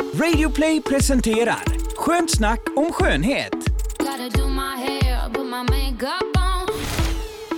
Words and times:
Radioplay 0.00 0.82
presenterar 0.82 1.64
Skönt 1.96 2.30
snack 2.30 2.60
om 2.76 2.92
skönhet. 2.92 3.54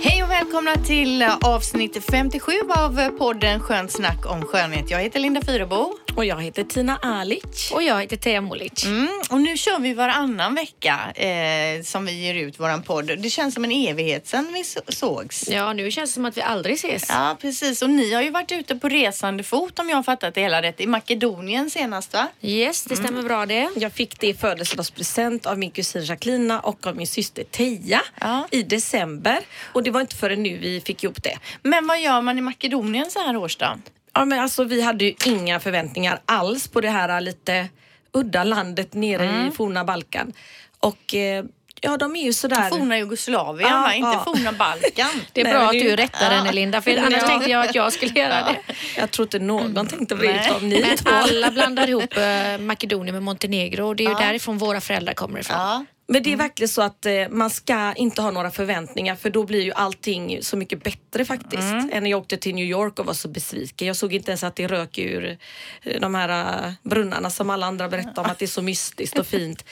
Hej 0.03 0.23
och 0.23 0.29
välkomna 0.29 0.75
till 0.75 1.23
avsnitt 1.41 2.03
57 2.11 2.51
av 2.69 3.09
podden 3.17 3.59
Skönt 3.59 3.91
snack 3.91 4.25
om 4.25 4.41
skönhet. 4.41 4.91
Jag 4.91 4.99
heter 4.99 5.19
Linda 5.19 5.41
Fyrebo. 5.41 5.93
Och 6.17 6.25
jag 6.25 6.41
heter 6.41 6.63
Tina 6.63 6.97
Alic. 7.01 7.71
Och 7.73 7.83
jag 7.83 8.01
heter 8.01 8.17
Thea 8.17 8.41
Molic. 8.41 8.85
Mm, 8.85 9.07
och 9.29 9.41
nu 9.41 9.57
kör 9.57 9.79
vi 9.79 9.93
varannan 9.93 10.55
vecka 10.55 11.11
eh, 11.15 11.83
som 11.83 12.05
vi 12.05 12.11
ger 12.11 12.33
ut 12.35 12.59
våran 12.59 12.83
podd. 12.83 13.05
Det 13.19 13.29
känns 13.29 13.53
som 13.53 13.63
en 13.63 13.71
evighet 13.71 14.27
sedan 14.27 14.53
vi 14.53 14.63
så- 14.63 14.79
sågs. 14.87 15.49
Ja, 15.49 15.73
nu 15.73 15.91
känns 15.91 16.09
det 16.09 16.13
som 16.13 16.25
att 16.25 16.37
vi 16.37 16.41
aldrig 16.41 16.75
ses. 16.75 17.05
Ja, 17.09 17.37
precis. 17.41 17.81
Och 17.81 17.89
ni 17.89 18.13
har 18.13 18.21
ju 18.21 18.29
varit 18.29 18.51
ute 18.51 18.75
på 18.75 18.89
resande 18.89 19.43
fot 19.43 19.79
om 19.79 19.89
jag 19.89 19.95
har 19.95 20.03
fattat 20.03 20.33
det 20.35 20.41
hela 20.41 20.61
rätt. 20.61 20.81
I 20.81 20.87
Makedonien 20.87 21.69
senast 21.69 22.13
va? 22.13 22.27
Yes, 22.41 22.83
det 22.83 22.95
stämmer 22.95 23.21
bra 23.23 23.45
det. 23.45 23.69
Jag 23.75 23.93
fick 23.93 24.19
det 24.19 24.27
i 24.27 24.33
födelsedagspresent 24.33 25.45
av 25.45 25.57
min 25.59 25.71
kusin 25.71 26.03
Jacqueline 26.05 26.51
och 26.51 26.87
av 26.87 26.95
min 26.95 27.07
syster 27.07 27.43
Teija 27.43 28.01
Ja. 28.21 28.47
i 28.51 28.63
december. 28.63 29.39
Och 29.73 29.83
det 29.83 29.91
var 29.91 30.01
inte 30.01 30.15
förrän 30.15 30.43
nu 30.43 30.57
vi 30.57 30.81
fick 30.81 31.03
ihop 31.03 31.23
det. 31.23 31.37
Men 31.63 31.87
vad 31.87 32.01
gör 32.01 32.21
man 32.21 32.37
i 32.37 32.41
Makedonien 32.41 33.11
så 33.11 33.19
här 33.19 33.37
årsdagen? 33.37 33.81
Ja, 34.19 34.25
men 34.25 34.39
alltså, 34.39 34.63
vi 34.63 34.81
hade 34.81 35.05
ju 35.05 35.13
inga 35.25 35.59
förväntningar 35.59 36.19
alls 36.25 36.67
på 36.67 36.81
det 36.81 36.89
här 36.89 37.21
lite 37.21 37.67
udda 38.13 38.43
landet 38.43 38.93
nere 38.93 39.25
Mm. 39.25 39.47
i 39.47 39.51
forna 39.51 39.83
Balkan. 39.83 40.33
Och 40.79 41.15
eh, 41.15 41.45
ja, 41.81 41.97
de 41.97 42.15
är 42.15 42.23
ju 42.23 42.33
sådär... 42.33 42.69
Forna 42.69 42.97
Jugoslavien 42.97 43.81
va? 43.81 43.93
Inte 43.93 44.09
ja. 44.09 44.23
forna 44.25 44.51
Balkan. 44.51 45.09
Det 45.33 45.41
är 45.41 45.45
Nej, 45.45 45.53
bra 45.53 45.63
att 45.65 45.71
du 45.71 45.95
rättar 45.95 46.29
henne 46.31 46.51
Linda, 46.51 46.81
för 46.81 46.91
annars 46.97 47.13
Ja. 47.21 47.27
tänkte 47.27 47.51
jag 47.51 47.65
att 47.65 47.75
jag 47.75 47.93
skulle 47.93 48.19
göra 48.19 48.29
det. 48.43 48.73
Jag 48.97 49.11
tror 49.11 49.25
inte 49.25 49.39
någon 49.39 49.87
tänkte 49.87 50.15
på 50.15 50.21
det 50.21 50.45
utav 50.45 50.63
ni 50.63 50.81
Men 50.81 50.97
två. 50.97 51.09
alla 51.09 51.51
blandar 51.51 51.89
ihop 51.89 52.17
eh, 52.17 52.57
Makedonien 52.59 53.13
med 53.15 53.23
Montenegro 53.23 53.87
och 53.87 53.95
det 53.95 54.05
är 54.05 54.09
ju 54.09 54.15
därifrån 54.15 54.57
våra 54.57 54.81
föräldrar 54.81 55.13
kommer 55.13 55.39
ifrån. 55.39 55.85
Men 56.09 56.23
det 56.23 56.33
är 56.33 56.37
verkligen 56.37 56.69
så 56.69 56.81
att 56.81 57.05
eh, 57.05 57.13
man 57.29 57.49
ska 57.49 57.93
inte 57.93 58.21
ha 58.21 58.31
några 58.31 58.51
förväntningar 58.51 59.15
för 59.15 59.29
då 59.29 59.43
blir 59.43 59.61
ju 59.61 59.71
allting 59.71 60.37
så 60.41 60.57
mycket 60.57 60.83
bättre 60.83 61.25
faktiskt. 61.25 61.61
Än 61.91 62.03
när 62.03 62.09
jag 62.09 62.19
åkte 62.19 62.37
till 62.37 62.55
New 62.55 62.65
York 62.65 62.99
och 62.99 63.05
var 63.05 63.13
så 63.13 63.27
besviken. 63.27 63.87
Jag 63.87 63.95
såg 63.95 64.13
inte 64.13 64.31
ens 64.31 64.43
att 64.43 64.55
det 64.55 64.67
rök 64.67 64.97
ur 64.97 65.37
eh, 65.83 66.01
de 66.01 66.15
här 66.15 66.29
eh, 66.65 66.71
brunnarna 66.83 67.29
som 67.29 67.49
alla 67.49 67.65
andra 67.65 67.89
berättade 67.89 68.21
om 68.21 68.25
att 68.25 68.39
det 68.39 68.45
är 68.45 68.47
så 68.47 68.61
mystiskt 68.61 69.17
och 69.19 69.27
fint. 69.27 69.65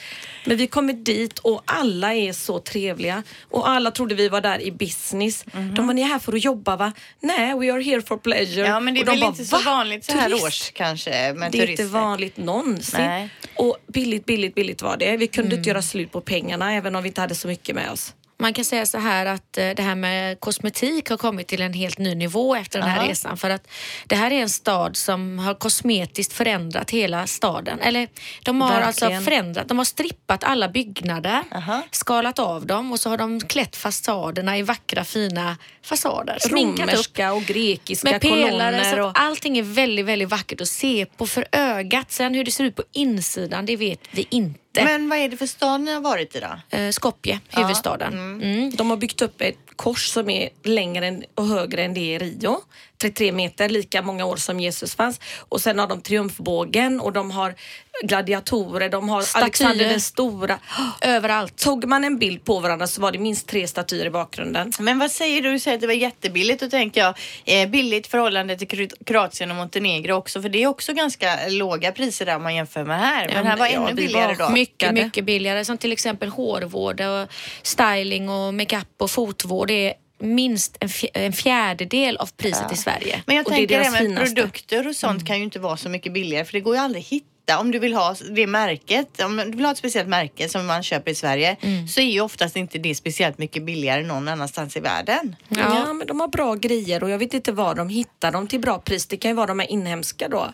Men 0.46 0.56
vi 0.56 0.66
kommer 0.66 0.92
dit 0.92 1.38
och 1.38 1.62
alla 1.64 2.14
är 2.14 2.32
så 2.32 2.58
trevliga 2.58 3.22
och 3.50 3.68
alla 3.68 3.90
trodde 3.90 4.14
vi 4.14 4.28
var 4.28 4.40
där 4.40 4.60
i 4.62 4.70
business. 4.72 5.44
De 5.76 5.86
var 5.86 5.94
ni 5.94 6.02
är 6.02 6.06
här 6.06 6.18
för 6.18 6.32
att 6.32 6.44
jobba 6.44 6.76
va? 6.76 6.92
Nej, 7.20 7.54
we 7.58 7.72
are 7.72 7.82
here 7.82 8.02
for 8.02 8.16
pleasure. 8.16 8.66
ja, 8.66 8.80
men 8.80 8.94
det 8.94 9.00
är 9.00 9.04
de 9.04 9.10
väl 9.10 9.20
bara, 9.20 9.26
inte 9.30 9.44
så 9.44 9.56
"Va? 9.56 9.62
vanligt 9.66 10.04
så 10.04 10.12
här 10.12 10.28
Turist?" 10.28 10.44
års 10.46 10.70
kanske 10.70 11.10
med 11.10 11.52
Det 11.52 11.58
är 11.58 11.66
turister. 11.66 11.84
inte 11.84 11.84
vanligt 11.84 12.36
någonsin. 12.36 13.00
Nej. 13.00 13.28
Och 13.54 13.76
billigt, 13.86 14.26
billigt, 14.26 14.54
billigt 14.54 14.82
var 14.82 14.96
det. 14.96 15.16
Vi 15.16 15.26
kunde 15.26 15.56
inte 15.56 15.68
göra 15.68 15.82
slut 15.82 16.12
på 16.12 16.20
pengarna 16.26 16.72
även 16.72 16.96
om 16.96 17.02
vi 17.02 17.08
inte 17.08 17.20
hade 17.20 17.34
så 17.34 17.48
mycket 17.48 17.74
med 17.74 17.90
oss. 17.90 18.14
Man 18.38 18.52
kan 18.52 18.64
säga 18.64 18.86
så 18.86 18.98
här 18.98 19.26
att 19.26 19.58
eh, 19.58 19.70
det 19.70 19.82
här 19.82 19.94
med 19.94 20.40
kosmetik 20.40 21.10
har 21.10 21.16
kommit 21.16 21.46
till 21.46 21.62
en 21.62 21.72
helt 21.72 21.98
ny 21.98 22.14
nivå 22.14 22.54
efter 22.54 22.78
den 22.78 22.88
här 22.88 22.98
Aha. 22.98 23.08
resan. 23.08 23.36
För 23.36 23.50
att 23.50 23.68
det 24.06 24.16
här 24.16 24.30
är 24.30 24.40
en 24.40 24.50
stad 24.50 24.96
som 24.96 25.38
har 25.38 25.54
kosmetiskt 25.54 26.32
förändrat 26.32 26.90
hela 26.90 27.26
staden. 27.26 27.80
Eller 27.80 28.08
de 28.42 28.60
har 28.60 28.80
alltså 28.80 29.04
Verkligen. 29.04 29.22
förändrat, 29.22 29.68
de 29.68 29.78
har 29.78 29.84
strippat 29.84 30.44
alla 30.44 30.68
byggnader, 30.68 31.42
Aha. 31.54 31.82
skalat 31.90 32.38
av 32.38 32.66
dem 32.66 32.92
och 32.92 33.00
så 33.00 33.10
har 33.10 33.18
de 33.18 33.40
klätt 33.40 33.76
fasaderna 33.76 34.58
i 34.58 34.62
vackra 34.62 35.04
fina 35.04 35.56
fasader. 35.82 36.38
Upp 36.44 36.52
Romerska 36.52 37.32
och 37.32 37.42
grekiska 37.42 38.10
med 38.10 38.20
pelare. 38.20 38.50
kolonner. 38.50 39.00
Och... 39.00 39.20
allting 39.20 39.58
är 39.58 39.62
väldigt, 39.62 40.06
väldigt 40.06 40.28
vackert 40.28 40.60
att 40.60 40.68
se 40.68 41.06
på 41.16 41.26
för 41.26 41.46
ögat. 41.52 42.12
Sen 42.12 42.34
hur 42.34 42.44
det 42.44 42.50
ser 42.50 42.64
ut 42.64 42.76
på 42.76 42.82
insidan, 42.92 43.66
det 43.66 43.76
vet 43.76 44.00
vi 44.10 44.26
inte. 44.30 44.60
Men 44.84 45.08
vad 45.08 45.18
är 45.18 45.28
det 45.28 45.36
för 45.36 45.46
stad 45.46 45.80
ni 45.80 45.92
har 45.92 46.00
varit 46.00 46.36
i 46.36 46.40
då? 46.40 46.76
Eh, 46.78 46.90
Skopje, 46.90 47.40
huvudstaden. 47.48 48.12
Mm. 48.42 48.70
De 48.76 48.90
har 48.90 48.96
byggt 48.96 49.22
upp 49.22 49.40
ett 49.40 49.58
kors 49.76 50.06
som 50.08 50.30
är 50.30 50.48
längre 50.64 51.06
än- 51.06 51.24
och 51.34 51.46
högre 51.46 51.84
än 51.84 51.94
det 51.94 52.00
i 52.00 52.18
Rio. 52.18 52.60
33 53.00 53.32
meter, 53.32 53.68
lika 53.68 54.02
många 54.02 54.24
år 54.24 54.36
som 54.36 54.60
Jesus 54.60 54.94
fanns. 54.94 55.20
Och 55.48 55.60
sen 55.60 55.78
har 55.78 55.86
de 55.86 56.00
triumfbågen 56.00 57.00
och 57.00 57.12
de 57.12 57.30
har 57.30 57.54
gladiatorer, 58.02 58.88
de 58.88 59.08
har 59.08 59.22
Statyer. 59.22 59.42
Alexander 59.44 59.84
den 59.88 60.00
stora. 60.00 60.58
Överallt. 61.00 61.56
Tog 61.58 61.84
man 61.84 62.04
en 62.04 62.18
bild 62.18 62.44
på 62.44 62.60
varandra 62.60 62.86
så 62.86 63.00
var 63.00 63.12
det 63.12 63.18
minst 63.18 63.46
tre 63.48 63.68
statyer 63.68 64.06
i 64.06 64.10
bakgrunden. 64.10 64.72
Men 64.78 64.98
vad 64.98 65.10
säger 65.10 65.42
du? 65.42 65.52
Du 65.52 65.58
säger 65.58 65.74
att 65.74 65.80
det 65.80 65.86
var 65.86 65.94
jättebilligt. 65.94 66.60
Då 66.60 66.68
tänker 66.70 67.00
jag 67.00 67.14
eh, 67.62 67.68
billigt 67.68 68.06
förhållande 68.06 68.56
till 68.58 68.68
Kro- 68.68 69.04
Kroatien 69.06 69.50
och 69.50 69.56
Montenegro 69.56 70.12
också. 70.14 70.42
För 70.42 70.48
det 70.48 70.62
är 70.62 70.66
också 70.66 70.92
ganska 70.92 71.38
låga 71.48 71.92
priser 71.92 72.26
där 72.26 72.36
om 72.36 72.42
man 72.42 72.54
jämför 72.54 72.84
med 72.84 73.00
här. 73.00 73.26
Men 73.28 73.36
Ja, 73.36 73.42
här 73.50 73.56
var 73.56 73.66
ja, 73.66 73.72
ännu 73.88 73.94
billigare 73.94 74.34
var 74.34 74.46
då. 74.46 74.52
mycket- 74.52 74.92
mycket 74.94 75.24
billigare. 75.24 75.64
Som 75.64 75.78
till 75.78 75.92
exempel 75.92 76.28
hårvård 76.28 77.00
och 77.00 77.28
styling 77.62 78.28
och 78.28 78.54
makeup 78.54 78.88
och 78.98 79.10
fotvård. 79.10 79.68
Det 79.68 79.88
är 79.88 79.94
minst 80.18 80.76
en, 80.80 80.88
fj- 80.88 81.08
en 81.14 81.32
fjärdedel 81.32 82.16
av 82.16 82.30
priset 82.36 82.72
i 82.72 82.76
Sverige. 82.76 83.22
Men 83.26 83.36
jag 83.36 83.46
Och 83.46 83.52
det 83.52 83.56
är 83.56 83.58
tänker 83.58 83.78
deras 83.78 84.00
även 84.00 84.16
produkter 84.16 84.88
och 84.88 84.96
sånt 84.96 85.26
kan 85.26 85.36
ju 85.38 85.44
inte 85.44 85.58
vara 85.58 85.76
så 85.76 85.88
mycket 85.88 86.12
billigare 86.12 86.44
för 86.44 86.52
det 86.52 86.60
går 86.60 86.74
ju 86.74 86.80
aldrig 86.80 87.02
att 87.02 87.08
hitta. 87.08 87.26
Om 87.60 87.70
du 87.70 87.78
vill 87.78 87.94
ha 87.94 88.14
det 88.30 88.46
märket, 88.46 89.22
om 89.22 89.36
du 89.36 89.44
vill 89.56 89.64
ha 89.64 89.72
ett 89.72 89.78
speciellt 89.78 90.08
märke 90.08 90.48
som 90.48 90.66
man 90.66 90.82
köper 90.82 91.10
i 91.10 91.14
Sverige 91.14 91.56
så 91.88 92.00
är 92.00 92.04
ju 92.04 92.20
oftast 92.20 92.56
inte 92.56 92.78
det 92.78 92.94
speciellt 92.94 93.38
mycket 93.38 93.62
billigare 93.62 94.02
någon 94.02 94.28
annanstans 94.28 94.76
i 94.76 94.80
världen. 94.80 95.36
Ja. 95.48 95.58
Ja. 95.58 95.92
men 95.92 96.06
de 96.06 96.20
har 96.20 96.28
bra 96.28 96.54
grejer 96.54 97.02
och 97.02 97.10
jag 97.10 97.18
vet 97.18 97.34
inte 97.34 97.52
var 97.52 97.74
de 97.74 97.88
hittar 97.88 98.32
dem 98.32 98.46
till 98.48 98.60
bra 98.60 98.78
pris. 98.78 99.06
Det 99.06 99.16
kan 99.16 99.30
ju 99.30 99.34
vara 99.34 99.46
de 99.46 99.58
här 99.58 99.70
inhemska 99.72 100.28
då. 100.28 100.52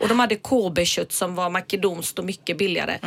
Och 0.00 0.08
de 0.08 0.18
hade 0.20 0.36
KB-kött 0.36 1.12
som 1.12 1.34
var 1.34 1.50
makedonskt 1.50 2.18
och 2.18 2.24
mycket 2.24 2.58
billigare. 2.58 2.98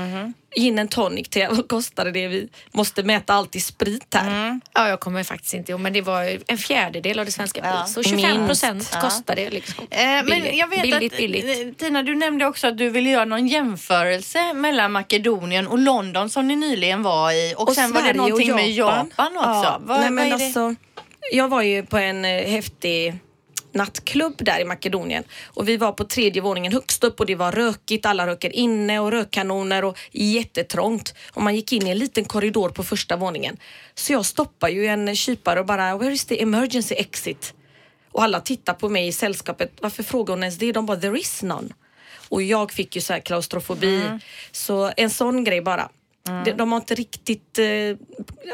Gin 0.59 0.79
and 0.79 0.89
tonic 0.91 1.29
till, 1.29 1.47
vad 1.49 1.67
kostade 1.67 2.11
det? 2.11 2.27
Vi 2.27 2.49
måste 2.71 3.03
mäta 3.03 3.33
allt 3.33 3.55
i 3.55 3.59
sprit 3.59 4.13
här. 4.15 4.59
Ja, 4.73 4.89
jag 4.89 4.99
kommer 4.99 5.23
faktiskt 5.23 5.53
inte 5.53 5.71
ihåg, 5.71 5.81
men 5.81 5.93
det 5.93 6.01
var 6.01 6.23
ju 6.23 6.39
en 6.47 6.57
fjärdedel 6.57 7.19
av 7.19 7.25
det 7.25 7.31
svenska 7.31 7.61
Ja. 7.63 7.71
priset. 7.85 7.93
Så 7.93 8.03
25 8.09 8.47
procent 8.47 8.73
Minst. 8.75 8.99
kostar 9.01 9.35
det. 9.35 9.49
Liksom. 9.49 9.85
Eh, 9.89 9.99
men 10.05 10.25
billigt, 10.25 10.55
jag 10.55 10.67
vet 10.67 10.81
billigt, 10.81 11.11
att 11.13 11.17
billigt. 11.17 11.45
eh, 11.67 11.73
Tina, 11.85 12.03
du 12.03 12.15
nämnde 12.15 12.45
också 12.45 12.67
att 12.67 12.77
du 12.77 12.89
ville 12.89 13.09
göra 13.09 13.25
någon 13.25 13.47
jämförelse 13.47 14.53
mellan 14.53 14.91
Makedonien 14.91 15.67
och 15.67 15.79
London 15.79 16.29
som 16.29 16.47
ni 16.47 16.55
nyligen 16.55 17.03
var 17.03 17.31
i 17.31 17.53
och, 17.57 17.75
sen 17.75 17.91
var 17.93 18.01
det 18.01 18.07
Sverige 18.07 18.21
och 18.21 18.29
någonting 18.29 18.55
med 18.55 18.71
Japan 18.71 19.37
också. 19.37 19.49
Ja, 19.49 19.77
Vad- 19.81 19.99
nej, 19.99 20.09
men 20.11 20.33
alltså, 20.33 20.75
jag 21.31 21.47
var 21.47 21.61
ju 21.61 21.85
på 21.85 21.97
en 21.97 22.25
eh, 22.25 22.43
häftig 22.49 23.15
nattklubb 23.77 24.35
där 24.37 24.59
i 24.59 24.65
Makedonien 24.65 25.23
och 25.45 25.69
vi 25.69 25.77
var 25.77 25.91
på 25.91 26.03
tredje 26.03 26.41
våningen 26.41 26.73
högst 26.73 27.03
upp 27.03 27.19
och 27.19 27.25
det 27.25 27.35
var 27.35 27.51
rökigt, 27.51 28.05
alla 28.05 28.27
röker 28.27 28.55
inne 28.55 28.99
och 28.99 29.11
rökkanoner 29.11 29.85
och 29.85 29.97
jättetrångt 30.11 31.13
och 31.33 31.41
man 31.41 31.55
gick 31.55 31.73
in 31.73 31.87
i 31.87 31.89
en 31.89 31.97
liten 31.97 32.25
korridor 32.25 32.69
på 32.69 32.83
första 32.83 33.15
våningen. 33.15 33.57
Så 33.95 34.13
jag 34.13 34.25
stoppar 34.25 34.69
ju 34.69 34.85
en 34.85 35.15
kypare 35.15 35.59
och 35.59 35.65
bara 35.65 35.97
“Where 35.97 36.13
is 36.13 36.25
the 36.25 36.41
emergency 36.41 36.95
exit?” 36.95 37.53
och 38.11 38.23
alla 38.23 38.39
tittar 38.39 38.73
på 38.73 38.89
mig 38.89 39.07
i 39.07 39.11
sällskapet. 39.11 39.71
Varför 39.81 40.03
frågar 40.03 40.33
hon 40.33 40.43
ens 40.43 40.57
det? 40.57 40.71
De 40.71 40.85
bara 40.85 40.97
“There 40.97 41.19
is 41.19 41.43
none”. 41.43 41.69
Och 42.29 42.41
jag 42.43 42.71
fick 42.71 42.95
ju 42.95 43.01
så 43.01 43.13
här 43.13 43.19
klaustrofobi. 43.19 44.01
Mm. 44.01 44.19
Så 44.51 44.91
en 44.97 45.09
sån 45.09 45.43
grej 45.43 45.61
bara. 45.61 45.89
De, 46.45 46.51
de 46.51 46.71
har 46.71 46.79
inte 46.79 46.95
riktigt... 46.95 47.59
eh, 47.59 47.65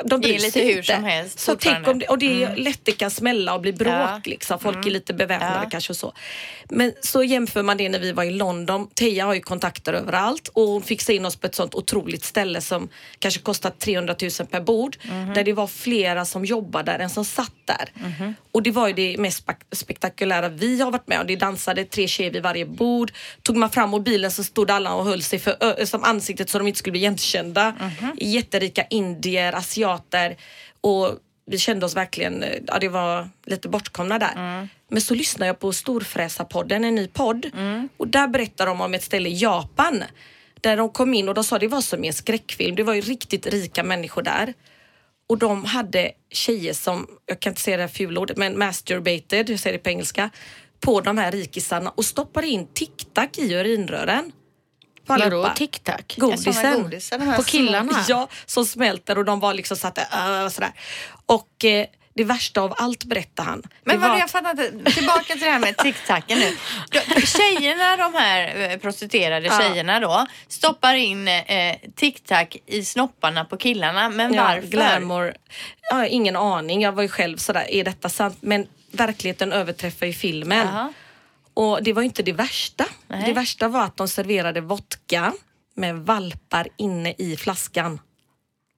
De 0.06 0.20
bryr 0.22 0.34
lite 0.34 0.52
sig 0.52 0.66
hur 0.68 0.78
inte. 0.78 0.94
som 0.96 1.04
helst 1.04 1.40
Så 1.40 1.56
tänk 1.56 1.88
om 1.88 2.00
det, 2.00 2.08
och 2.08 2.18
det 2.18 2.44
är 2.44 2.56
lätt 2.56 2.80
det 2.84 2.92
kan 2.92 3.12
smälla 3.12 3.54
och 3.54 3.62
bli 3.62 3.74
bråk 3.74 3.94
Ja. 3.94 4.22
liksom. 4.26 4.60
Folk 4.60 4.86
är 4.86 4.92
lite 4.92 5.14
beväpnade 5.14 5.60
Ja. 5.64 5.70
kanske 5.70 5.94
och 5.94 5.98
så. 5.98 6.14
Men 6.70 6.94
så 7.02 7.24
jämför 7.24 7.64
man 7.64 7.78
det 7.78 7.90
när 7.90 8.00
vi 8.00 8.12
var 8.12 8.24
i 8.24 8.32
London. 8.32 8.88
Teija 8.94 9.26
har 9.26 9.34
ju 9.34 9.42
kontakter 9.42 9.94
överallt 9.94 10.48
och 10.54 10.64
hon 10.68 10.82
fixade 10.82 11.16
in 11.16 11.26
oss 11.26 11.36
på 11.36 11.48
ett 11.48 11.56
sånt 11.56 11.76
otroligt 11.76 12.24
ställe 12.24 12.62
som 12.62 12.90
kanske 13.20 13.40
kostat 13.42 13.80
300 13.80 14.16
000 14.22 14.32
per 14.52 14.62
bord. 14.62 14.98
Där 15.36 15.44
det 15.44 15.54
var 15.54 15.68
flera 15.68 16.26
som 16.26 16.46
jobbade 16.46 16.92
där 16.92 17.00
än 17.00 17.10
som 17.10 17.26
satt 17.26 17.52
där. 17.66 17.92
Och 18.52 18.64
det 18.64 18.72
var 18.72 18.88
ju 18.88 18.94
det 18.94 19.16
mest 19.20 19.46
spek- 19.48 19.66
spektakulära 19.76 20.50
vi 20.50 20.82
har 20.82 20.92
varit 20.92 21.08
med 21.08 21.20
om. 21.22 21.28
Det 21.28 21.36
dansade 21.36 21.86
tre 21.86 22.08
tjejer 22.08 22.32
vid 22.32 22.44
varje 22.44 22.66
bord. 22.66 23.12
Tog 23.42 23.56
man 23.58 23.70
fram 23.70 23.90
mobilen 23.90 24.32
så 24.32 24.44
stod 24.44 24.72
alla 24.72 24.94
och 24.94 25.06
höll 25.06 25.24
sig 25.24 25.40
för 25.40 25.86
som 25.86 26.04
ansiktet 26.04 26.50
så 26.50 26.58
de 26.58 26.68
inte 26.68 26.80
skulle 26.80 26.92
bli 26.92 27.00
igenkända. 27.02 27.63
Jätterika 28.22 28.84
indier, 28.90 29.54
asiater 29.54 30.36
och 30.82 31.20
vi 31.46 31.58
kände 31.58 31.86
oss 31.86 31.96
verkligen, 31.96 32.44
eh, 32.44 32.60
ja 32.68 32.80
det 32.80 32.90
var 32.90 33.30
lite 33.46 33.70
bortkomna 33.70 34.20
där. 34.20 34.68
Men 34.90 35.02
så 35.02 35.14
lyssnade 35.14 35.48
jag 35.48 35.60
på 35.60 35.74
Storfräsarpodden, 35.74 36.84
en 36.84 36.96
ny 36.96 37.08
podd. 37.08 37.46
Och 37.98 38.08
där 38.08 38.28
berättar 38.28 38.66
de 38.66 38.82
om 38.82 38.94
ett 38.94 39.04
ställe 39.04 39.30
i 39.30 39.34
Japan. 39.42 40.04
Där 40.62 40.78
de 40.78 40.90
kom 40.90 41.14
in 41.14 41.30
och 41.30 41.36
de 41.36 41.44
sa 41.44 41.60
det 41.60 41.68
var 41.68 41.82
som 41.82 42.04
i 42.04 42.08
en 42.08 42.14
skräckfilm. 42.14 42.76
Det 42.76 42.84
var 42.84 42.94
ju 42.94 43.02
riktigt 43.02 43.48
rika 43.48 43.84
människor 43.84 44.22
där. 44.22 44.54
Och 45.28 45.38
de 45.38 45.66
hade 45.66 46.12
tjejer 46.32 46.74
som, 46.74 47.08
jag 47.26 47.40
kan 47.40 47.52
inte 47.52 47.62
säga 47.62 47.78
det 47.78 47.84
här 47.84 47.88
fulordet, 47.88 48.38
men 48.38 48.60
masturbated, 48.60 49.50
jag 49.50 49.60
säger 49.60 49.78
det 49.78 49.84
på 49.84 49.90
engelska, 49.90 50.30
på 50.80 51.02
de 51.02 51.18
här 51.18 51.32
rikisarna 51.32 51.90
och 51.90 52.06
stoppade 52.06 52.48
in 52.48 52.68
tic-tac 52.74 53.40
i 53.40 53.54
urinrören. 53.54 54.32
På 55.08 55.14
Vadå 55.14 55.24
allihopa. 55.26 55.54
tic-tac? 55.56 56.02
Godisen. 56.18 57.22
Här 57.22 57.36
På 57.38 57.44
killarna? 57.44 58.06
Ja, 58.08 58.28
som 58.46 58.66
smälter 58.66 59.18
och 59.18 59.26
de 59.26 59.40
var 59.40 59.54
liksom 59.54 59.78
satt 59.78 59.96
där, 59.96 60.44
äh, 60.44 60.50
sådär. 60.50 60.72
Och 61.26 61.66
eh, 61.66 61.86
Det 62.16 62.24
värsta 62.24 62.62
av 62.62 62.74
allt 62.78 63.04
berättar 63.04 63.44
han. 63.44 63.64
Men 63.84 63.96
det 63.96 64.02
vad 64.02 64.10
var 64.10 64.18
jag 64.18 64.26
att- 64.26 64.32
fattar 64.32 64.50
inte. 64.52 64.92
Tillbaka 64.92 65.24
till 65.34 65.40
det 65.40 65.50
här 65.50 65.60
med 65.60 65.76
tic-tacen 65.78 66.40
nu. 66.40 66.58
Tjejerna, 67.26 67.98
de 67.98 68.14
här 68.14 68.70
eh, 68.72 68.78
prostituerade 68.78 69.48
Ja. 69.48 69.60
tjejerna 69.60 70.00
då, 70.00 70.26
stoppar 70.48 70.94
in 70.94 71.28
eh, 71.28 71.76
tic-tac 71.96 72.48
i 72.66 72.86
snopparna 72.86 73.46
på 73.46 73.58
killarna. 73.58 74.10
Men 74.10 74.34
Ja, 74.34 74.44
varför? 74.44 74.68
glamour. 74.68 75.34
Ja, 75.90 76.06
ingen 76.06 76.36
aning. 76.36 76.82
Jag 76.82 76.92
var 76.92 77.02
ju 77.04 77.10
själv 77.10 77.38
sådär, 77.38 77.66
är 77.70 77.84
detta 77.84 78.10
sant? 78.10 78.38
Men 78.42 78.68
verkligheten 78.92 79.52
överträffar 79.52 80.06
ju 80.06 80.14
filmen. 80.14 80.68
Jaha. 80.68 80.94
Och 81.54 81.84
det 81.84 81.94
var 81.94 82.02
inte 82.02 82.24
det 82.24 82.34
värsta. 82.34 82.86
Nej. 83.08 83.24
Det 83.26 83.34
värsta 83.34 83.68
var 83.68 83.84
att 83.84 83.98
de 83.98 84.08
serverade 84.08 84.62
vodka 84.62 85.34
med 85.76 85.96
valpar 85.98 86.68
inne 86.78 87.14
i 87.18 87.38
flaskan. 87.38 88.00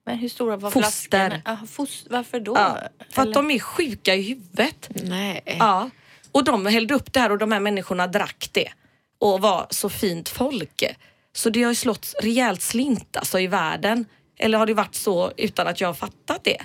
Men 0.06 0.18
hur 0.18 0.30
stora 0.30 0.58
var 0.58 0.72
Foster. 0.72 1.30
flaskorna? 1.30 1.42
Ah, 1.46 1.66
fos- 1.68 2.08
varför 2.10 2.40
då? 2.40 2.56
Ja, 2.56 2.78
för 3.12 3.22
att 3.22 3.26
Eller- 3.26 3.34
de 3.34 3.52
är 3.52 3.60
sjuka 3.60 4.16
i 4.16 4.22
huvudet. 4.22 4.90
Nej. 5.04 5.42
Ja. 5.60 5.90
Och 6.32 6.44
de 6.44 6.66
hällde 6.66 6.94
upp 6.94 7.14
det 7.14 7.20
här 7.20 7.32
och 7.32 7.38
de 7.38 7.52
här 7.52 7.60
människorna 7.60 8.08
drack 8.08 8.50
det. 8.52 8.70
Och 9.20 9.42
var 9.42 9.68
så 9.70 9.90
fint 9.90 10.30
folk. 10.30 10.84
Så 11.34 11.50
det 11.50 11.64
har 11.64 11.72
ju 11.72 11.76
slått 11.76 12.14
rejält 12.22 12.62
slint 12.62 13.18
alltså 13.18 13.40
i 13.40 13.48
världen. 13.48 14.06
Eller 14.38 14.58
har 14.58 14.66
det 14.66 14.74
varit 14.74 14.96
så 14.96 15.32
utan 15.38 15.68
att 15.68 15.82
jag 15.82 15.88
har 15.90 15.94
fattat 15.94 16.44
det? 16.44 16.58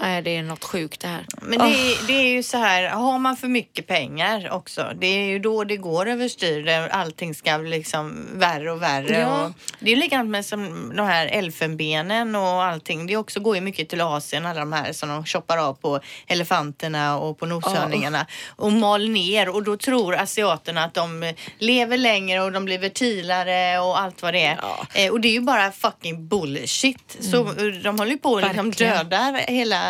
Nej, 0.00 0.22
det 0.22 0.36
är 0.36 0.42
något 0.42 0.64
sjukt 0.64 1.00
det 1.00 1.08
här. 1.08 1.26
Men 1.42 1.58
det, 1.58 1.64
är- 1.64 2.06
det 2.06 2.12
är 2.12 2.28
ju 2.28 2.42
så 2.42 2.56
här, 2.58 2.88
har 2.88 3.18
man 3.18 3.36
för 3.36 3.48
mycket 3.48 3.86
pengar 3.86 4.50
också, 4.52 4.92
det 5.00 5.06
är 5.06 5.24
ju 5.24 5.38
då 5.38 5.64
det 5.64 5.76
går 5.76 6.08
överstyr 6.08 6.68
allting 6.90 7.34
ska 7.34 7.58
bli 7.58 7.70
liksom 7.70 8.26
värre 8.34 8.72
och 8.72 8.82
värre. 8.82 9.18
Ja. 9.20 9.44
Och 9.44 9.52
det 9.80 9.92
är 9.92 9.96
likadant 9.96 10.30
med 10.30 10.46
som 10.46 10.92
de 10.96 11.06
här 11.06 11.26
elfenbenen 11.26 12.36
och 12.36 12.64
allting. 12.64 13.06
Det 13.06 13.16
också 13.16 13.40
går 13.40 13.54
ju 13.54 13.60
mycket 13.60 13.88
till 13.88 14.00
Asien, 14.00 14.46
alla 14.46 14.60
de 14.60 14.72
här 14.72 14.92
som 14.92 15.08
de 15.08 15.24
choppar 15.24 15.58
av 15.58 15.74
på 15.74 16.00
elefanterna 16.26 17.18
och 17.18 17.38
på 17.38 17.46
noshörningarna 17.46 18.26
och 18.56 18.72
mal 18.72 19.08
ner 19.08 19.48
och 19.48 19.62
då 19.62 19.76
tror 19.76 20.14
asiaterna 20.14 20.84
att 20.84 20.94
de 20.94 21.34
lever 21.58 21.96
längre 21.96 22.40
och 22.40 22.52
de 22.52 22.64
blir 22.64 22.78
fertilare 22.78 23.78
och 23.78 24.00
allt 24.00 24.22
vad 24.22 24.34
det 24.34 24.44
är. 24.44 24.58
Ja. 24.62 24.86
Eh, 24.94 25.10
och 25.12 25.20
det 25.20 25.28
är 25.28 25.32
ju 25.32 25.40
bara 25.40 25.72
fucking 25.72 26.28
bullshit. 26.28 27.16
Så 27.20 27.36
eh, 27.46 27.64
de 27.82 27.98
håller 27.98 28.12
ju 28.12 28.18
på 28.18 28.30
och 28.32 28.42
liksom 28.42 28.70
dödar 28.70 29.32
hela. 29.52 29.89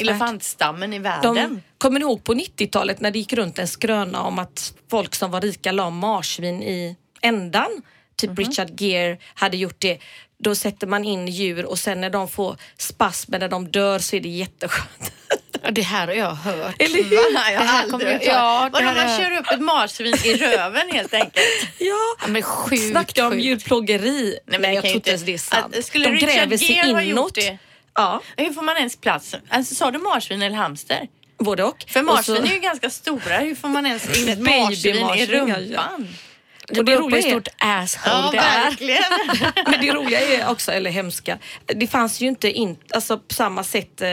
Elefantstammen 0.00 0.92
i 0.92 0.98
världen. 0.98 1.34
De, 1.34 1.62
kommer 1.78 1.98
ni 2.00 2.04
ihåg 2.04 2.24
på 2.24 2.34
90-talet 2.34 3.00
när 3.00 3.10
det 3.10 3.18
gick 3.18 3.32
runt 3.32 3.58
en 3.58 3.68
skröna 3.68 4.22
om 4.22 4.38
att 4.38 4.72
folk 4.90 5.14
som 5.14 5.30
var 5.30 5.40
rika 5.40 5.72
la 5.72 5.90
marsvin 5.90 6.62
i 6.62 6.96
ändan? 7.22 7.82
Typ 8.16 8.30
Mhm. 8.30 8.36
Richard 8.36 8.80
Gere 8.80 9.18
hade 9.34 9.56
gjort 9.56 9.76
det. 9.80 9.98
Då 10.38 10.54
sätter 10.54 10.86
man 10.86 11.04
in 11.04 11.28
djur 11.28 11.64
och 11.66 11.78
sen 11.78 12.00
när 12.00 12.10
de 12.10 12.28
får 12.28 12.56
spasmer 12.78 13.38
när 13.38 13.48
de 13.48 13.68
dör 13.70 13.98
så 13.98 14.16
är 14.16 14.20
det 14.20 14.28
jätteskönt. 14.28 15.12
Ja, 15.62 15.70
det 15.70 15.82
här 15.82 16.06
har 16.06 16.14
jag 16.14 16.30
hört. 16.34 16.74
Eller 16.78 17.04
hur? 17.04 17.34
Va? 17.34 17.50
Jag 17.52 17.60
Det 17.60 17.64
här 17.66 17.88
kommer- 17.88 18.12
hört 18.12 18.22
ja, 18.24 18.68
Vadå, 18.72 18.84
man 18.84 18.96
är- 18.96 19.18
kör 19.18 19.36
upp 19.38 19.46
ett 19.52 19.60
marsvin 19.60 20.14
i 20.24 20.34
röven 20.34 20.90
helt 20.92 21.14
enkelt? 21.14 21.36
Ja, 21.78 21.94
Ja, 22.22 22.26
men 22.28 22.42
sjukt, 22.42 22.90
snacka 22.90 23.26
om 23.26 23.40
djurplågeri. 23.40 24.38
Nej, 24.46 24.60
men 24.60 24.74
jag 24.74 24.82
kan 24.82 24.90
tror 24.90 24.96
inte 24.96 25.10
ens 25.10 25.22
det 25.22 25.34
är 25.34 25.38
sant. 25.38 25.76
att- 25.78 25.84
skulle 25.84 26.04
de 26.04 26.12
Richard 26.14 26.28
gräver 26.34 26.56
sig 26.56 26.72
Gere 26.76 27.04
inåt. 27.04 27.38
Ja, 27.96 28.20
Hur 28.36 28.52
får 28.52 28.62
man 28.62 28.76
ens 28.76 28.96
plats? 28.96 29.34
Alltså, 29.48 29.74
sa 29.74 29.90
du 29.90 29.98
marsvin 29.98 30.42
eller 30.42 30.56
hamster? 30.56 31.08
både 31.38 31.64
och. 31.64 31.84
För 31.88 32.00
Och 32.00 32.06
marsvin 32.06 32.36
så- 32.36 32.42
är 32.42 32.46
ju 32.54 32.58
ganska 32.60 32.90
stora. 32.90 33.38
Hur 33.38 33.54
får 33.54 33.68
man 33.68 33.86
ens 33.86 34.18
in 34.22 34.28
ett 34.28 34.38
marsvin 34.38 34.96
i 34.96 35.00
ja, 35.00 35.26
rumpan? 35.26 35.68
Det 35.68 36.08
Och 36.78 36.84
det 36.84 36.96
roliga 36.96 37.20
hur 37.20 37.26
är- 37.26 37.30
stort 37.30 37.48
asshole 37.58 38.14
Ja, 38.16 38.28
det 38.32 38.38
är. 38.38 38.64
verkligen. 38.64 39.02
Men 39.70 39.80
det 39.80 39.92
roliga 39.92 40.20
är 40.20 40.48
också, 40.50 40.72
eller 40.72 40.90
hemska, 40.90 41.38
det 41.66 41.86
fanns 41.86 42.20
ju 42.20 42.26
inte 42.28 42.50
in, 42.50 42.76
alltså 42.94 43.18
på 43.18 43.34
samma 43.34 43.64
sätt. 43.64 44.00
Eh, 44.02 44.08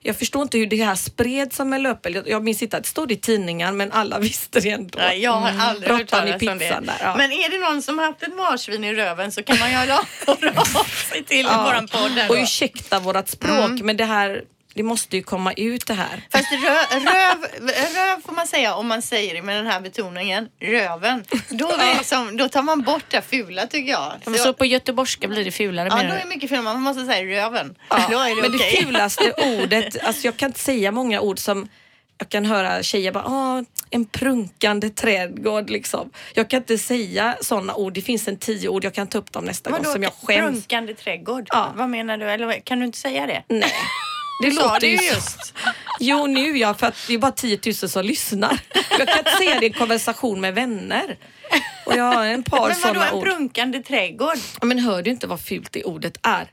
jag 0.00 0.16
förstår 0.18 0.42
inte 0.42 0.58
hur 0.58 0.66
det 0.66 0.84
här 0.84 0.94
spreds 0.94 1.56
som 1.56 1.72
en 1.72 1.82
löpeld. 1.82 2.22
Jag, 2.26 2.44
minns 2.44 2.62
inte 2.62 2.76
att 2.76 2.82
det 2.82 2.88
stod 2.88 3.12
i 3.12 3.16
tidningar 3.16 3.72
men 3.72 3.92
alla 3.92 4.18
visste 4.28 4.60
det 4.60 4.70
ändå. 4.70 4.98
Nej, 4.98 5.22
jag 5.22 5.32
har 5.32 5.52
aldrig 5.60 5.90
hört 5.92 6.00
Råttan 6.00 6.28
i 6.28 6.30
talas 6.32 6.42
om 6.52 6.58
det. 6.58 6.68
där, 6.86 6.96
ja. 7.00 7.14
Men 7.16 7.32
är 7.32 7.48
det 7.50 7.58
någon 7.58 7.82
som 7.82 7.98
har 7.98 8.06
haft 8.06 8.22
ett 8.22 8.36
marsvin 8.36 8.84
i 8.84 8.94
röven 8.94 9.32
så 9.32 9.42
kan 9.42 9.58
man 9.58 9.70
ju 9.70 9.76
höra 9.76 9.98
av 10.26 10.84
sig 11.10 11.24
till 11.24 11.46
Ja. 11.50 11.64
våran 11.64 11.88
podd. 11.88 12.30
Och 12.30 12.36
ursäkta 12.36 12.98
vårat 13.00 13.28
språk 13.28 13.70
men 13.82 13.96
det 13.96 14.04
här, 14.04 14.42
det 14.76 14.82
måste 14.82 15.16
ju 15.16 15.22
komma 15.22 15.52
ut 15.52 15.86
det 15.86 15.94
här. 15.94 16.22
Fast 16.32 16.52
rö, 16.52 16.98
röv, 16.98 17.46
röv 17.94 18.22
får 18.26 18.32
man 18.32 18.46
säga 18.46 18.74
om 18.74 18.86
man 18.86 19.02
säger 19.02 19.34
det 19.34 19.42
med 19.42 19.56
den 19.56 19.66
här 19.66 19.80
betoningen, 19.80 20.48
röven. 20.60 21.24
Då, 21.48 21.72
liksom, 21.98 22.36
då 22.36 22.48
tar 22.48 22.62
man 22.62 22.82
bort 22.82 23.04
det 23.08 23.22
fula 23.22 23.66
tycker 23.66 23.92
jag. 23.92 24.12
Så, 24.24 24.34
så 24.34 24.52
på 24.52 24.64
göteborgska 24.64 25.28
blir 25.28 25.44
det 25.44 25.50
fulare 25.50 25.88
ja, 25.90 25.96
då 25.96 26.14
är 26.14 26.18
det 26.18 26.28
mycket 26.28 26.48
fulare. 26.48 26.64
Man 26.64 26.82
måste 26.82 27.06
säga 27.06 27.42
röven. 27.44 27.74
Ja, 27.90 28.06
Då 28.10 28.18
är 28.18 28.36
det 28.36 28.42
men 28.42 28.54
okej. 28.54 28.76
det 28.78 28.84
fulaste 28.86 29.32
ordet, 29.62 30.04
alltså 30.04 30.26
jag 30.26 30.36
kan 30.36 30.46
inte 30.50 30.60
säga 30.60 30.92
många 30.92 31.20
ord 31.20 31.38
som 31.38 31.68
jag 32.18 32.28
kan 32.28 32.44
höra 32.44 32.82
tjejer 32.82 33.12
bara, 33.12 33.24
ah, 33.24 33.64
en 33.90 34.04
prunkande 34.04 34.90
trädgård 34.90 35.70
liksom. 35.70 36.10
Jag 36.34 36.50
kan 36.50 36.56
inte 36.60 36.78
säga 36.78 37.36
sådana 37.40 37.74
ord. 37.74 37.92
Det 37.92 38.02
finns 38.02 38.28
en 38.28 38.36
tio 38.36 38.68
ord, 38.68 38.84
jag 38.84 38.94
kan 38.94 39.06
ta 39.06 39.18
upp 39.18 39.32
dem 39.32 39.44
nästa 39.44 39.70
gång 39.70 39.78
Vadå, 39.78 39.92
som 39.92 40.02
jag 40.02 40.12
skäms. 40.12 40.50
Prunkande 40.50 40.94
trädgård? 40.94 41.46
Ja. 41.50 41.72
Vad 41.76 41.88
menar 41.88 42.16
du? 42.18 42.30
Eller 42.30 42.60
kan 42.60 42.78
du 42.78 42.84
inte 42.86 42.98
säga 42.98 43.26
det? 43.26 43.42
Nej. 43.48 43.72
Det 44.42 44.50
Sa 44.50 44.62
låter 44.62 44.80
det 44.80 44.86
ju 44.86 45.08
just. 45.08 45.54
Jo, 46.00 46.26
nu 46.26 46.58
ja, 46.58 46.74
för 46.74 46.86
att 46.86 46.94
det 47.08 47.14
är 47.14 47.18
bara 47.18 47.32
10 47.32 47.58
000 47.66 47.74
som 47.74 48.04
lyssnar. 48.04 48.58
Jag 48.98 49.08
kan 49.08 49.18
inte 49.18 49.30
säga 49.30 49.60
det 49.60 49.66
i 49.66 49.68
en 49.68 49.74
konversation 49.74 50.40
med 50.40 50.54
vänner. 50.54 51.16
Och 51.86 51.96
jag 51.96 52.04
har 52.04 52.24
en 52.26 52.42
par 52.42 52.56
Men 52.58 52.68
vadå 52.68 52.74
sådana 52.80 53.08
en 53.08 53.14
ord. 53.14 53.24
prunkande 53.24 53.82
trädgård? 53.82 54.36
Ja, 54.60 54.66
Men 54.66 54.78
hör 54.78 55.02
du 55.02 55.10
inte 55.10 55.26
vad 55.26 55.40
fult 55.40 55.72
det 55.72 55.84
ordet 55.84 56.16
är? 56.22 56.48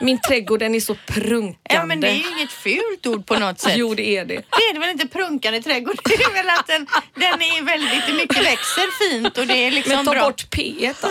Min 0.00 0.20
trädgård 0.20 0.60
den 0.60 0.74
är 0.74 0.80
så 0.80 0.94
prunkande. 1.06 1.58
Ja 1.62 1.84
men 1.86 2.00
det 2.00 2.08
är 2.08 2.12
ju 2.14 2.28
inget 2.36 2.52
fult 2.52 3.06
ord 3.06 3.26
på 3.26 3.38
något 3.38 3.60
sätt. 3.64 3.72
Jo, 3.76 3.94
det 3.94 4.16
är 4.16 4.24
det. 4.24 4.34
Det 4.34 4.40
är 4.70 4.74
det 4.74 4.80
väl 4.80 4.90
inte 4.90 5.06
prunkande 5.08 5.62
trädgård? 5.62 5.98
Det 6.04 6.14
är 6.14 6.32
väl 6.32 6.50
att 6.50 6.66
den, 6.66 6.86
den 7.14 7.42
är 7.42 7.62
väldigt 7.64 8.14
mycket 8.16 8.44
växer 8.46 9.10
fint 9.10 9.38
och 9.38 9.46
det 9.46 9.54
är 9.66 9.70
liksom 9.70 9.96
Men 9.96 10.04
ta 10.04 10.10
bra. 10.12 10.22
bort 10.24 10.50
P 10.50 10.92
då. 11.02 11.08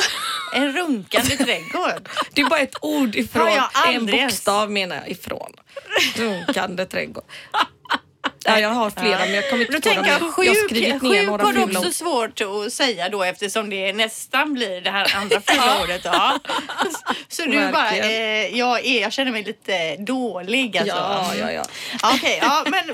En 0.53 0.73
runkande 0.73 1.37
trädgård. 1.37 2.09
Det 2.33 2.41
är 2.41 2.45
bara 2.49 2.59
ett 2.59 2.75
ord 2.81 3.15
ifrån. 3.15 3.51
Jag 3.51 3.93
en 3.95 4.05
bokstav 4.05 4.71
menar 4.71 4.95
jag 4.95 5.09
ifrån. 5.09 5.53
Runkande 6.15 6.85
trädgård. 6.85 7.23
Ja, 8.47 8.59
jag 8.59 8.69
har 8.69 8.89
flera 8.89 9.19
men 9.19 9.33
jag 9.33 9.49
kommer 9.49 9.65
inte 9.65 9.89
på 9.89 9.95
dem. 9.95 10.03
tänker 10.03 10.11
jag 10.11 10.21
Jag, 10.21 10.45
jag 10.45 10.51
har 10.51 10.55
sjuk, 10.55 10.69
skrivit 10.69 11.01
ner 11.01 11.17
sjuk 11.19 11.27
några 11.27 11.43
har 11.45 11.53
du 11.53 11.63
också 11.63 11.87
ord. 11.87 11.93
svårt 11.93 12.41
att 12.41 12.73
säga 12.73 13.09
då 13.09 13.23
eftersom 13.23 13.69
det 13.69 13.93
nästan 13.93 14.53
blir 14.53 14.81
det 14.81 14.89
här 14.91 15.15
andra 15.15 15.41
fula 15.41 15.83
ordet. 15.83 16.01
Ja. 16.03 16.39
Så 17.27 17.41
du 17.45 17.71
bara, 17.71 17.91
eh, 17.97 18.57
jag, 18.57 18.85
är, 18.85 19.01
jag 19.01 19.13
känner 19.13 19.31
mig 19.31 19.43
lite 19.43 19.95
dålig 19.95 20.77
alltså. 20.77 20.95
Ja, 20.95 21.35
ja, 21.39 21.51
ja. 21.51 21.63
Okej, 22.15 22.39
ja, 22.41 22.65
men 22.67 22.89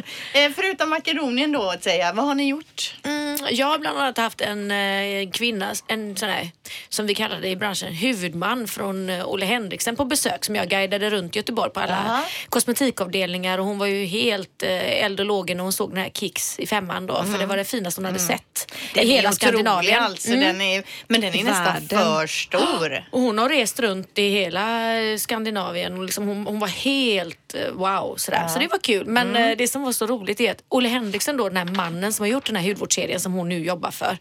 eh, 0.46 0.52
förutom 0.56 0.90
Makedonien 0.90 1.52
då 1.52 1.70
att 1.70 1.84
säga, 1.84 2.14
vad 2.14 2.26
har 2.26 2.36
ni 2.36 2.48
gjort? 2.50 2.96
Mm, 3.04 3.38
jag 3.52 3.68
har 3.68 3.80
bland 3.80 3.98
annat 4.00 4.18
haft 4.18 4.42
en 4.42 4.72
eh, 4.72 5.30
kvinna, 5.32 5.74
en 5.88 6.18
sån 6.18 6.30
här, 6.30 6.52
som 6.90 7.08
vi 7.08 7.16
kallar 7.16 7.40
det 7.42 7.48
i 7.50 7.56
branschen, 7.56 7.94
huvudman 7.94 8.68
från 8.68 9.10
eh, 9.10 9.28
Olle 9.30 9.46
Henriksen 9.46 9.96
på 9.96 10.06
besök 10.06 10.46
som 10.46 10.56
jag 10.56 10.68
guidade 10.70 11.10
runt 11.10 11.36
Göteborg 11.36 11.72
på 11.72 11.80
alla 11.80 12.04
Jaha. 12.08 12.24
kosmetikavdelningar 12.50 13.58
och 13.58 13.66
hon 13.66 13.78
var 13.78 13.86
ju 13.88 14.06
helt 14.06 14.64
eh, 14.64 15.04
eld 15.06 15.20
och 15.20 15.26
lågen 15.44 15.58
när 15.58 15.64
hon 15.64 15.74
såg 15.74 15.90
den 15.90 15.98
här 15.98 16.10
Kicks 16.10 16.60
i 16.60 16.68
femman 16.68 17.06
då 17.08 17.24
för 17.24 17.38
det 17.38 17.46
var 17.46 17.58
det 17.58 17.64
finaste 17.66 18.02
hon 18.02 18.06
hade 18.06 18.20
sett 18.20 18.72
i 18.96 19.00
hela 19.08 19.32
Skandinavien. 19.32 20.04
Alltså, 20.04 20.28
Mm. 20.34 20.40
den 20.42 20.62
är, 20.62 20.84
men 21.08 21.22
den 21.22 21.36
är 21.36 21.44
nästan 21.44 21.64
Världen. 21.66 21.88
för 21.90 22.28
stor. 22.28 23.04
Och 23.12 23.22
hon 23.22 23.38
har 23.38 23.50
rest 23.50 23.80
runt 23.80 24.20
i 24.20 24.30
hela 24.30 24.96
eh, 25.02 25.18
Skandinavien 25.18 25.98
och 25.98 26.04
liksom 26.04 26.28
hon, 26.28 26.48
hon 26.48 26.60
var 26.60 26.68
helt 26.68 27.56
eh, 27.56 27.72
wow 27.74 28.16
sådär. 28.18 28.48
Så 28.48 28.60
det 28.60 28.68
var 28.68 28.78
kul. 28.80 29.06
Men 29.08 29.36
eh, 29.36 29.58
det 29.58 29.68
som 29.68 29.82
var 29.84 29.92
så 29.92 30.06
roligt 30.06 30.40
är 30.42 30.52
att 30.52 30.64
Olle 30.70 30.90
Henriksen 30.90 31.38
då, 31.38 31.50
den 31.50 31.58
här 31.58 31.76
mannen 31.76 32.14
som 32.14 32.24
har 32.24 32.32
gjort 32.32 32.46
den 32.46 32.56
här 32.56 32.64
hudvårdsserien 32.64 33.20
som 33.20 33.34
hon 33.34 33.50
nu 33.50 33.66
jobbar 33.66 33.92
för. 33.92 34.18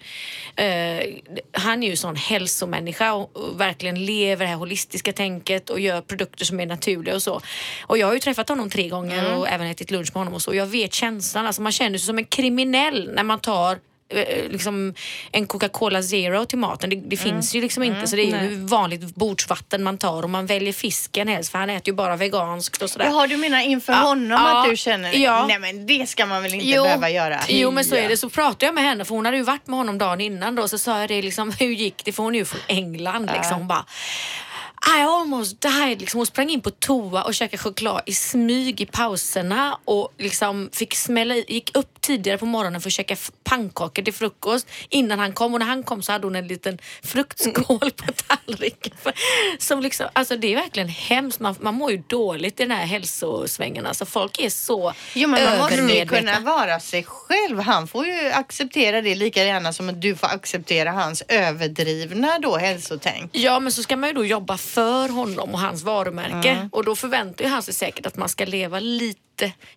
Eh, 0.57 1.05
han 1.53 1.83
är 1.83 1.89
ju 1.91 1.97
sån 1.97 2.17
hälsomänniska 2.17 3.13
och, 3.13 3.37
och 3.37 3.61
verkligen 3.61 4.05
lever 4.05 4.45
det 4.45 4.51
här 4.51 4.57
holistiska 4.57 5.13
tänket 5.13 5.71
och 5.71 5.81
gör 5.81 6.01
produkter 6.01 6.45
som 6.45 6.61
är 6.61 6.67
naturliga 6.67 7.15
och 7.15 7.23
så. 7.23 7.41
Och 7.87 7.99
jag 7.99 8.07
har 8.07 8.15
ju 8.15 8.21
träffat 8.21 8.49
honom 8.49 8.71
tre 8.71 8.89
gånger 8.89 9.35
och 9.37 9.49
även 9.49 9.67
ätit 9.67 9.91
lunch 9.91 10.09
med 10.15 10.21
honom 10.21 10.35
och 10.35 10.43
så. 10.43 10.55
Jag 10.55 10.67
vet 10.67 10.95
känslan, 11.03 11.47
alltså 11.47 11.63
man 11.63 11.73
känner 11.73 11.99
sig 11.99 12.07
som 12.07 12.19
en 12.19 12.25
kriminell 12.25 13.11
när 13.15 13.23
man 13.23 13.41
tar 13.41 13.79
eh, 14.09 14.51
liksom 14.51 14.95
en 15.33 15.47
Coca-Cola 15.47 16.03
Zero 16.03 16.45
till 16.45 16.59
maten. 16.59 16.91
Det, 16.91 16.97
det 16.97 17.17
finns 17.17 17.55
ju 17.55 17.61
liksom 17.61 17.83
inte 17.83 18.07
så 18.07 18.17
det 18.17 18.23
är 18.23 18.43
ju 18.43 18.57
vanligt 18.67 19.15
bordsvatten 19.15 19.83
man 19.83 19.99
tar 19.99 20.23
och 20.23 20.31
man 20.31 20.47
väljer 20.47 20.73
fisken 20.73 21.29
helst 21.29 21.53
för 21.53 21.59
han 21.59 21.71
äter 21.71 21.89
ju 21.89 21.93
bara 21.95 22.17
veganskt 22.17 22.83
och 22.83 22.91
sådär. 22.91 23.07
Jaha, 23.07 23.27
du 23.27 23.37
menar 23.37 23.61
inför 23.61 23.93
Ja, 23.93 23.99
honom 23.99 24.31
ja, 24.31 24.63
att 24.63 24.71
du 24.71 24.77
känner 24.77 25.13
ja. 25.15 25.47
Nej 25.47 25.59
men 25.59 25.87
det 25.87 26.09
ska 26.09 26.27
man 26.27 26.43
väl 26.43 26.55
inte 26.55 26.83
behöva 26.83 27.11
göra? 27.11 27.41
Jo 27.49 27.71
men 27.71 27.85
så 27.85 27.95
är 27.95 28.09
det. 28.09 28.17
Så 28.17 28.29
pratade 28.29 28.67
jag 28.67 28.75
med 28.75 28.85
henne 28.85 29.05
för 29.05 29.15
hon 29.15 29.25
hade 29.25 29.37
ju 29.37 29.43
varit 29.43 29.67
med 29.67 29.79
honom 29.79 29.99
dagen 29.99 30.21
innan 30.21 30.55
då 30.55 30.69
så 30.69 30.79
sa 30.79 31.01
jag 31.01 31.09
det 31.09 31.23
liksom 31.23 31.53
hur 31.59 31.71
gick 31.71 32.05
det? 32.05 32.13
För 32.13 32.23
hon 32.23 32.35
är 32.35 32.39
ju 32.39 32.45
från 32.45 32.61
England 32.67 33.31
liksom 33.35 33.59
Hon 33.59 33.69
bara 33.69 33.85
i 34.87 35.03
almost 35.03 35.61
died. 35.61 36.01
Liksom, 36.01 36.19
hon 36.19 36.27
sprang 36.27 36.51
in 36.51 36.61
på 36.61 36.71
toa 36.71 37.23
och 37.23 37.35
käkade 37.35 37.63
choklad 37.63 38.03
i 38.07 38.15
smyg 38.15 38.81
i 38.81 38.87
pauserna 38.87 39.79
och 39.85 40.13
liksom 40.19 40.71
fick 40.73 40.95
smälla 40.95 41.35
i, 41.35 41.45
gick 41.49 41.77
upp 41.77 41.92
tidigare 42.03 42.39
på 42.39 42.47
morgonen 42.47 42.81
för 42.81 42.89
att 42.89 42.93
käka 42.93 43.17
pannkakor 43.45 44.03
till 44.03 44.15
frukost 44.15 44.69
innan 44.89 45.19
han 45.19 45.33
kom 45.33 45.53
och 45.55 45.61
när 45.61 45.67
han 45.67 45.83
kom 45.83 46.03
så 46.03 46.13
hade 46.13 46.27
hon 46.27 46.37
en 46.37 46.47
liten 46.47 46.79
fruktskål 47.03 47.91
på 47.91 48.13
tallriken. 48.27 48.93
Som 49.59 49.81
liksom, 49.81 50.07
alltså 50.13 50.37
det 50.37 50.53
är 50.53 50.57
verkligen 50.57 50.89
hemskt. 50.89 51.41
Man, 51.41 51.55
man 51.61 51.75
mår 51.75 51.91
ju 51.91 52.03
dåligt 52.07 52.61
i 52.61 52.63
den 52.63 52.71
här 52.77 52.87
hälsosvängen. 52.87 53.87
Alltså 53.87 54.07
folk 54.07 54.39
är 54.39 54.51
så 54.51 54.93
Jo 55.15 55.29
men 55.29 55.45
man 55.45 55.59
måste 55.59 55.77
ju 55.77 56.07
kunna 56.07 56.41
vara 56.41 56.81
sig 56.81 57.05
själv. 57.05 57.61
Han 57.61 57.89
får 57.89 58.07
ju 58.07 58.31
acceptera 58.31 59.03
det 59.03 59.15
lika 59.15 59.45
gärna 59.45 59.73
som 59.73 59.89
att 59.89 60.03
du 60.03 60.17
får 60.17 60.27
acceptera 60.27 60.91
hans 60.91 61.23
överdrivna 61.29 62.39
då 62.39 62.57
hälsotänk. 62.57 63.31
Ja 63.33 63.61
men 63.61 63.73
så 63.73 63.83
ska 63.83 63.97
man 63.97 64.09
ju 64.09 64.15
då 64.15 64.25
jobba 64.25 64.57
för 64.59 65.09
honom 65.09 65.51
och 65.55 65.61
hans 65.61 65.83
varumärke 65.83 66.49
Mm. 66.53 66.69
och 66.73 66.85
då 66.85 66.97
förväntar 66.97 67.45
ju 67.45 67.51
han 67.51 67.63
sig 67.63 67.75
säkert 67.75 68.07
att 68.07 68.17
man 68.17 68.29
ska 68.29 68.45
leva 68.45 68.81
lite 68.81 69.21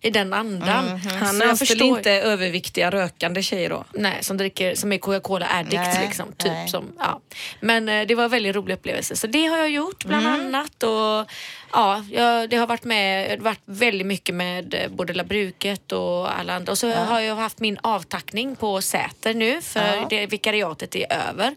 i 0.00 0.10
den 0.10 0.32
andan. 0.32 0.84
Mm-hmm. 0.88 1.18
Han 1.18 1.34
Så 1.34 1.42
jag 1.42 1.48
anställer 1.50 1.54
förstår- 1.54 1.86
inte 1.98 2.10
överviktiga 2.12 2.90
rökande 2.90 3.42
tjejer 3.42 3.70
då. 3.70 3.84
Nej, 3.92 4.18
som, 4.20 4.36
dricker, 4.36 4.74
som 4.74 4.92
är 4.92 4.98
Coca-Cola 4.98 5.46
addict 5.50 5.72
Nej, 5.74 6.06
liksom. 6.06 6.28
Typ 6.32 6.52
nej. 6.52 6.68
som, 6.68 6.92
ja. 6.98 7.20
Men 7.60 7.88
eh, 7.88 8.06
det 8.06 8.14
var 8.14 8.24
en 8.24 8.30
väldigt 8.30 8.56
rolig 8.56 8.74
upplevelse. 8.74 9.16
Så 9.16 9.26
det 9.26 9.46
har 9.46 9.58
jag 9.58 9.70
gjort 9.70 10.04
bland 10.04 10.26
Mm. 10.26 10.40
annat. 10.40 10.82
Och, 10.82 11.30
ja, 11.72 12.04
jag, 12.12 12.50
det 12.50 12.56
har 12.56 12.66
varit 12.66 12.84
med, 12.84 13.40
varit 13.40 13.60
väldigt 13.64 14.06
mycket 14.06 14.34
med 14.34 14.74
eh, 14.74 14.88
både 14.90 15.12
Labruket 15.12 15.92
och 15.92 16.38
alla 16.38 16.54
andra. 16.56 16.72
Och 16.72 16.78
så 16.78 16.92
har 16.92 17.20
jag 17.20 17.36
haft 17.36 17.58
min 17.60 17.78
avtackning 17.82 18.56
på 18.56 18.80
Säter 18.82 19.34
nu 19.34 19.62
för 19.62 19.80
Ja. 19.80 19.92
Mm. 19.96 20.08
det 20.08 20.26
vikariatet 20.26 20.94
är 20.96 21.12
över. 21.28 21.54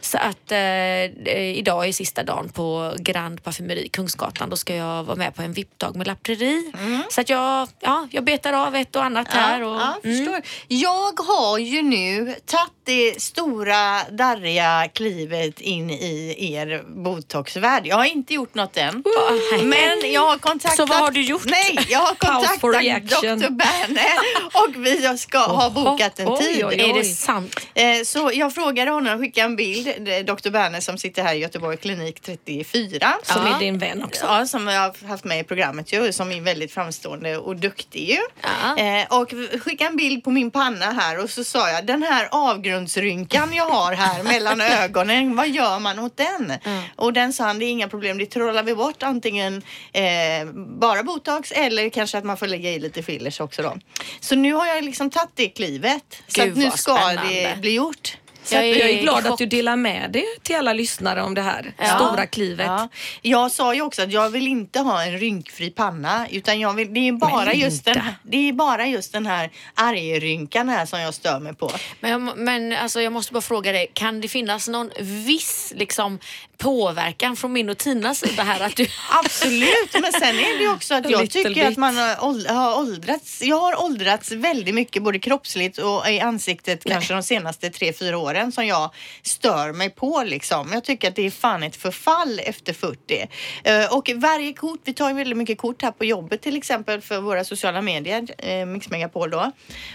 Så 0.00 0.18
att 0.18 0.52
eh, 0.52 0.58
eh, 0.58 1.58
idag 1.58 1.88
är 1.88 1.92
sista 1.92 2.22
dagen 2.22 2.48
på 2.48 2.94
Grand 2.98 3.42
Parfumeri 3.44 3.88
Kungsgatan. 3.88 4.50
Då 4.50 4.56
ska 4.56 4.74
jag 4.76 5.04
vara 5.04 5.16
med 5.16 5.34
på 5.34 5.42
en 5.42 5.52
VIP-dag 5.52 5.96
med 5.96 6.06
Lapreri. 6.06 6.72
Så 7.10 7.20
att 7.20 7.28
jag, 7.30 7.68
ja, 7.80 8.08
jag 8.10 8.24
betar 8.24 8.52
av 8.52 8.74
ett 8.76 8.96
och 8.96 9.04
annat 9.04 9.28
här. 9.28 9.62
Och, 9.62 9.68
Mm. 10.04 10.24
ja, 10.24 10.28
mm. 10.28 10.42
Jag 10.68 11.20
har 11.20 11.58
ju 11.58 11.82
nu 11.82 12.34
tagit 12.46 12.72
det 12.84 13.22
stora 13.22 14.02
darriga 14.10 14.88
klivet 14.94 15.60
in 15.60 15.90
i 15.90 16.36
er 16.54 16.82
botoxvärld. 17.04 17.86
Jag 17.86 17.96
har 17.96 18.04
inte 18.04 18.34
gjort 18.34 18.54
något 18.54 18.76
än. 18.76 19.04
nej. 19.30 19.40
Men 19.62 20.12
jag 20.12 20.26
har 20.26 20.38
kontaktat... 20.38 20.76
Så 20.76 20.86
vad 20.86 20.98
har 20.98 21.10
du 21.10 21.22
gjort? 21.22 21.44
Nej, 21.46 21.78
jag 21.88 21.98
har 21.98 22.14
kontaktat. 22.14 22.60
Dr. 22.60 23.50
Berne 23.50 24.06
och 24.52 24.86
vi 24.86 25.18
ska 25.18 25.38
ha 25.38 25.70
bokat 25.70 26.18
en 26.18 26.28
oj, 26.28 26.38
tid. 26.38 26.64
oj, 26.64 26.74
Är 26.74 26.78
det 26.94 27.00
oj. 27.00 27.04
sant? 27.04 27.60
Eh, 27.74 27.84
Så 28.04 28.30
jag 28.34 28.54
frågade 28.54 28.90
honom, 28.90 29.18
skickade 29.18 29.44
en 29.44 29.56
bild, 29.56 29.86
Dr. 30.26 30.50
Berner 30.50 30.80
som 30.80 30.98
sitter 30.98 31.22
här 31.22 31.34
i 31.34 31.38
Göteborg 31.38 31.76
klinik 31.76 32.20
34. 32.20 33.14
Som 33.22 33.46
Ja. 33.46 33.54
är 33.56 33.58
din 33.60 33.78
vän 33.78 34.04
också. 34.04 34.26
Ja, 34.26 34.46
som 34.46 34.68
jag 34.68 34.80
har 34.80 35.08
haft 35.08 35.24
med 35.24 35.40
i 35.40 35.44
programmet 35.44 35.92
ju, 35.92 36.12
som 36.12 36.32
är 36.32 36.40
väldigt 36.40 36.72
framstående 36.72 37.36
och 37.38 37.56
duktig 37.56 38.08
ju. 38.10 38.18
Ja. 38.42 38.78
Eh, 38.82 39.18
och 39.20 39.30
skickade 39.62 39.90
en 39.90 39.96
bild 39.96 40.24
på 40.24 40.30
min 40.30 40.50
panna 40.50 40.86
här 40.86 41.22
och 41.24 41.30
så 41.30 41.44
sa 41.44 41.70
jag, 41.70 41.86
den 41.86 42.02
här 42.02 42.28
avgrundsrynkan 42.30 43.52
jag 43.54 43.64
har 43.64 43.92
här 43.92 44.22
mellan 44.22 44.60
ögonen, 44.82 45.36
vad 45.36 45.48
gör 45.48 45.78
man 45.78 45.98
åt 45.98 46.16
den? 46.16 46.52
Och 46.96 47.12
den 47.12 47.32
sa 47.32 47.44
han, 47.44 47.58
det 47.58 47.64
är 47.64 47.70
inga 47.70 47.88
problem, 47.88 48.18
det 48.18 48.26
trollar 48.26 48.62
vi 48.62 48.74
bort 48.74 49.02
antingen 49.02 49.37
eh, 49.46 50.46
bara 50.80 51.02
botox 51.02 51.52
eller 51.52 51.88
kanske 51.90 52.18
att 52.18 52.24
man 52.24 52.36
får 52.36 52.46
lägga 52.46 52.70
i 52.70 52.78
lite 52.78 53.02
fillers 53.02 53.40
också 53.40 53.62
då. 53.62 53.76
Så 54.20 54.34
nu 54.36 54.52
har 54.52 54.66
jag 54.66 54.84
liksom 54.84 55.10
tagit 55.10 55.30
det 55.34 55.48
klivet. 55.48 56.22
Så 56.28 56.42
Gud, 56.42 56.52
att 56.52 56.58
nu 56.58 56.70
ska 56.70 56.94
spännande. 56.96 57.22
det 57.54 57.60
bli 57.60 57.74
gjort. 57.74 58.16
Så 58.42 58.54
Jag 58.54 58.64
är- 58.64 58.76
Jag 58.78 58.90
är 58.90 59.02
glad 59.02 59.26
att 59.26 59.38
du 59.38 59.46
delar 59.46 59.76
med 59.76 60.10
dig 60.12 60.24
till 60.42 60.56
alla 60.56 60.72
lyssnare 60.72 61.22
om 61.22 61.34
det 61.34 61.42
här 61.42 61.72
Ja. 61.78 61.84
stora 61.96 62.26
klivet. 62.26 62.66
Ja. 62.66 62.88
Jag 63.22 63.50
sa 63.52 63.74
ju 63.74 63.82
också 63.82 64.02
att 64.02 64.12
jag 64.12 64.30
vill 64.30 64.46
inte 64.48 64.80
ha 64.80 65.02
en 65.04 65.18
rynkfri 65.18 65.70
panna 65.70 66.26
utan 66.30 66.60
jag 66.60 66.74
vill, 66.74 66.94
det, 66.94 67.08
är 67.08 67.12
bara 67.12 67.54
just 67.54 67.84
den, 67.84 68.00
det 68.22 68.48
är 68.48 68.52
bara 68.52 68.86
just 68.86 69.12
den 69.12 69.26
här 69.26 69.50
argrynkan 69.74 70.68
här 70.68 70.86
som 70.86 71.00
jag 71.00 71.14
stör 71.14 71.40
mig 71.40 71.54
på. 71.54 71.70
Men, 72.00 72.10
jag, 72.10 72.38
men 72.38 72.72
alltså, 72.72 73.00
jag 73.02 73.12
måste 73.12 73.32
bara 73.32 73.40
fråga 73.40 73.72
dig, 73.72 73.90
kan 73.94 74.20
det 74.20 74.28
finnas 74.28 74.68
någon 74.68 74.90
viss 75.00 75.72
liksom, 75.76 76.18
påverkan 76.58 77.36
från 77.36 77.52
min 77.52 77.70
och 77.70 77.78
Tinas 77.78 78.18
sida 78.18 78.42
här? 78.42 78.60
Att 78.60 78.76
du... 78.76 78.86
Absolut, 79.24 79.92
men 79.92 80.12
sen 80.12 80.38
är 80.38 80.58
det 80.58 80.64
ju 80.64 80.72
också 80.72 80.94
att 80.94 81.10
jag 81.10 81.30
tycker 81.30 81.54
bit. 81.54 81.64
att 81.64 81.76
man 81.76 81.96
har 81.96 82.16
åld- 82.24 82.46
har 82.48 82.78
åldrats. 82.78 83.42
Jag 83.42 83.56
har 83.60 83.82
åldrats 83.84 84.32
väldigt 84.32 84.74
mycket 84.74 85.02
både 85.02 85.18
kroppsligt 85.18 85.78
och 85.78 86.08
i 86.10 86.20
ansiktet 86.20 86.84
kanske 86.84 87.14
de 87.14 87.22
senaste 87.22 87.70
tre, 87.70 87.92
fyra 87.92 88.18
åren 88.18 88.52
som 88.52 88.66
jag 88.66 88.90
stör 89.22 89.72
mig 89.72 89.90
på 89.90 90.22
liksom. 90.26 90.70
Jag 90.72 90.84
tycker 90.84 91.08
att 91.08 91.16
det 91.16 91.26
är 91.26 91.30
fan 91.30 91.62
ett 91.62 91.76
förfall 91.76 92.40
efter 92.44 92.72
40. 92.72 93.28
Eh, 93.64 93.96
och 93.96 94.10
varje 94.14 94.52
kort, 94.52 94.80
vi 94.84 94.92
tar 94.94 95.08
ju 95.08 95.14
väldigt 95.14 95.38
mycket 95.38 95.58
kort 95.58 95.82
här 95.82 95.90
på 95.90 96.04
jobbet 96.04 96.42
till 96.42 96.56
exempel 96.56 97.00
för 97.00 97.20
våra 97.20 97.44
sociala 97.44 97.82
medier, 97.82 98.26
eh, 98.38 98.66
Mix 98.66 98.90
Megapol 98.90 99.30
då. 99.30 99.52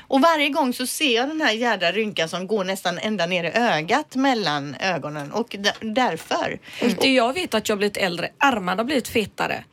Och 0.08 0.22
varje 0.22 0.50
gång 0.50 0.74
så 0.74 0.88
ser 0.88 1.16
jag 1.16 1.28
den 1.28 1.42
här 1.42 1.52
jädra 1.54 1.92
rynkan 1.92 2.30
som 2.30 2.48
går 2.48 2.64
nästan 2.64 2.98
ända 3.00 3.26
ner 3.26 3.44
i 3.44 3.52
ögat 3.54 4.16
mellan 4.16 4.76
ögonen 4.80 5.32
och 5.32 5.56
d- 6.54 6.86
Och 6.86 6.92
det 7.02 7.14
jag 7.14 7.34
vet 7.34 7.54
att 7.54 7.70
jag 7.70 7.78
blivit 7.78 7.98
äldre, 7.98 8.30
armarna 8.38 8.80
har 8.80 8.86
blivit 8.86 9.08
fetare. 9.08 9.64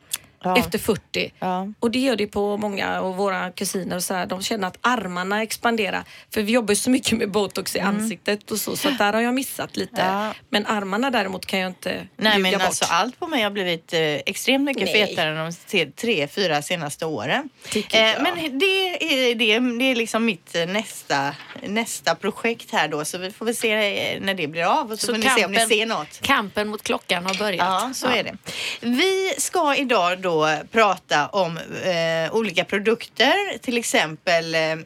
Ja. 0.43 0.57
Efter 0.57 0.79
40. 0.79 1.33
Ja. 1.39 1.67
Och 1.79 1.91
det 1.91 1.99
gör 1.99 2.15
det 2.15 2.27
på 2.27 2.57
många 2.57 2.99
av 2.99 3.15
våra 3.15 3.51
kusiner 3.51 3.95
och 3.95 4.03
så 4.03 4.13
här, 4.13 4.25
de 4.25 4.41
känner 4.41 4.67
att 4.67 4.77
armarna 4.81 5.43
expanderar. 5.43 6.03
För 6.33 6.41
vi 6.41 6.51
jobbar 6.51 6.71
ju 6.71 6.75
så 6.75 6.89
mycket 6.89 7.17
med 7.17 7.31
botox 7.31 7.75
i 7.75 7.79
ansiktet 7.79 8.51
och 8.51 8.57
så, 8.57 8.77
så 8.77 8.89
där 8.89 9.13
har 9.13 9.21
jag 9.21 9.33
missat 9.33 9.77
lite. 9.77 10.01
Mm. 10.01 10.15
Ja. 10.15 10.33
Men 10.49 10.65
armarna 10.65 11.11
däremot 11.11 11.45
kan 11.45 11.59
jag 11.59 11.69
inte 11.69 12.07
Nej 12.17 12.39
men 12.39 12.51
bort. 12.53 12.61
alltså 12.61 12.85
allt 12.89 13.19
på 13.19 13.27
mig 13.27 13.43
har 13.43 13.51
blivit 13.51 13.93
eh, 13.93 13.99
extremt 14.01 14.63
mycket 14.63 14.83
Nej. 14.83 15.07
fetare 15.07 15.29
än 15.29 15.53
de 15.71 15.85
tre, 15.91 16.27
fyra 16.27 16.61
senaste 16.61 17.05
åren. 17.05 17.49
Jag. 17.73 18.21
men 18.21 18.59
det 18.59 18.65
är, 18.65 19.35
det, 19.35 19.59
det 19.59 19.91
är 19.91 19.95
liksom 19.95 20.25
mitt 20.25 20.55
eh, 20.55 20.65
nästa, 20.65 21.35
nästa 21.63 22.15
projekt 22.15 22.71
här 22.71 22.87
då 22.87 23.05
så 23.05 23.17
vi 23.17 23.31
får 23.31 23.45
väl 23.45 23.55
se 23.55 23.71
eh, 24.13 24.21
när 24.21 24.33
det 24.33 24.47
blir 24.47 24.63
av 24.63 24.91
och 24.91 24.99
så, 24.99 25.07
får 25.07 25.13
ni 25.13 25.29
se 25.29 25.45
om 25.45 25.51
ni 25.51 25.59
ser 25.59 25.85
något. 25.85 26.21
kampen 26.21 26.67
mot 26.67 26.83
klockan 26.83 27.25
har 27.25 27.33
börjat. 27.33 27.67
Ja, 27.67 27.91
så 27.93 28.07
är 28.07 28.23
det. 28.23 28.37
Vi 28.81 29.33
ska 29.37 29.75
idag 29.75 30.19
då 30.21 30.30
prata 30.71 31.27
om 31.27 31.57
eh, 31.57 32.35
olika 32.35 32.65
produkter, 32.65 33.57
till 33.57 33.77
exempel 33.77 34.55
eh, 34.55 34.77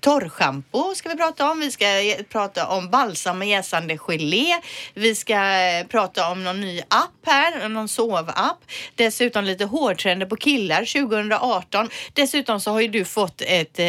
torrschampo 0.00 0.94
ska 0.94 1.08
vi 1.08 1.16
prata 1.16 1.50
om. 1.50 1.60
Vi 1.60 1.70
ska 1.70 2.00
eh, 2.00 2.22
prata 2.22 2.66
om 2.66 2.90
balsam 2.90 3.38
med 3.38 3.48
jäsande 3.48 3.98
gelé. 3.98 4.60
Vi 4.94 5.14
ska 5.14 5.34
eh, 5.34 5.86
prata 5.86 6.30
om 6.30 6.44
någon 6.44 6.60
ny 6.60 6.80
app 6.80 7.26
här, 7.26 7.68
någon 7.68 7.88
sovapp. 7.88 8.58
Dessutom 8.94 9.44
lite 9.44 9.64
hårtrender 9.64 10.26
på 10.26 10.36
killar 10.36 11.08
2018. 11.08 11.88
Dessutom 12.12 12.60
så 12.60 12.70
har 12.70 12.80
ju 12.80 12.88
du 12.88 13.04
fått 13.04 13.40
ett 13.40 13.78
eh, 13.78 13.86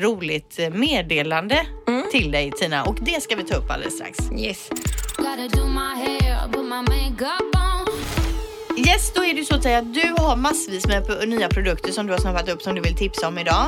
roligt 0.00 0.58
meddelande 0.72 1.66
till 2.12 2.30
dig 2.30 2.52
Tina 2.52 2.84
och 2.84 2.96
det 3.00 3.22
ska 3.22 3.36
vi 3.36 3.44
ta 3.44 3.54
upp 3.54 3.70
alldeles 3.70 3.94
strax. 3.94 4.18
Yes. 4.38 4.70
Yes, 8.88 9.12
då 9.14 9.24
är 9.24 9.34
det 9.34 9.44
så 9.44 9.54
att 9.54 9.62
säga 9.62 9.78
att 9.78 9.94
du 9.94 10.14
har 10.18 10.36
massvis 10.36 10.86
med 10.86 11.28
nya 11.28 11.48
produkter 11.48 11.92
som 11.92 12.06
du 12.06 12.12
har 12.12 12.20
snappat 12.20 12.48
upp 12.48 12.62
som 12.62 12.74
du 12.74 12.80
vill 12.80 12.96
tipsa 12.96 13.28
om 13.28 13.38
idag. 13.38 13.66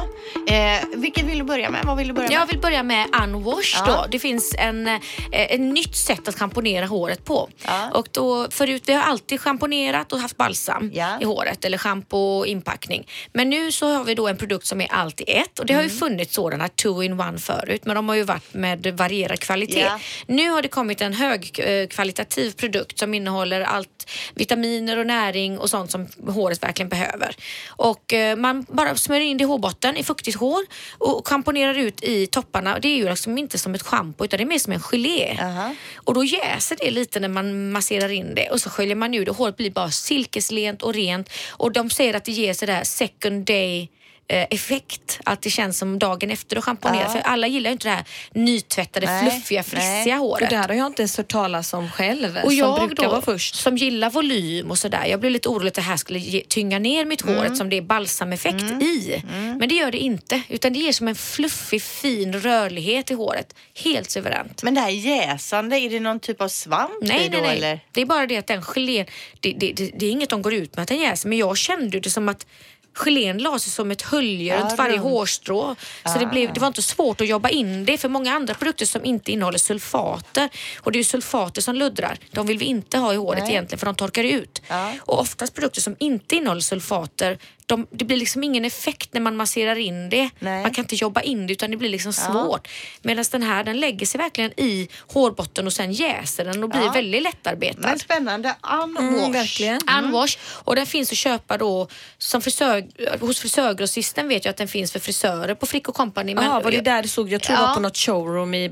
Eh, 0.49 0.87
vilket 0.97 1.25
vill 1.25 1.39
du 1.39 1.45
börja 1.45 1.71
med? 1.71 1.85
Vad 1.85 1.97
vill 1.97 2.09
du 2.09 2.15
börja 2.15 2.29
med? 2.29 2.37
Jag 2.37 2.47
vill 2.47 2.59
börja 2.61 2.83
med 2.83 3.07
Unwash 3.23 3.77
Ja. 3.79 3.87
då. 3.87 4.07
Det 4.11 4.19
finns 4.19 4.55
en, 4.59 4.87
eh, 4.87 5.01
ett 5.33 5.61
nytt 5.61 5.97
sätt 5.97 6.29
att 6.29 6.35
schamponera 6.39 6.87
håret 6.87 7.25
på. 7.25 7.49
Ja. 7.65 7.91
Och 7.95 8.09
då, 8.13 8.51
förut, 8.51 8.83
vi 8.87 8.93
har 8.93 9.03
alltid 9.03 9.41
schamponerat 9.41 10.13
och 10.13 10.19
haft 10.19 10.37
balsam 10.37 10.91
Ja. 10.95 11.21
i 11.21 11.25
håret 11.25 11.65
eller 11.65 11.79
schampo 11.79 12.17
och 12.19 12.47
inpackning. 12.47 13.07
Men 13.33 13.51
nu 13.51 13.73
så 13.73 13.93
har 13.95 14.05
vi 14.05 14.15
då 14.15 14.29
en 14.29 14.37
produkt 14.37 14.67
som 14.67 14.81
är 14.81 14.89
allt 14.93 15.21
i 15.21 15.25
ett 15.33 15.59
och 15.59 15.67
det 15.67 15.73
har 15.75 15.81
Mm. 15.83 15.93
ju 15.93 15.99
funnits 15.99 16.35
sådana 16.35 16.69
two 16.69 17.03
in 17.03 17.21
one 17.21 17.39
förut 17.39 17.85
men 17.85 17.95
de 17.97 18.09
har 18.09 18.17
ju 18.17 18.23
varit 18.23 18.55
med 18.55 18.87
varierad 18.97 19.41
kvalitet. 19.41 19.87
Nu 20.27 20.51
har 20.51 20.63
det 20.63 20.69
kommit 20.69 21.01
en 21.01 21.13
högkvalitativ 21.15 22.51
produkt 22.53 22.99
som 22.99 23.15
innehåller 23.15 23.61
allt 23.61 24.11
vitaminer 24.35 24.97
och 24.99 25.07
näring 25.11 25.59
och 25.59 25.71
sånt 25.71 25.91
som 25.91 26.09
håret 26.27 26.63
verkligen 26.63 26.89
behöver. 26.89 27.37
Och 27.69 28.13
eh, 28.13 28.37
man 28.37 28.67
bara 28.69 28.97
smörjer 28.97 29.27
in 29.27 29.39
det 29.39 29.45
i 29.45 29.47
hårbotten 29.47 29.97
i 29.97 30.03
fuktigt 30.05 30.37
hår 30.37 30.63
och 30.99 31.29
schamponerar 31.29 31.79
ut 31.79 32.05
i 32.05 32.27
topparna. 32.27 32.79
Det 32.79 32.89
är 32.89 32.97
ju 32.97 33.09
liksom 33.09 33.39
inte 33.39 33.59
som 33.59 33.75
ett 33.75 33.83
schampo 33.83 34.25
utan 34.25 34.39
det 34.39 34.45
är 34.45 34.47
mer 34.47 34.59
som 34.59 34.73
en 34.73 34.81
gelé. 34.81 35.37
Aha. 35.41 35.75
Och 35.95 36.15
då 36.15 36.25
jäser 36.25 36.77
det 36.81 36.91
lite 36.91 37.21
när 37.21 37.29
man 37.29 37.73
masserar 37.73 38.09
in 38.09 38.35
det 38.35 38.51
och 38.51 38.61
så 38.61 38.71
sköljer 38.71 38.97
man 38.97 39.15
ur 39.15 39.25
det. 39.25 39.33
Håret 39.33 39.57
blir 39.57 39.71
bara 39.71 39.91
silkeslent 39.91 40.83
och 40.83 40.95
rent 40.95 41.31
och 41.51 41.73
de 41.73 41.91
säger 41.91 42.15
att 42.15 42.25
det 42.25 42.33
ger 42.33 42.55
sådär 42.55 42.85
second 42.85 43.45
day 43.45 43.89
effekt. 44.35 45.21
Att 45.25 45.43
det 45.43 45.51
känns 45.51 45.79
som 45.79 45.99
dagen 45.99 46.31
efter 46.31 46.57
du 46.57 46.63
schamponerar. 46.63 47.03
Ja. 47.03 47.09
För 47.09 47.19
alla 47.21 47.47
gillar 47.47 47.71
ju 47.71 47.73
inte 47.73 47.89
det 47.89 47.95
här 47.95 48.05
nytvättade, 48.33 49.07
Nej, 49.07 49.31
fluffiga, 49.31 49.63
frissiga 49.63 50.05
nej. 50.05 50.19
håret. 50.19 50.45
För 50.49 50.51
det 50.51 50.57
här 50.57 50.69
har 50.69 50.75
jag 50.75 50.87
inte 50.87 51.03
ens 51.03 51.17
hört 51.17 51.29
talas 51.29 51.73
om 51.75 51.91
själv. 51.91 52.37
Och 52.45 52.51
som 52.51 52.59
jag 52.59 52.87
brukar 52.89 53.03
då, 53.05 53.11
vara 53.11 53.23
först. 53.23 53.55
som 53.55 53.77
gillar 53.77 54.11
volym 54.11 54.71
och 54.71 54.79
sådär, 54.79 55.05
jag 55.07 55.21
blev 55.21 55.33
lite 55.33 55.49
orolig 55.49 55.69
att 55.69 55.75
det 55.75 55.81
här 55.81 55.97
skulle 55.97 56.19
ge, 56.19 56.41
tynga 56.49 56.79
ner 56.79 57.05
mitt 57.05 57.21
hår 57.21 57.31
Mm. 57.33 57.45
eftersom 57.45 57.69
det 57.71 57.77
är 57.77 57.83
balsameffekt 57.83 58.63
i. 58.83 59.23
Men 59.59 59.69
det 59.69 59.75
gör 59.75 59.93
det 59.93 59.99
inte, 59.99 60.43
utan 60.49 60.73
det 60.73 60.79
ger 60.79 60.93
som 60.93 61.09
en 61.09 61.15
fluffig, 61.15 61.83
fin 61.83 62.33
rörlighet 62.41 63.11
i 63.11 63.15
håret. 63.15 63.55
Helt 63.75 64.11
suveränt. 64.11 64.63
Men 64.63 64.75
det 64.75 64.81
här 64.81 64.91
jäsande, 64.91 65.77
är 65.81 65.91
det 65.91 66.01
någon 66.01 66.21
typ 66.21 66.41
av 66.41 66.49
svamp 66.49 67.05
i 67.05 67.07
Nej, 67.07 67.29
då 67.29 67.39
nej, 67.39 67.43
nej. 67.43 67.57
eller? 67.57 67.81
Det 67.93 68.01
är 68.01 68.07
bara 68.07 68.27
det 68.27 68.37
att 68.37 68.47
den 68.47 68.63
gelén, 68.63 69.07
det, 69.41 69.53
det, 69.53 69.73
det, 69.73 69.91
det 69.99 70.07
är 70.07 70.11
inget 70.11 70.29
de 70.31 70.43
går 70.43 70.55
ut 70.55 70.77
med 70.77 70.83
att 70.83 70.89
den 70.89 70.99
jäser, 70.99 71.29
men 71.29 71.39
jag 71.39 71.57
kände 71.59 72.01
det 72.01 72.11
som 72.11 72.29
att 72.29 72.47
gelén 72.95 73.39
la 73.39 73.59
sig 73.59 73.73
som 73.73 73.91
ett 73.91 74.03
hölje 74.03 74.55
Ja, 74.55 74.61
runt 74.61 74.79
varje 74.79 74.93
runt. 74.95 75.03
hårstrå. 75.03 75.77
Så 76.13 76.19
det, 76.19 76.27
blev, 76.27 76.53
det 76.53 76.61
var 76.61 76.67
inte 76.69 76.83
svårt 76.83 77.21
att 77.21 77.27
jobba 77.29 77.49
in 77.49 77.85
det 77.85 77.99
för 77.99 78.09
många 78.09 78.33
andra 78.35 78.55
produkter 78.55 78.87
som 78.87 79.05
inte 79.05 79.33
innehåller 79.33 79.59
sulfater 79.59 80.49
och 80.81 80.93
det 80.93 80.97
är 80.97 81.01
ju 81.01 81.05
sulfater 81.05 81.63
som 81.63 81.75
luddrar. 81.75 82.19
De 82.31 82.47
vill 82.47 82.59
vi 82.59 82.65
inte 82.65 82.99
ha 82.99 83.13
i 83.13 83.17
håret 83.17 83.43
Nej. 83.43 83.51
egentligen 83.53 83.79
för 83.79 83.87
de 83.87 83.95
torkar 83.95 84.25
ut. 84.25 84.63
Ja. 84.69 84.93
Och 85.01 85.21
oftast 85.21 85.55
produkter 85.55 85.81
som 85.81 85.97
inte 85.99 86.37
innehåller 86.37 86.61
sulfater 86.61 87.39
de, 87.71 87.87
det 87.91 88.05
blir 88.05 88.17
liksom 88.17 88.45
ingen 88.45 88.65
effekt 88.65 89.15
när 89.15 89.21
man 89.21 89.37
masserar 89.37 89.77
in 89.79 90.09
det. 90.11 90.31
Nej. 90.39 90.63
Man 90.63 90.71
kan 90.75 90.85
inte 90.85 90.95
jobba 90.95 91.21
in 91.21 91.47
det 91.47 91.53
utan 91.53 91.71
det 91.71 91.77
blir 91.77 91.89
liksom 91.89 92.13
svårt. 92.13 92.69
Medan 93.03 93.25
den 93.33 93.43
här 93.43 93.65
den 93.65 93.81
lägger 93.81 94.07
sig 94.07 94.19
verkligen 94.19 94.51
i 94.61 94.89
hårbotten 95.07 95.67
och 95.67 95.73
sen 95.73 95.93
jäser 95.93 96.45
den 96.45 96.63
och 96.63 96.69
blir 96.69 96.81
Ja. 96.85 96.93
väldigt 96.93 97.23
lättarbetad. 97.23 97.81
Men 97.81 97.99
spännande. 97.99 98.55
Unwash. 98.83 99.01
Mm, 99.15 99.33
verkligen. 99.33 99.81
Unwash 100.05 100.39
och 100.45 100.77
den 100.77 100.87
finns 100.87 101.13
att 101.13 101.19
köpa 101.19 101.59
då 101.59 101.89
som 102.19 102.43
frisör, 102.43 102.85
hos 103.21 103.41
frisörgrossisten 103.41 104.29
vet 104.29 104.45
jag 104.45 104.51
att 104.51 104.57
den 104.57 104.69
finns 104.69 104.93
för 104.93 105.01
frisörer 105.01 105.55
på 105.55 105.67
Frick 105.67 105.85
Company. 105.85 106.35
Men 106.35 106.51
var 106.63 106.71
det 106.71 106.81
där 106.81 107.03
du 107.03 107.09
såg? 107.09 107.33
Jag 107.33 107.43
tror 107.43 107.57
det 107.57 107.63
Ja. 107.63 107.67
var 107.69 107.75
på 107.75 107.81
något 107.81 107.97
showroom 107.97 108.55
i 108.55 108.69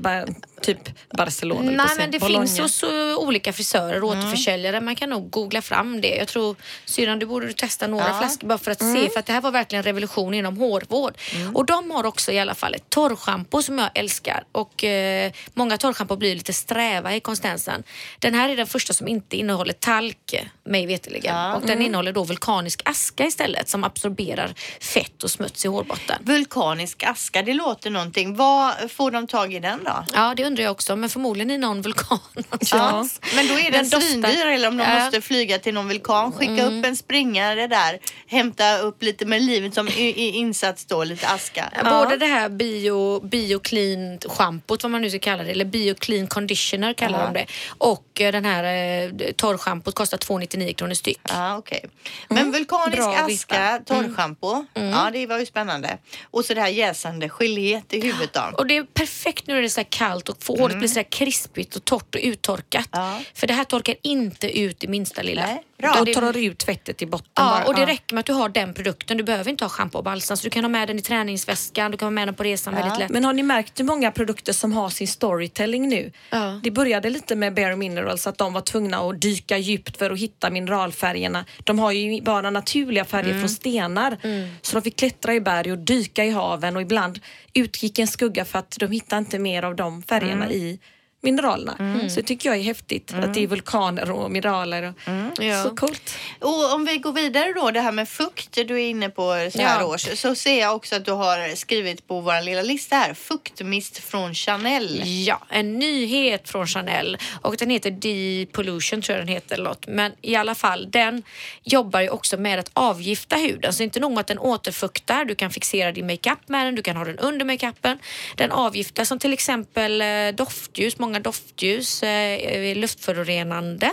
typ 0.61 0.79
Barcelona. 1.17 1.71
Nej 1.71 1.87
men 1.97 2.11
det 2.11 2.19
Bologna. 2.19 2.47
finns 2.47 2.59
hos 2.59 2.83
olika 3.17 3.53
frisörer 3.53 4.03
och 4.03 4.13
Mm. 4.13 4.19
återförsäljare. 4.25 4.81
Man 4.81 4.95
kan 4.95 5.09
nog 5.09 5.29
googla 5.29 5.61
fram 5.61 6.01
det. 6.01 6.15
Jag 6.15 6.27
tror 6.27 6.55
syrran 6.85 7.19
du 7.19 7.25
borde 7.25 7.53
testa 7.53 7.87
några 7.87 8.03
Ja. 8.03 8.09
Mm. 8.09 8.19
flaskor 8.19 8.47
bara 8.47 8.57
för 8.57 8.71
att 8.71 8.79
se 8.83 9.09
för 9.09 9.19
att 9.19 9.25
det 9.25 9.33
här 9.33 9.41
var 9.41 9.51
verkligen 9.51 9.83
revolution 9.83 10.33
inom 10.33 10.57
hårvård. 10.57 11.13
Och 11.53 11.65
de 11.65 11.91
har 11.91 12.05
också 12.05 12.31
i 12.31 12.39
alla 12.39 12.55
fall 12.55 12.73
ett 12.75 12.89
torrschampo 12.89 13.61
som 13.61 13.77
jag 13.77 13.89
älskar 13.95 14.43
och 14.51 14.83
eh, 14.83 15.31
många 15.53 15.77
torrschampo 15.77 16.15
blir 16.15 16.35
lite 16.35 16.53
sträva 16.53 17.15
i 17.15 17.19
konsistensen. 17.19 17.83
Den 18.19 18.33
här 18.33 18.49
är 18.49 18.55
den 18.57 18.67
första 18.67 18.93
som 18.93 19.07
inte 19.07 19.37
innehåller 19.37 19.73
talk 19.73 20.35
mig 20.63 20.85
veterligen 20.85 21.35
Ja. 21.35 21.55
och 21.55 21.65
den 21.65 21.81
innehåller 21.81 22.13
då 22.13 22.23
vulkanisk 22.23 22.81
aska 22.85 23.25
istället 23.25 23.69
som 23.69 23.83
absorberar 23.83 24.53
fett 24.81 25.23
och 25.23 25.31
smuts 25.31 25.65
i 25.65 25.67
hårbotten. 25.67 26.17
Vulkanisk 26.21 27.03
aska, 27.03 27.41
det 27.41 27.53
låter 27.53 27.89
någonting. 27.89 28.35
Vad 28.35 28.91
får 28.91 29.11
de 29.11 29.27
tag 29.27 29.53
i 29.53 29.59
den 29.59 29.83
då? 29.83 30.05
Ja, 30.13 30.33
det 30.37 30.43
undrar 30.49 30.63
jag 30.63 30.71
också, 30.71 30.95
men 30.95 31.09
förmodligen 31.09 31.51
i 31.51 31.57
någon 31.57 31.81
vulkan 31.81 32.19
någonstans. 32.33 33.21
Men 33.35 33.47
då 33.47 33.53
är 33.53 33.71
den, 33.71 33.89
Den 33.89 34.01
svindyr 34.01 34.45
eller 34.45 34.67
om 34.67 34.77
de 34.77 34.83
Ja. 34.83 34.99
måste 35.03 35.21
flyga 35.21 35.59
till 35.59 35.73
någon 35.73 35.87
vulkan, 35.87 36.31
skicka 36.31 36.65
upp 36.65 36.85
en 36.85 36.95
springare 36.95 37.67
där, 37.67 37.99
hämta 38.27 38.77
upp 38.77 39.03
lite 39.03 39.25
med 39.25 39.41
livet 39.41 39.73
som 39.73 39.87
insats 40.15 40.85
då, 40.85 41.03
lite 41.03 41.27
aska. 41.27 41.69
Både 41.83 42.17
det 42.17 42.25
här 42.25 42.49
bio, 42.49 43.19
bio 43.19 43.59
clean 43.59 44.19
schampot, 44.25 44.83
vad 44.83 44.91
man 44.91 45.01
nu 45.01 45.09
ska 45.09 45.19
kalla 45.19 45.43
det, 45.43 45.51
eller 45.51 45.65
bio 45.65 45.93
clean 45.95 46.27
conditioner 46.27 46.93
kallar 46.93 47.19
Ja. 47.19 47.25
de 47.25 47.33
det. 47.33 47.45
Och 47.77 48.21
eh, 48.21 48.31
den 48.31 48.45
här 48.45 48.63
eh, 48.63 49.31
torrschampot 49.35 49.95
kostar 49.95 50.17
299 50.17 50.73
kronor 50.73 50.93
styck. 50.93 51.19
Ja, 51.29 51.57
okej. 51.57 51.85
Men 52.27 52.51
vulkanisk 52.51 52.97
Bra 52.97 53.09
aska, 53.13 53.25
vifta. 53.27 53.79
torrschampo, 53.85 54.65
ja 54.73 55.09
det 55.13 55.27
var 55.27 55.39
ju 55.39 55.45
spännande. 55.45 55.97
Och 56.31 56.45
så 56.45 56.53
det 56.53 56.61
här 56.61 56.67
jäsande 56.67 57.29
geléet 57.29 57.93
i 57.93 58.01
huvudet 58.01 58.33
då. 58.33 58.41
Och 58.57 58.67
det 58.67 58.77
är 58.77 58.83
perfekt 58.83 59.47
nu 59.47 59.53
när 59.53 59.61
det 59.61 59.67
är 59.67 59.69
så 59.69 59.79
här 59.79 59.87
kallt 59.89 60.29
och 60.29 60.38
får 60.41 60.57
håret 60.57 60.77
blir 60.77 60.87
så 60.87 60.99
här 60.99 61.11
krispigt 61.11 61.75
och 61.75 61.85
torrt 61.85 62.15
och 62.15 62.21
uttorkat. 62.23 62.89
För 63.33 63.47
det 63.47 63.53
här 63.53 63.63
torkar 63.63 63.95
inte 64.01 64.59
ut 64.59 64.83
i 64.83 64.87
minsta 64.87 65.21
lilla. 65.21 65.45
Nej, 65.45 65.63
bra. 65.79 66.03
Det- 66.05 66.13
tar 66.13 66.37
ut 66.37 66.63
fettet 66.63 67.01
i 67.01 67.05
botten 67.05 67.29
Ja, 67.35 67.43
bara. 67.43 67.65
och 67.65 67.75
det 67.75 67.85
räcker 67.85 68.15
med 68.15 68.19
att 68.19 68.25
du 68.25 68.33
har 68.33 68.49
den 68.49 68.73
produkten. 68.73 69.17
Du 69.17 69.23
behöver 69.23 69.51
inte 69.51 69.63
ha 69.63 69.69
schampo 69.69 69.97
och 69.97 70.03
balsam. 70.03 70.37
Så 70.37 70.43
du 70.43 70.49
kan 70.49 70.63
ha 70.63 70.69
med 70.69 70.87
den 70.87 70.99
i 70.99 71.01
träningsväskan, 71.01 71.91
du 71.91 71.97
kan 71.97 72.05
ha 72.05 72.11
med 72.11 72.27
den 72.27 72.35
på 72.35 72.43
resan 72.43 72.75
väldigt 72.75 72.99
lätt. 72.99 73.09
Men 73.09 73.25
har 73.25 73.33
ni 73.33 73.43
märkt 73.43 73.79
hur 73.79 73.83
många 73.85 74.11
produkter 74.11 74.53
som 74.53 74.71
har 74.71 74.89
sin 74.89 75.07
storytelling 75.07 75.89
nu? 75.89 76.11
Ja. 76.29 76.59
Det 76.63 76.71
började 76.71 77.09
lite 77.09 77.35
med 77.35 77.53
Bare 77.53 77.75
Minerals 77.75 78.27
att 78.27 78.37
de 78.37 78.53
var 78.53 78.61
tvungna 78.61 78.97
att 78.97 79.21
dyka 79.21 79.57
djupt 79.57 79.97
för 79.97 80.11
att 80.11 80.19
hitta 80.19 80.49
mineralfärgerna. 80.49 81.45
De 81.63 81.79
har 81.79 81.91
ju 81.91 82.21
bara 82.21 82.49
naturliga 82.49 83.05
färger 83.05 83.29
Mm. 83.29 83.39
från 83.41 83.49
stenar. 83.49 84.17
Så 84.61 84.75
de 84.75 84.81
fick 84.81 84.95
klättra 84.95 85.33
i 85.35 85.41
berg 85.41 85.71
och 85.71 85.77
dyka 85.77 86.25
i 86.25 86.29
haven 86.29 86.75
och 86.75 86.81
ibland 86.81 87.19
utgick 87.53 87.99
en 87.99 88.07
skugga 88.07 88.45
för 88.45 88.59
att 88.59 88.75
de 88.79 88.91
hittade 88.91 89.19
inte 89.19 89.39
mer 89.39 89.63
av 89.63 89.75
de 89.75 90.03
färgerna 90.03 90.45
Mm. 90.45 90.57
i 90.57 90.79
mineralerna. 91.21 92.09
Så 92.09 92.15
det 92.21 92.27
tycker 92.27 92.49
jag 92.49 92.57
är 92.57 92.63
häftigt 92.63 93.13
att 93.13 93.33
det 93.33 93.43
är 93.43 93.47
vulkaner 93.47 94.11
och 94.11 94.31
mineraler. 94.31 94.83
Och, 94.89 94.95
Ja. 95.43 95.63
Så 95.63 95.75
coolt. 95.75 96.15
Och 96.39 96.73
om 96.73 96.85
vi 96.85 96.97
går 96.97 97.13
vidare 97.13 97.53
då, 97.55 97.71
det 97.71 97.81
här 97.81 97.91
med 97.91 98.09
fukt 98.09 98.53
du 98.67 98.73
är 98.81 98.89
inne 98.89 99.09
på 99.09 99.49
så 99.53 99.61
här 99.61 99.79
Ja. 99.79 99.85
års, 99.85 100.19
så 100.19 100.35
ser 100.35 100.59
jag 100.59 100.75
också 100.75 100.95
att 100.95 101.05
du 101.05 101.11
har 101.11 101.55
skrivit 101.55 102.07
på 102.07 102.21
vår 102.21 102.41
lilla 102.41 102.61
lista 102.61 102.95
här, 102.95 103.13
fuktmist 103.13 103.97
från 103.97 104.33
Chanel. 104.33 105.01
Ja, 105.25 105.41
en 105.49 105.79
nyhet 105.79 106.49
från 106.49 106.67
Chanel 106.67 107.17
och 107.41 107.55
den 107.57 107.69
heter 107.69 107.91
Depollution 107.91 109.01
tror 109.01 109.17
jag 109.17 109.27
den 109.27 109.33
heter. 109.33 109.55
eller 109.55 109.69
något. 109.69 109.87
Men 109.87 110.11
i 110.21 110.35
alla 110.35 110.55
fall, 110.55 110.91
den 110.91 111.23
jobbar 111.63 112.01
ju 112.01 112.09
också 112.09 112.37
med 112.37 112.59
att 112.59 112.69
avgifta 112.73 113.35
huden. 113.35 113.73
Så 113.73 113.83
inte 113.83 113.99
nog 113.99 114.11
med 114.11 114.19
att 114.19 114.27
den 114.27 114.39
återfuktar, 114.39 115.25
du 115.25 115.35
kan 115.35 115.51
fixera 115.51 115.91
din 115.91 116.07
makeup 116.07 116.39
med 116.49 116.65
den, 116.65 116.75
du 116.75 116.81
kan 116.81 116.95
ha 116.97 117.05
den 117.05 117.17
under 117.17 117.45
makeupen. 117.45 117.99
Den 118.35 118.51
avgiftar 118.51 119.03
som 119.03 119.19
till 119.19 119.33
exempel 119.33 120.01
eh, 120.01 120.07
doftljus, 120.33 120.99
många 120.99 121.08
doftljus 121.19 122.03
eh, 122.03 122.69
är 122.69 122.75
luftförorenande 122.75 123.91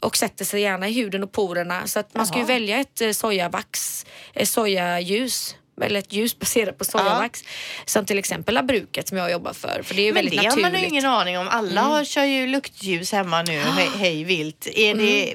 och 0.00 0.16
sätter 0.16 0.44
sig 0.44 0.60
gärna 0.60 0.88
i 0.88 0.92
huden 0.92 1.22
och 1.22 1.32
porerna. 1.32 1.86
Så 1.86 2.00
att 2.00 2.14
man 2.14 2.26
ska 2.26 2.38
ju 2.38 2.44
välja 2.44 2.80
ett 2.80 3.00
eh, 3.00 3.10
sojavax, 3.10 4.06
eh, 4.34 4.44
sojaljus 4.44 5.56
eller 5.82 5.98
ett 6.00 6.12
ljus 6.12 6.38
baserat 6.38 6.78
på 6.78 6.84
sojavax. 6.84 7.44
Som 7.84 8.04
till 8.04 8.18
exempel 8.18 8.54
Labruket 8.54 9.08
som 9.08 9.18
jag 9.18 9.30
jobbar 9.30 9.52
för. 9.52 9.80
För 9.84 9.94
det 9.94 10.02
är 10.02 10.06
ju 10.06 10.12
Men 10.12 10.24
väldigt 10.24 10.40
det 10.42 10.46
har 10.48 10.56
man 10.56 10.58
ju 10.58 10.62
naturligt. 10.62 10.78
Mm. 10.84 10.92
ingen 10.94 11.06
aning 11.06 11.38
om. 11.38 11.48
Alla 11.48 11.80
har, 11.80 12.04
kör 12.04 12.24
ju 12.24 12.46
luktljus 12.46 13.12
hemma 13.12 13.42
nu, 13.42 13.58
hej, 13.58 13.88
hej 13.98 14.24
vilt. 14.24 14.66
Är 14.74 14.94
det 14.94 15.34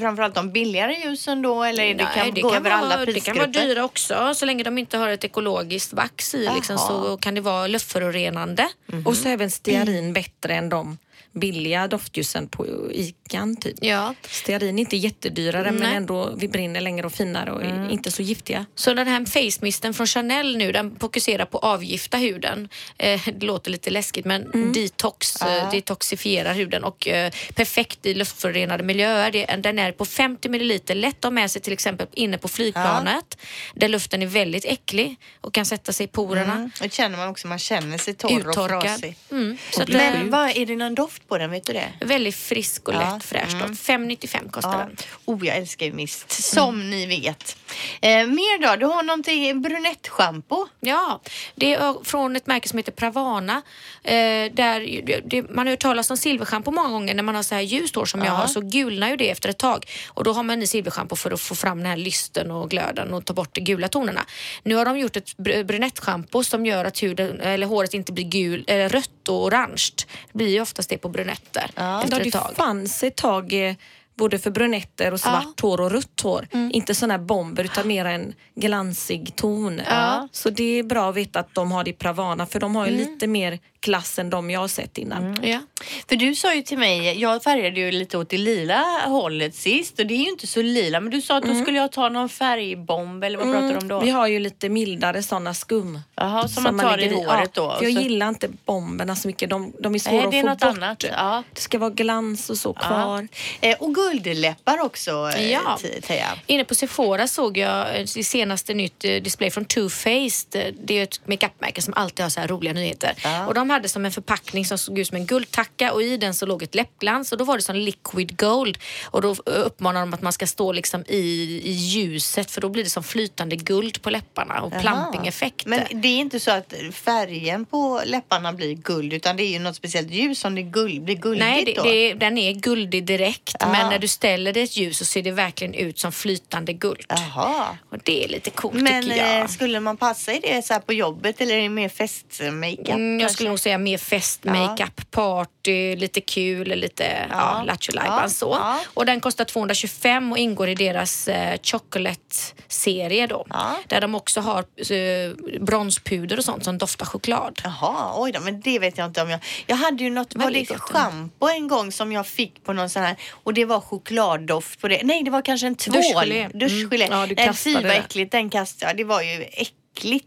framförallt 0.00 0.34
de 0.34 0.52
billigare 0.52 0.94
ljusen 1.04 1.42
då 1.42 1.62
eller 1.62 1.82
är 1.84 1.94
det 1.94 2.04
kan 2.14 2.24
Mm. 2.24 2.34
Nej, 2.34 2.42
gå 2.42 2.54
över 2.54 2.70
vara, 2.70 2.74
alla 2.74 2.96
det 2.96 3.04
kan 3.06 3.14
prisgrupper? 3.14 3.40
vara 3.40 3.66
dyra 3.66 3.84
också. 3.84 4.34
Så 4.34 4.46
länge 4.46 4.64
de 4.64 4.78
inte 4.78 4.98
har 4.98 5.08
ett 5.08 5.24
ekologiskt 5.24 5.92
vax 5.92 6.34
i 6.34 6.50
liksom, 6.54 6.78
så 6.78 7.16
kan 7.20 7.34
det 7.34 7.40
vara 7.40 7.66
luftförorenande. 7.66 8.68
Och 9.04 9.16
så 9.16 9.28
även 9.28 9.50
stearin 9.50 10.12
bättre 10.12 10.54
än 10.54 10.68
de 10.68 10.98
billiga 11.34 11.88
doftljusen 11.88 12.48
på 12.48 12.66
Ican 12.92 13.56
typ. 13.56 13.74
Ja. 13.80 14.14
Stearin 14.28 14.78
är 14.78 14.80
inte 14.80 14.96
jättedyrare 14.96 15.72
men 15.72 15.82
Nej. 15.82 15.96
ändå 15.96 16.34
vi 16.36 16.48
brinner 16.48 16.80
längre 16.80 17.06
och 17.06 17.12
finare 17.12 17.52
och 17.52 17.62
är 17.62 17.90
inte 17.90 18.10
så 18.10 18.22
giftiga. 18.22 18.66
Så 18.74 18.94
den 18.94 19.06
här 19.08 19.24
face 19.26 19.58
misten 19.62 19.94
från 19.94 20.06
Chanel 20.06 20.56
nu 20.56 20.72
den 20.72 20.96
fokuserar 21.00 21.44
på 21.44 21.58
att 21.58 21.64
avgifta 21.64 22.16
huden. 22.16 22.68
Eh, 22.98 23.20
det 23.36 23.46
låter 23.46 23.70
lite 23.70 23.90
läskigt 23.90 24.24
men 24.24 24.50
Mm. 24.54 24.72
detox, 24.72 25.42
eh, 25.42 25.70
detoxifierar 25.70 26.54
huden 26.54 26.84
och 26.84 27.08
eh, 27.08 27.32
perfekt 27.54 28.06
i 28.06 28.14
luftförorenade 28.14 28.82
miljöer. 28.82 29.30
Det, 29.30 29.46
den 29.46 29.78
är 29.78 29.92
på 29.92 30.04
50 30.04 30.48
milliliter, 30.48 30.94
lätt 30.94 31.16
att 31.18 31.24
ha 31.24 31.30
med 31.30 31.50
sig 31.50 31.62
till 31.62 31.72
exempel 31.72 32.06
inne 32.12 32.38
på 32.38 32.48
flygplanet 32.48 33.38
där 33.74 33.88
luften 33.88 34.22
är 34.22 34.26
väldigt 34.26 34.64
äcklig 34.64 35.16
och 35.40 35.54
kan 35.54 35.66
sätta 35.66 35.92
sig 35.92 36.04
i 36.04 36.08
porerna. 36.08 36.52
Mm. 36.54 36.70
Och 36.84 36.92
känner 36.92 37.16
man 37.18 37.28
också, 37.28 37.48
man 37.48 37.58
känner 37.58 37.98
sig 37.98 38.14
torr 38.14 38.32
och 38.44 38.50
Uttorkad. 38.50 38.82
frasig. 38.82 39.16
Mm. 39.30 39.56
Så 39.70 39.82
att 39.82 39.88
Men 39.88 40.30
vad, 40.30 40.56
är 40.56 40.66
det 40.66 40.76
någon 40.76 40.94
doft 40.94 41.23
på 41.28 41.38
den, 41.38 41.50
vet 41.50 41.66
du 41.66 41.72
det? 41.72 41.92
väldigt 42.00 42.36
frisk 42.36 42.88
och 42.88 42.94
Ja. 42.94 43.14
lätt 43.14 43.24
fräsch 43.24 43.58
doft. 43.60 43.80
5,95 43.82 44.50
kostar 44.50 44.72
Ja. 44.72 44.78
den. 44.78 44.96
Oh, 45.24 45.46
jag 45.46 45.56
älskar 45.56 45.86
ju 45.86 45.92
mist, 45.92 46.30
som 46.30 46.90
ni 46.90 47.06
vet. 47.06 47.56
Eh, 48.00 48.26
mer 48.26 48.62
då? 48.68 48.76
Du 48.76 48.86
har 48.86 49.02
någonting, 49.02 49.62
brunettschampo. 49.62 50.66
Ja, 50.80 51.20
det 51.54 51.74
är 51.74 52.04
från 52.04 52.36
ett 52.36 52.46
märke 52.46 52.68
som 52.68 52.78
heter 52.78 52.92
Pravana. 52.92 53.62
Eh, 54.04 54.12
där 54.52 55.02
det, 55.06 55.20
det, 55.26 55.50
man 55.50 55.66
har 55.66 55.70
hört 55.72 55.80
talas 55.80 56.10
om 56.10 56.16
silverschampo 56.16 56.70
många 56.70 56.88
gånger 56.88 57.14
när 57.14 57.22
man 57.22 57.34
har 57.34 57.42
så 57.42 57.54
här 57.54 57.62
ljust 57.62 57.94
hår 57.94 58.04
som 58.04 58.20
jag 58.20 58.28
Ja. 58.28 58.32
har 58.32 58.46
så 58.46 58.60
gulnar 58.60 59.08
ju 59.10 59.16
det 59.16 59.30
efter 59.30 59.48
ett 59.48 59.58
tag. 59.58 59.86
Och 60.08 60.24
då 60.24 60.32
har 60.32 60.42
man 60.42 60.62
i 60.62 60.66
silverschampo 60.66 61.16
för 61.16 61.30
att 61.30 61.40
få 61.40 61.54
fram 61.54 61.78
den 61.78 61.86
här 61.86 61.96
lysten 61.96 62.50
och 62.50 62.70
glöden 62.70 63.14
och 63.14 63.24
ta 63.24 63.32
bort 63.34 63.54
de 63.54 63.60
gula 63.60 63.88
tonerna. 63.88 64.24
Nu 64.62 64.74
har 64.74 64.84
de 64.84 64.98
gjort 64.98 65.16
ett 65.16 65.36
br- 65.36 65.64
brunettschampo 65.64 66.44
som 66.44 66.66
gör 66.66 66.84
att 66.84 67.02
huden, 67.02 67.40
eller 67.40 67.66
håret 67.66 67.94
inte 67.94 68.12
blir 68.12 68.24
gul, 68.24 68.64
eller 68.66 68.88
rött 68.88 69.28
och 69.28 69.44
orange. 69.44 69.88
Det 70.32 70.38
blir 70.38 70.48
ju 70.48 70.60
oftast 70.60 70.88
det 70.90 70.98
på 70.98 71.08
brunetter 71.14 71.70
Ja, 71.74 72.02
efter 72.04 72.16
ett 72.18 72.24
det 72.24 72.30
tag. 72.30 72.56
fanns 72.56 73.02
ett 73.02 73.16
tag 73.16 73.52
eh, 73.68 73.74
både 74.16 74.38
för 74.38 74.50
brunetter 74.50 75.12
och 75.12 75.20
svart 75.20 75.60
hår 75.60 75.80
och 75.80 75.90
rött 75.90 76.20
hår. 76.22 76.46
Inte 76.72 76.94
sådana 76.94 77.14
här 77.14 77.18
bomber 77.24 77.64
utan 77.64 77.88
mer 77.88 78.04
en 78.04 78.32
glansig 78.54 79.36
ton. 79.36 79.80
Ja. 79.88 80.28
Så 80.32 80.50
det 80.50 80.78
är 80.78 80.82
bra 80.82 81.10
att 81.10 81.16
veta 81.16 81.40
att 81.40 81.54
de 81.54 81.72
har 81.72 81.84
det 81.84 81.90
i 81.90 81.92
Pravana 81.92 82.46
för 82.46 82.60
de 82.60 82.76
har 82.76 82.86
ju 82.86 82.92
lite 82.96 83.26
mer 83.26 83.58
klass 83.84 84.18
än 84.18 84.30
de 84.30 84.50
jag 84.50 84.60
har 84.60 84.68
sett 84.68 84.98
innan. 84.98 85.38
Ja. 85.42 85.60
För 86.08 86.16
du 86.16 86.34
sa 86.34 86.54
ju 86.54 86.62
till 86.62 86.78
mig, 86.78 87.20
jag 87.20 87.42
färgade 87.42 87.80
ju 87.80 87.90
lite 87.92 88.18
åt 88.18 88.30
det 88.30 88.38
lila 88.38 88.82
hållet 89.06 89.54
sist 89.54 89.98
och 89.98 90.06
det 90.06 90.14
är 90.14 90.18
ju 90.18 90.28
inte 90.30 90.46
så 90.46 90.62
lila 90.62 91.00
men 91.00 91.10
du 91.10 91.22
sa 91.22 91.36
att 91.36 91.44
då 91.44 91.54
skulle 91.54 91.78
jag 91.78 91.92
ta 91.92 92.08
någon 92.08 92.28
färgbomb 92.28 93.24
eller 93.24 93.38
vad 93.38 93.52
pratar 93.52 93.68
du 93.68 93.76
om 93.76 93.88
då? 93.88 94.00
Vi 94.00 94.10
har 94.10 94.26
ju 94.26 94.38
lite 94.38 94.68
mildare 94.68 95.22
sådana 95.22 95.54
skum. 95.54 96.00
Jaha, 96.16 96.48
som 96.48 96.62
man 96.62 96.78
tar 96.78 96.98
i 96.98 97.00
lägger 97.00 97.16
håret 97.26 97.54
då? 97.54 97.62
Ja, 97.62 97.76
för 97.78 97.84
jag 97.84 97.94
så- 97.94 98.00
gillar 98.00 98.28
inte 98.28 98.48
bomberna 98.64 99.16
så 99.16 99.28
mycket. 99.28 99.50
De, 99.50 99.72
de 99.80 99.94
är 99.94 99.98
svåra 99.98 100.14
Nej, 100.16 100.24
att 100.24 100.30
det 100.30 100.38
är 100.38 100.42
få 100.42 100.48
något 100.48 100.58
bort. 100.60 100.68
annat. 100.68 101.04
Ja. 101.10 101.42
Det 101.52 101.60
ska 101.60 101.78
vara 101.78 101.90
glans 101.90 102.50
och 102.50 102.56
så 102.58 102.72
kvar. 102.72 103.28
Eh, 103.60 103.76
och 103.80 103.94
guldläppar 103.94 104.80
också, 104.80 105.30
eh, 105.36 105.50
Ja. 105.52 105.78
Te- 105.82 106.00
Teija. 106.00 106.28
Inne 106.46 106.64
på 106.64 106.74
Sephora 106.74 107.28
såg 107.28 107.58
jag 107.58 107.96
eh, 107.96 108.04
det 108.14 108.24
senaste 108.24 108.74
nytt 108.74 109.04
eh, 109.04 109.10
display 109.14 109.50
från 109.50 109.64
Too 109.64 109.88
Faced. 109.88 110.54
Eh, 110.66 110.74
Det 110.84 110.98
är 110.98 111.02
ett 111.02 111.20
makeupmärke 111.28 111.82
som 111.82 111.94
alltid 111.94 112.22
har 112.24 112.30
så 112.30 112.40
här 112.40 112.48
roliga 112.48 112.72
nyheter. 112.72 113.14
Och 113.48 113.54
de 113.54 113.70
hade 113.74 113.88
som 113.88 114.04
en 114.04 114.12
förpackning 114.12 114.64
som 114.64 114.78
såg 114.78 114.98
ut 114.98 115.08
som 115.08 115.16
en 115.16 115.26
guldtacka 115.26 115.92
och 115.92 116.02
i 116.02 116.16
den 116.16 116.34
så 116.34 116.46
låg 116.46 116.62
ett 116.62 116.74
läppglans 116.74 117.32
och 117.32 117.38
då 117.38 117.44
var 117.44 117.56
det 117.56 117.62
som 117.62 117.76
liquid 117.76 118.36
gold. 118.38 118.78
Och 119.04 119.22
då 119.22 119.34
uppmanar 119.44 120.00
de 120.00 120.14
att 120.14 120.22
man 120.22 120.32
ska 120.32 120.46
stå 120.46 120.72
liksom 120.72 121.04
i, 121.08 121.18
i 121.64 121.70
ljuset 121.72 122.50
för 122.50 122.60
då 122.60 122.68
blir 122.68 122.84
det 122.84 122.90
som 122.90 123.02
flytande 123.04 123.56
guld 123.56 124.02
på 124.02 124.10
läpparna 124.10 124.60
och 124.62 124.72
Jaha. 124.72 124.80
plumping-effekt. 124.80 125.66
Men 125.66 125.80
det 126.02 126.08
är 126.08 126.18
inte 126.18 126.40
så 126.40 126.50
att 126.50 126.74
färgen 126.92 127.64
på 127.64 128.00
läpparna 128.04 128.52
blir 128.52 128.74
guld 128.74 129.12
utan 129.12 129.36
det 129.36 129.42
är 129.42 129.50
ju 129.50 129.58
något 129.58 129.76
speciellt 129.76 130.10
ljus 130.10 130.38
som 130.40 130.54
det 130.54 130.62
guld, 130.62 131.02
blir 131.04 131.14
guldigt 131.16 131.46
Nej, 131.46 131.64
det, 131.64 131.72
då? 131.74 131.82
det, 131.82 132.14
den 132.14 132.38
är 132.38 132.52
guldig 132.52 133.04
direkt 133.06 133.54
Ah. 133.60 133.72
men 133.72 133.90
när 133.90 133.98
du 133.98 134.08
ställer 134.08 134.52
det 134.52 134.60
ett 134.62 134.76
ljus 134.76 134.98
så 134.98 135.04
ser 135.04 135.22
det 135.22 135.30
verkligen 135.30 135.74
ut 135.74 135.98
som 135.98 136.12
flytande 136.12 136.72
guld. 136.72 137.04
Jaha. 137.08 137.78
Och 137.90 137.98
det 138.02 138.24
är 138.24 138.28
lite 138.28 138.50
coolt 138.50 138.74
Men 138.74 139.02
tycker 139.02 139.16
jag. 139.16 139.40
eh, 139.40 139.46
skulle 139.46 139.80
man 139.80 139.96
passa 139.96 140.32
i 140.32 140.40
det 140.40 140.62
så 140.66 140.80
på 140.80 140.92
jobbet 140.92 141.40
eller 141.40 141.54
är 141.54 141.62
det 141.62 141.68
mer 141.68 141.88
festmakeup? 141.88 142.88
Mm, 142.88 143.20
jag 143.20 143.30
skulle 143.30 143.48
nog 143.48 143.58
säga 143.64 143.78
mer 143.78 143.98
fest, 143.98 144.44
makeup, 144.44 145.10
party, 145.10 145.96
lite 145.96 146.20
kul, 146.20 146.68
lite 146.68 147.26
ja. 147.30 147.36
Ja. 147.58 147.62
lattjo 147.62 147.92
Ja. 147.96 148.28
så. 148.28 148.50
Ja. 148.60 148.80
Och 148.94 149.06
den 149.06 149.20
kostar 149.20 149.44
225 149.44 150.32
och 150.32 150.38
ingår 150.38 150.68
i 150.68 150.74
deras 150.74 151.28
eh, 151.28 151.58
chocolate-serie 151.62 153.26
då. 153.26 153.46
Ja. 153.50 153.76
Där 153.86 154.00
de 154.00 154.14
också 154.14 154.40
har 154.40 154.58
eh, 154.92 155.60
bronspuder 155.60 156.38
och 156.38 156.44
sånt 156.44 156.64
som 156.64 156.78
doftar 156.78 157.06
choklad. 157.06 157.60
Jaha, 157.64 158.12
oj 158.16 158.32
då, 158.32 158.40
men 158.40 158.60
det 158.60 158.78
vet 158.78 158.98
jag 158.98 159.06
inte 159.06 159.22
om 159.22 159.30
jag... 159.30 159.40
Jag 159.66 159.76
hade 159.76 160.04
ju 160.04 160.10
något, 160.10 160.34
var 160.34 160.50
det 160.50 160.66
schampo 160.66 161.48
en 161.48 161.68
gång 161.68 161.92
som 161.92 162.12
jag 162.12 162.26
fick 162.26 162.64
på 162.64 162.72
någon 162.72 162.90
sån 162.90 163.02
här 163.02 163.16
och 163.30 163.54
det 163.54 163.64
var 163.64 163.80
chokladdoft 163.80 164.80
på 164.80 164.88
det. 164.88 165.00
Nej, 165.04 165.22
det 165.22 165.30
var 165.30 165.42
kanske 165.42 165.66
en 165.66 165.74
tvål. 165.74 165.94
Duschgelé. 165.94 166.48
Duschgelé. 166.54 167.04
Mm. 167.06 167.18
Ja, 167.18 167.26
du 167.26 167.34
Nej, 167.34 167.46
kastade 167.46 167.74
vad 167.74 167.84
det. 167.84 167.94
äckligt, 167.94 168.32
den 168.32 168.50
kastade 168.50 168.90
jag. 168.90 168.96
Det 168.96 169.04
var 169.04 169.22
ju 169.22 169.42
äckligt 169.42 169.83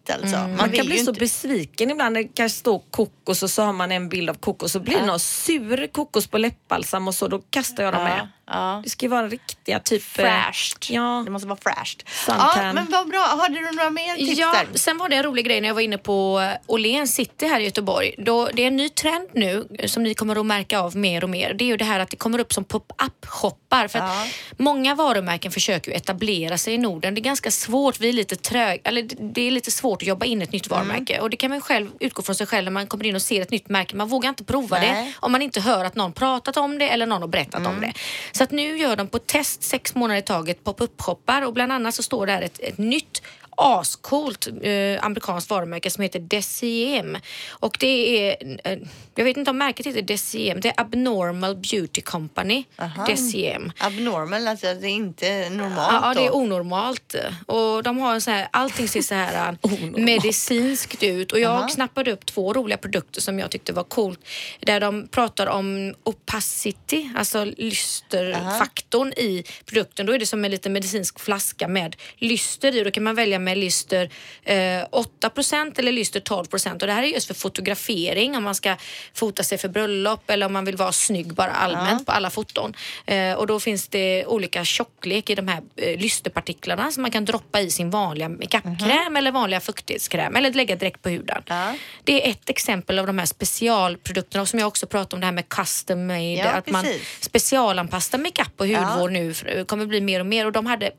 alltså. 0.10 0.38
Man, 0.38 0.56
Man 0.56 0.69
vill 0.69 0.80
kan 0.80 0.86
bli 0.88 0.97
så 0.97 1.10
inte... 1.12 1.19
besviken 1.19 1.91
ibland. 1.91 2.15
Det 2.15 2.23
kanske 2.23 2.60
står 2.60 2.82
kokos 2.91 3.43
och 3.43 3.49
så 3.49 3.63
har 3.63 3.73
man 3.73 3.91
en 3.91 4.10
bild 4.10 4.30
av 4.30 4.34
kokos 4.34 4.71
så 4.71 4.80
blir 4.80 4.99
det 4.99 5.06
någon 5.06 5.19
sur 5.19 5.88
kokos 5.88 6.27
på 6.27 6.38
läppbalsam 6.38 7.08
och 7.08 7.15
så. 7.15 7.27
Då 7.27 7.39
kastar 7.39 7.84
jag 7.84 7.93
dem 7.93 8.01
Ja, 8.01 8.08
med. 8.08 8.27
Ja. 8.47 8.81
Det 8.83 8.89
ska 8.89 9.05
ju 9.05 9.10
vara 9.10 9.27
riktiga 9.27 9.79
typ... 9.79 10.01
eh, 10.19 10.23
Fräscht. 10.23 10.89
Ja. 10.89 11.21
Det 11.25 11.31
måste 11.31 11.47
vara 11.47 11.60
fräscht. 11.63 12.10
Suntan. 12.25 12.49
Ja, 12.65 12.73
men 12.73 12.86
vad 12.91 13.07
bra. 13.10 13.19
Hade 13.41 13.55
du 13.60 13.71
några 13.71 13.89
mer 13.89 14.15
tips 14.15 14.39
Ja, 14.39 14.53
där? 14.71 14.77
sen 14.79 14.97
var 14.97 15.10
det 15.10 15.15
en 15.15 15.23
rolig 15.23 15.45
grej 15.45 15.62
när 15.62 15.67
jag 15.67 15.75
var 15.75 15.81
inne 15.81 15.97
på 15.97 16.39
eh, 16.39 16.57
Åhléns 16.67 17.13
city 17.15 17.47
här 17.47 17.60
i 17.60 17.63
Göteborg. 17.63 18.15
Då, 18.17 18.49
det 18.53 18.63
är 18.63 18.67
en 18.67 18.75
ny 18.75 18.89
trend 18.89 19.29
nu 19.33 19.67
eh, 19.79 19.88
som 19.88 20.03
ni 20.03 20.13
kommer 20.13 20.36
att 20.39 20.45
märka 20.45 20.79
av 20.79 20.95
mer 20.97 21.23
och 21.23 21.29
mer. 21.29 21.53
Det 21.53 21.63
är 21.63 21.67
ju 21.67 21.77
det 21.77 21.86
här 21.86 21.99
att 21.99 22.10
det 22.10 22.17
kommer 22.17 22.39
upp 22.39 22.53
som 22.53 22.63
pop-up 22.63 23.25
shoppar. 23.25 23.88
För 23.88 23.99
Ja. 23.99 24.05
att 24.21 24.27
många 24.60 24.95
varumärken 24.95 25.51
försöker 25.51 25.91
ju 25.91 25.97
etablera 25.97 26.57
sig 26.57 26.73
i 26.73 26.77
Norden. 26.77 27.15
Det 27.15 27.19
är 27.21 27.23
ganska 27.23 27.51
svårt, 27.51 27.99
vi 27.99 28.10
är 28.10 28.13
lite 28.13 28.36
trög, 28.36 28.81
eller 28.83 29.01
det- 29.33 29.41
är 29.47 29.51
lite 29.51 29.71
svårt 29.71 30.01
att 30.01 30.07
jobba 30.07 30.25
in 30.25 30.41
ett 30.41 30.51
nytt 30.51 30.67
varumärke. 30.67 31.19
Och 31.19 31.29
det 31.29 31.38
kan 31.38 31.49
man 31.49 31.62
själv 31.62 31.89
utgå 31.99 32.21
från 32.23 32.36
sig 32.36 32.47
själv 32.47 32.63
när 32.65 32.71
man 32.71 32.88
kommer 32.88 33.05
in 33.05 33.15
och 33.15 33.21
ser 33.21 33.41
ett 33.41 33.51
nytt 33.51 33.69
märke. 33.69 33.95
Man 33.95 34.07
vågar 34.07 34.29
inte 34.29 34.43
prova 34.43 34.77
Nej. 34.79 34.89
det 35.05 35.13
om 35.19 35.31
man 35.31 35.41
inte 35.41 35.62
hör 35.62 35.86
att 35.86 35.95
någon 35.95 36.13
pratat 36.13 36.57
om 36.57 36.77
det 36.79 36.89
eller 36.89 37.05
någon 37.05 37.21
har 37.21 37.27
berättat 37.27 37.67
om 37.67 37.81
det. 37.81 37.93
Så 38.38 38.43
att 38.43 38.52
nu 38.52 38.78
gör 38.78 38.95
de 38.95 39.08
på 39.08 39.19
test 39.19 39.63
sex 39.63 39.95
månader 39.95 40.19
i 40.19 40.23
taget 40.23 40.63
pop-up-shoppar 40.63 41.41
och 41.41 41.54
bland 41.54 41.71
annat 41.71 41.95
så 41.95 42.04
står 42.04 42.26
där 42.26 42.41
ett, 42.41 42.60
ett 42.60 42.78
nytt 42.78 43.21
ascoolt 43.57 44.47
eh, 44.47 45.05
amerikanskt 45.05 45.49
varumärke 45.49 45.89
som 45.89 46.03
heter 46.03 46.19
Deciem. 46.19 47.17
Och 47.49 47.77
det 47.79 48.29
är, 48.29 48.57
eh, 48.63 48.79
jag 49.15 49.23
vet 49.23 49.37
inte 49.37 49.51
om 49.51 49.57
märket 49.57 49.85
heter 49.85 50.01
Deciem, 50.01 50.61
det 50.61 50.69
är 50.69 50.81
Abnormal 50.81 51.55
Beauty 51.55 52.01
Company. 52.01 52.63
Deciem. 53.07 53.71
Abnormal, 53.77 54.47
alltså 54.47 54.73
det 54.73 54.87
är 54.87 54.91
inte 54.91 55.49
normalt 55.49 55.93
Ja, 56.01 56.13
det 56.13 56.25
är 56.25 56.35
onormalt. 56.35 57.15
Och 57.45 57.83
de 57.83 57.97
har 57.97 58.13
en 58.13 58.21
så 58.21 58.31
här, 58.31 58.47
allting 58.51 58.87
ser 58.87 59.01
så 59.01 59.15
här 59.15 59.57
äh, 59.63 59.79
medicinskt 59.95 61.03
ut. 61.03 61.31
Och 61.31 61.39
jag 61.39 61.51
Aha. 61.51 61.67
snappade 61.67 62.11
upp 62.11 62.25
två 62.25 62.53
roliga 62.53 62.77
produkter 62.77 63.21
som 63.21 63.39
jag 63.39 63.51
tyckte 63.51 63.73
var 63.73 63.83
coolt. 63.83 64.19
Där 64.59 64.79
de 64.79 65.07
pratar 65.07 65.47
om 65.47 65.95
opacity, 66.03 67.09
alltså 67.15 67.45
lysterfaktorn 67.45 69.13
i 69.13 69.43
produkten. 69.65 70.05
Då 70.05 70.13
är 70.13 70.19
det 70.19 70.25
som 70.25 70.45
en 70.45 70.51
liten 70.51 70.73
medicinsk 70.73 71.19
flaska 71.19 71.67
med 71.67 71.95
lyster 72.15 72.75
i. 72.75 72.83
Då 72.83 72.91
kan 72.91 73.03
man 73.03 73.15
välja 73.15 73.39
med 73.47 73.57
lyster 73.57 74.10
eh, 74.43 74.55
8% 74.55 75.79
eller 75.79 75.91
lyster 75.91 76.19
12%. 76.19 76.71
Och 76.71 76.88
det 76.88 76.93
här 76.93 77.03
är 77.03 77.07
just 77.07 77.27
för 77.27 77.33
fotografering 77.33 78.36
om 78.38 78.43
man 78.43 78.55
ska 78.55 78.75
fota 79.13 79.43
sig 79.43 79.57
för 79.57 79.69
bröllop 79.69 80.29
eller 80.29 80.45
om 80.45 80.53
man 80.53 80.65
vill 80.65 80.75
vara 80.75 80.91
snygg 80.91 81.33
bara 81.33 81.51
allmänt 81.51 82.05
på 82.05 82.12
alla 82.12 82.29
foton. 82.29 82.73
Eh, 83.05 83.33
och 83.33 83.47
då 83.47 83.60
finns 83.60 83.88
det 83.88 84.25
olika 84.25 84.65
tjocklek 84.65 85.29
i 85.29 85.36
de 85.36 85.47
här 85.47 85.62
eh, 85.75 85.99
lysterpartiklarna 85.99 86.91
som 86.91 87.01
man 87.01 87.12
kan 87.12 87.25
droppa 87.25 87.62
i 87.62 87.71
sin 87.71 87.89
vanliga 87.89 88.29
makeupkräm 88.29 89.17
eller 89.17 89.31
vanliga 89.31 89.60
fuktighetskräm 89.60 90.36
eller 90.36 90.53
lägga 90.53 90.75
direkt 90.75 91.01
på 91.01 91.10
huden. 91.10 91.43
Ja. 91.47 91.73
Det 92.03 92.25
är 92.25 92.31
ett 92.31 92.49
exempel 92.49 92.99
av 92.99 93.07
de 93.07 93.17
här 93.19 93.25
specialprodukterna 93.25 94.41
och 94.41 94.47
som 94.49 94.60
jag 94.60 94.67
också 94.67 94.88
pratade 94.88 95.15
om 95.15 95.19
det 95.19 95.25
här 95.25 95.33
med 95.33 95.49
custom 95.49 96.07
made. 96.07 96.33
Ja, 96.33 96.51
att 96.51 96.69
man 96.69 96.83
precis. 96.83 97.23
specialanpassar 97.23 98.17
makeup 98.17 98.62
och 98.62 98.67
hudvård 98.67 99.12
nu 99.12 99.33
för- 99.33 99.63
kommer 99.63 99.86
bli 99.86 100.01
mer 100.01 100.19
och 100.19 100.25
mer 100.25 100.45
och 100.45 100.51
de 100.51 100.65
hade 100.65 100.91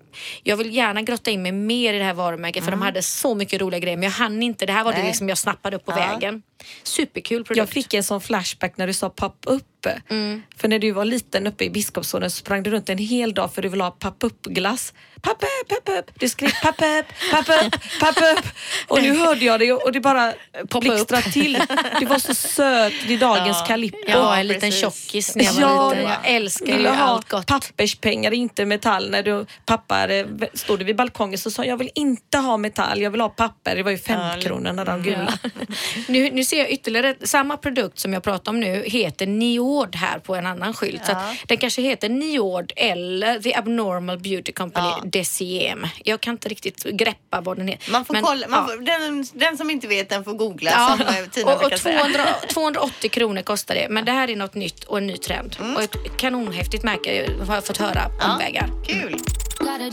jag 0.43 0.57
vill 0.57 0.75
gärna 0.75 1.03
grotta 1.03 1.31
in 1.31 1.43
mig 1.43 1.53
mer 1.53 1.95
i 1.95 1.99
det 1.99 2.05
här 2.05 2.15
varumärket 2.39 2.65
för 2.65 2.71
de 2.71 2.83
hade 2.83 3.03
så 3.03 3.35
mycket 3.35 3.61
roliga 3.61 3.81
grejer 3.81 3.97
men 3.97 4.03
jag 4.05 4.11
hann 4.11 4.43
inte. 4.43 4.67
Det 4.67 4.73
här 4.73 4.85
var 4.85 4.91
det 4.93 4.97
Mm. 4.97 5.05
Nej. 5.05 5.11
liksom 5.11 5.29
jag 5.29 5.39
snappade 5.39 5.77
upp 5.77 5.85
på 5.85 5.93
Ja. 5.93 5.97
vägen. 5.97 6.43
Superkul 6.83 7.45
produkt. 7.45 7.59
Jag 7.59 7.69
fick 7.69 7.95
en 7.95 8.05
sån 8.05 8.21
flashback 8.21 8.77
när 8.77 8.87
du 8.87 8.93
sa 8.93 9.11
pop-up. 9.11 9.63
För 10.57 10.69
när 10.69 10.79
du 10.79 10.91
var 10.91 11.05
liten 11.05 11.47
uppe 11.47 11.65
i 11.65 11.71
Biskopsholmen 11.71 12.31
så 12.31 12.37
sprang 12.37 12.63
du 12.63 12.71
runt 12.71 12.89
en 12.89 12.99
hel 12.99 13.35
dag 13.35 13.55
för 13.55 13.63
du 13.63 13.69
ville 13.69 13.85
ha 13.85 13.91
pop-up-glass. 13.91 14.93
Pop-up, 15.23 15.69
pop-up. 15.69 16.11
Du 16.21 16.29
skrek 16.29 16.63
pop-up, 16.63 17.07
pop-up, 17.31 17.75
pop-up. 18.01 18.45
Och 18.89 19.03
nu 19.03 19.17
hörde 19.19 19.45
jag 19.45 19.61
det 19.61 19.73
och 19.73 19.93
det 19.93 20.01
bara 20.01 20.35
blixtrade 20.81 21.23
till. 21.33 21.59
Du 22.01 22.07
var 22.07 22.19
så 22.19 22.35
söt 22.35 22.93
vid 23.07 23.21
dagens 23.21 23.63
Calippo. 23.67 23.99
jag 24.07 24.19
var 24.23 24.35
Ja, 24.35 24.41
en 24.41 24.47
liten 24.47 24.61
precis. 24.61 24.81
tjockis 24.81 25.37
när 25.37 25.45
jag 25.45 25.53
var 25.53 25.61
Ja, 25.61 25.91
liten. 25.91 26.05
Jag 26.05 26.35
älskar 26.35 26.79
ju 26.79 26.87
allt 26.87 27.29
gott. 27.29 27.47
papperspengar, 27.47 28.33
inte 28.35 28.65
metall. 28.65 29.11
När 29.11 29.23
du, 29.23 29.47
pappa 29.67 30.09
stod 30.55 30.83
vid 30.83 30.97
balkongen 30.97 31.39
så 31.39 31.51
sa 31.51 31.65
jag 31.65 31.77
vill 31.77 31.91
inte 31.95 32.39
ha 32.39 32.57
metall, 32.57 33.01
jag 33.03 33.11
vill 33.11 33.21
ha 33.21 33.29
papper. 33.29 33.77
Det 33.77 33.83
var 33.83 33.91
ju 33.91 33.99
fem 33.99 34.41
kronor 34.41 34.73
när 34.73 34.85
de 34.85 35.03
gula. 35.03 35.39
Nu, 36.09 36.31
nu 36.31 36.45
ser 36.49 36.59
jag 36.59 36.71
ytterligare, 36.71 37.15
samma 37.23 37.57
produkt 37.57 37.99
som 37.99 38.13
jag 38.13 38.23
pratar 38.23 38.53
om 38.53 38.61
nu 38.61 38.83
heter 38.87 39.27
Niord 39.27 39.97
här 39.97 40.19
på 40.19 40.35
en 40.35 40.47
annan 40.47 40.75
skylt. 40.75 41.07
Så 41.07 41.13
att 41.13 41.19
den 41.47 41.57
kanske 41.59 41.83
heter 41.83 42.09
Niord 42.09 42.73
eller 42.77 43.41
The 43.41 43.55
Abnormal 43.55 44.19
Beauty 44.19 44.53
Company 44.53 44.89
Ja. 44.89 45.03
Deciem. 45.05 45.87
Jag 46.05 46.21
kan 46.21 46.33
inte 46.35 46.49
riktigt 46.49 46.85
greppa 46.85 47.41
vad 47.41 47.57
den 47.57 47.69
heter. 47.69 47.93
Man 47.93 48.05
får 48.05 48.15
Men, 48.15 48.23
kolla, 48.23 48.49
man 48.49 48.61
ja. 48.69 48.75
får, 48.75 48.83
den, 48.83 49.27
den 49.33 49.57
som 49.57 49.71
inte 49.71 49.87
vet 49.87 50.09
den 50.09 50.25
får 50.25 50.33
googla 50.33 50.71
Ja, 50.71 50.97
som 50.99 51.07
eh, 51.07 51.31
Tina 51.31 51.47
och, 51.47 51.53
och 51.53 51.61
brukar 51.61 51.77
säga. 51.77 51.99
200, 51.99 52.21
280 52.53 53.11
kronor 53.11 53.43
kostar 53.43 53.75
det. 53.75 53.87
Men 53.91 54.05
det 54.05 54.13
här 54.13 54.31
är 54.31 54.37
något 54.37 54.55
nytt 54.55 54.85
och 54.85 54.99
en 54.99 55.07
ny 55.07 55.17
trend. 55.17 55.57
Mm. 55.61 55.77
Och 55.77 55.83
ett 55.83 55.97
kanonhäftigt 56.17 56.85
märke 56.85 57.31
har 57.47 57.55
jag 57.55 57.65
fått 57.67 57.77
höra 57.77 58.11
omvägar. 58.33 58.71
Kul! 58.87 59.17
Gotta 59.59 59.91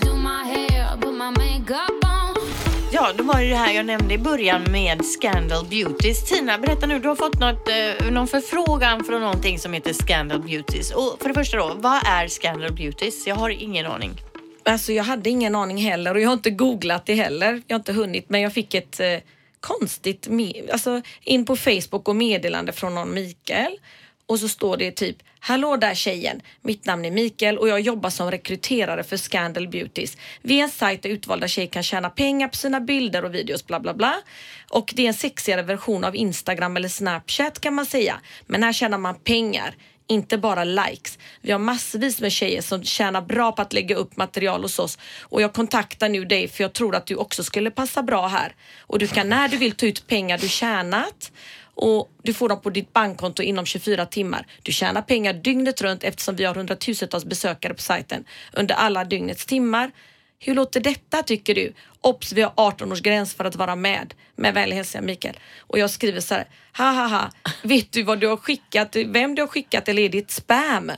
Ja, 2.96 3.14
det 3.18 3.24
var 3.24 3.40
ju 3.40 3.50
det 3.50 3.56
här 3.56 3.74
jag 3.74 3.86
nämnde 3.86 4.14
i 4.14 4.18
början 4.18 4.64
med 4.72 5.06
Scandal 5.06 5.66
Beauties. 5.66 6.30
Tina, 6.30 6.58
berätta 6.58 6.86
nu, 6.86 7.00
du 7.00 7.08
har 7.08 7.16
fått 7.16 7.40
något, 7.40 7.70
eh, 7.70 8.12
någon 8.12 8.28
förfrågan 8.28 9.04
från 9.04 9.22
någonting 9.22 9.60
som 9.60 9.74
heter 9.74 9.94
Scandal 9.94 10.42
Beauties. 10.42 10.92
Och 10.92 11.18
för 11.22 11.28
det 11.28 11.34
första 11.34 11.58
då, 11.58 11.74
vad 11.78 12.08
är 12.08 12.28
Scandal 12.28 12.74
Beauties? 12.74 13.28
Jag 13.28 13.36
har 13.36 13.50
ingen 13.50 13.86
aning. 13.86 14.12
Alltså 14.64 14.94
jag 14.94 15.04
hade 15.04 15.30
ingen 15.30 15.56
aning 15.56 15.78
heller 15.78 16.16
och 16.16 16.22
jag 16.22 16.30
har 16.30 16.34
inte 16.34 16.50
googlat 16.50 17.06
det 17.06 17.16
heller. 17.16 17.62
Jag 17.68 17.76
har 17.76 17.80
inte 17.80 17.94
hunnit 17.94 18.30
men 18.30 18.42
jag 18.42 18.54
fick 18.54 18.74
ett 18.74 19.00
eh, 19.00 19.18
konstigt, 19.60 20.30
alltså 20.72 21.02
in 21.22 21.46
på 21.46 21.56
Facebook 21.56 22.08
och 22.08 22.16
meddelande 22.16 22.72
från 22.72 22.96
någon 22.96 23.14
Mikael 23.14 23.78
och 24.28 24.40
så 24.40 24.48
står 24.48 24.78
det 24.78 24.92
typ 24.92 25.18
Hallå 25.40 25.78
där 25.78 25.94
tjejen! 25.94 26.42
Mitt 26.62 26.86
namn 26.86 27.06
är 27.06 27.12
Mikael 27.12 27.58
och 27.58 27.70
jag 27.70 27.80
jobbar 27.80 28.10
som 28.10 28.32
rekryterare 28.32 29.04
för 29.04 29.18
Scandal 29.18 29.68
Beauties. 29.68 30.18
Vi 30.42 30.60
är 30.60 30.64
en 30.64 30.70
sajt 30.70 31.04
där 31.04 31.10
utvalda 31.10 31.48
tjejer 31.48 31.68
kan 31.68 31.84
tjäna 31.84 32.10
pengar 32.10 32.48
på 32.48 32.56
sina 32.56 32.80
bilder 32.80 33.26
och 33.26 33.36
videos 33.36 33.68
bla 33.68 33.80
bla 33.80 33.94
bla. 33.94 34.16
Och 34.70 34.94
det 34.96 35.04
är 35.04 35.08
en 35.08 35.14
sexigare 35.14 35.62
version 35.62 36.04
av 36.04 36.16
Instagram 36.16 36.78
eller 36.78 36.90
Snapchat 36.90 37.60
kan 37.60 37.74
man 37.74 37.86
säga. 37.86 38.20
Men 38.46 38.64
här 38.64 38.74
tjänar 38.74 38.98
man 38.98 39.16
pengar 39.16 39.76
inte 40.08 40.38
bara 40.38 40.64
likes. 40.64 41.20
Vi 41.42 41.52
har 41.52 41.60
massvis 41.60 42.22
med 42.22 42.32
tjejer 42.32 42.62
som 42.62 42.84
tjänar 42.84 43.22
bra 43.22 43.52
på 43.52 43.62
att 43.62 43.74
lägga 43.74 43.96
upp 43.96 44.18
material 44.18 44.62
hos 44.62 44.80
oss 44.80 44.98
och 45.22 45.42
jag 45.42 45.54
kontaktar 45.54 46.10
nu 46.10 46.26
dig 46.26 46.48
för 46.48 46.64
jag 46.64 46.74
tror 46.74 46.96
att 46.96 47.06
du 47.06 47.16
också 47.16 47.44
skulle 47.44 47.72
passa 47.72 48.04
bra 48.04 48.28
här. 48.28 48.56
Och 48.80 49.00
du 49.00 49.08
kan 49.08 49.30
när 49.30 49.48
du 49.48 49.58
vill 49.58 49.72
ta 49.72 49.86
ut 49.86 50.08
pengar 50.08 50.38
du 50.38 50.48
tjänat 50.50 51.32
och 51.76 52.10
du 52.24 52.34
får 52.34 52.50
dem 52.50 52.62
på 52.62 52.70
ditt 52.70 52.94
bankkonto 52.94 53.44
inom 53.44 53.66
24 53.66 54.06
timmar. 54.06 54.48
Du 54.64 54.72
tjänar 54.72 55.02
pengar 55.02 55.34
dygnet 55.34 55.82
runt 55.82 56.04
eftersom 56.04 56.36
vi 56.36 56.44
har 56.44 56.56
hundratusentals 56.56 57.26
besökare 57.26 57.74
på 57.74 57.82
sajten 57.82 58.26
under 58.54 58.76
alla 58.76 59.06
dygnets 59.06 59.46
timmar. 59.46 59.92
Hur 60.40 60.56
låter 60.56 60.80
detta 60.80 61.24
tycker 61.24 61.56
du? 61.56 61.74
Obs, 62.02 62.34
vi 62.34 62.42
har 62.42 62.52
18-årsgräns 62.52 63.36
för 63.38 63.46
att 63.46 63.56
vara 63.56 63.76
med. 63.76 64.14
Med 64.36 64.54
vänlig 64.54 64.76
hälsning 64.76 65.06
Mikael. 65.06 65.40
Och 65.60 65.80
jag 65.80 65.90
skriver 65.90 66.20
så 66.20 66.34
här, 66.34 66.48
ha 66.78 66.92
ha 66.92 67.08
ha, 67.08 67.32
vet 67.64 67.92
du 67.92 68.04
vad 68.04 68.20
du 68.20 68.28
har 68.28 68.38
skickat, 68.38 68.96
vem 68.96 69.36
du 69.36 69.42
har 69.42 69.48
skickat 69.48 69.90
eller 69.90 70.02
är 70.02 70.10
det 70.10 70.18
ett 70.18 70.32
spam? 70.32 70.92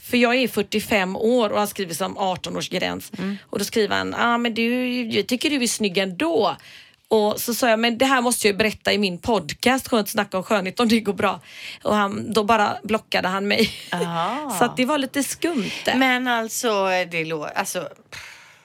För 0.00 0.16
jag 0.16 0.34
är 0.34 0.48
45 0.48 1.16
år 1.16 1.50
och 1.50 1.58
han 1.58 1.68
skriver 1.68 1.94
som 1.94 2.18
18-årsgräns. 2.18 3.12
Och 3.42 3.58
då 3.58 3.64
skriver 3.64 3.96
han, 3.96 4.14
ah, 4.14 4.38
men 4.38 4.54
du, 4.54 5.02
jag 5.02 5.26
tycker 5.26 5.50
du 5.50 5.62
är 5.62 5.66
snygg 5.66 5.98
ändå. 5.98 6.56
Och 7.08 7.40
så 7.40 7.54
sa 7.54 7.68
jag, 7.68 7.78
men 7.78 7.98
det 7.98 8.04
här 8.04 8.20
måste 8.20 8.46
jag 8.46 8.52
ju 8.52 8.58
berätta 8.58 8.92
i 8.92 8.98
min 8.98 9.18
podcast, 9.18 9.88
Skönt 9.88 10.08
snack 10.08 10.34
om 10.34 10.42
skönhet, 10.42 10.80
om 10.80 10.88
det 10.88 11.00
går 11.00 11.12
bra. 11.12 11.40
Och 11.82 11.94
han, 11.94 12.32
då 12.32 12.44
bara 12.44 12.76
blockade 12.82 13.28
han 13.28 13.48
mig. 13.48 13.70
Så 14.58 14.64
att 14.64 14.76
det 14.76 14.84
var 14.84 14.98
lite 14.98 15.22
skumt 15.22 15.70
det. 15.84 15.94
Men 15.94 16.28
alltså, 16.28 16.88
det 17.10 17.24
låter... 17.24 17.58
Alltså, 17.58 17.88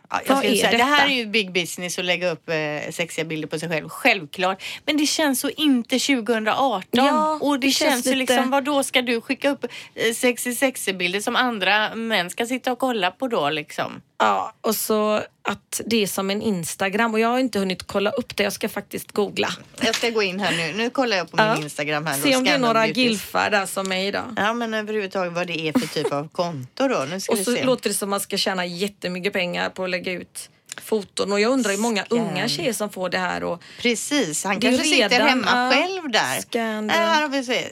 ja, 0.10 0.22
jag 0.28 0.38
skulle 0.38 0.78
det 0.78 0.84
här 0.84 1.08
är 1.08 1.14
ju 1.14 1.26
big 1.26 1.52
business 1.52 2.00
att 2.00 2.06
lägga 2.06 2.32
upp 2.32 2.50
eh, 2.50 2.92
sexiga 2.92 3.26
bilder 3.26 3.48
på 3.48 3.60
sig 3.60 3.70
själv, 3.70 3.90
självklart. 3.90 4.64
Men 4.86 4.98
det 4.98 5.06
känns 5.06 5.40
så 5.40 5.50
inte 5.50 6.00
2018. 6.00 6.86
Ja, 6.92 7.40
och 7.42 7.60
det, 7.60 7.68
det 7.68 7.72
känns, 7.72 7.94
känns 7.94 8.08
ju 8.08 8.16
liksom, 8.16 8.50
vad 8.50 8.64
då 8.64 8.84
ska 8.84 9.02
du 9.02 9.22
skicka 9.22 9.50
upp 9.50 9.66
eh, 9.96 10.14
sexy 10.14 10.56
sexy 10.56 10.94
bilder 10.94 11.20
som 11.20 11.36
andra 11.36 11.96
män 11.96 12.30
ska 12.30 12.46
sitta 12.46 12.72
och 12.72 12.80
kolla 12.80 13.12
på 13.12 13.28
då 13.28 13.50
liksom? 13.50 14.02
Ja, 14.22 14.54
och 14.62 14.76
så 14.76 15.24
att 15.42 15.82
det 15.86 16.04
är 16.04 16.08
som 16.08 16.30
en 16.30 16.42
Instagram 16.42 17.14
och 17.14 17.20
jag 17.20 17.28
har 17.30 17.40
inte 17.40 17.60
hunnit 17.60 17.88
kolla 17.88 18.10
upp 18.12 18.36
det. 18.38 18.44
Jag 18.44 18.54
ska 18.54 18.70
faktiskt 18.70 19.12
googla. 19.12 19.50
Jag 19.82 19.96
ska 19.96 20.10
gå 20.10 20.24
in 20.24 20.40
här 20.40 20.52
nu. 20.58 20.74
Nu 20.78 20.90
kollar 20.90 21.18
jag 21.18 21.32
på 21.32 21.38
min 21.38 21.46
Ja. 21.46 21.58
Instagram 21.58 22.06
här. 22.06 22.14
Se 22.20 22.36
om 22.36 22.44
det 22.44 22.52
är 22.52 22.58
några 22.60 22.88
gilfar 22.88 23.50
där 23.50 23.66
som 23.66 23.88
mig 23.90 24.08
idag. 24.08 24.34
Ja, 24.38 24.54
men 24.54 24.74
överhuvudtaget 24.74 25.34
vad 25.34 25.48
det 25.48 25.60
är 25.68 25.80
för 25.80 25.88
typ 25.88 26.12
av 26.14 26.28
konto 26.28 26.88
då. 26.88 27.06
Nu 27.10 27.20
ska 27.20 27.32
Och 27.34 27.40
vi 27.40 27.46
så 27.46 27.56
se. 27.56 27.64
låter 27.64 27.90
det 27.90 27.94
som 27.96 28.10
man 28.10 28.20
ska 28.20 28.38
tjäna 28.38 28.66
jättemycket 28.66 29.34
pengar 29.34 29.70
på 29.70 29.84
att 29.84 29.90
lägga 29.90 30.12
ut 30.12 30.50
foton. 30.82 31.32
Och 31.32 31.40
jag 31.40 31.52
undrar 31.52 31.72
hur 31.72 31.78
många 31.78 32.04
Scan. 32.06 32.18
unga 32.20 32.48
tjejer 32.48 32.74
som 32.74 32.90
får 32.90 33.10
det 33.10 33.18
här. 33.18 33.44
Och 33.44 33.62
Precis, 33.82 34.44
han 34.44 34.60
kanske 34.60 34.84
sitter 34.84 35.10
redan, 35.10 35.28
hemma 35.30 35.48
ja, 35.52 35.72
själv 35.82 36.12
där. 36.12 36.42
Scandal. 36.42 36.98
Äh, 37.00 37.04
här 37.06 37.22
har 37.22 37.30
vi 37.30 37.44
se. 37.44 37.68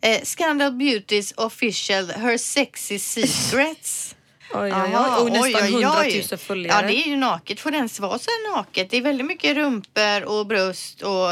Eh, 0.00 0.22
Scandal 0.22 0.72
Beauties 0.72 1.32
official 1.36 2.10
Her 2.10 2.38
Sexy 2.38 2.98
Secrets. 2.98 4.14
Oj, 4.52 4.60
oj, 4.62 4.72
oj, 4.72 5.22
och 5.22 5.30
nästan 5.30 5.62
oj, 5.62 5.76
oj, 5.76 5.76
oj. 5.76 5.84
100 5.84 6.04
000 6.30 6.38
följare. 6.38 6.80
Ja, 6.82 6.88
det 6.88 6.94
är 6.94 7.08
ju 7.08 7.16
naket. 7.16 7.60
Får 7.60 7.70
den 7.70 7.88
vara 7.98 8.18
så 8.18 8.30
naket? 8.54 8.90
Det 8.90 8.96
är 8.96 9.02
väldigt 9.02 9.26
mycket 9.26 9.56
rumpor 9.56 10.24
och 10.24 10.46
bröst 10.46 11.02
och 11.02 11.28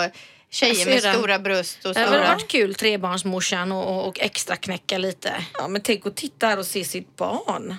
tjejer 0.51 0.79
Jag 0.79 1.05
med 1.05 1.15
stora 1.15 1.39
bröst 1.39 1.85
och 1.85 1.95
Det 1.95 2.07
stora... 2.07 2.29
varit 2.29 2.49
kul 2.49 2.75
trebarnsmorsan 2.75 3.73
och, 3.73 3.97
och, 3.97 4.09
och 4.09 4.21
extra 4.21 4.57
knäcka 4.57 4.99
lite. 4.99 5.35
Ja, 5.53 5.69
men 5.69 5.83
tänk 5.83 6.07
att 6.07 6.17
titta 6.17 6.47
här 6.47 6.59
och 6.59 6.67
se 6.67 6.85
sitt 6.85 7.17
barn. 7.17 7.77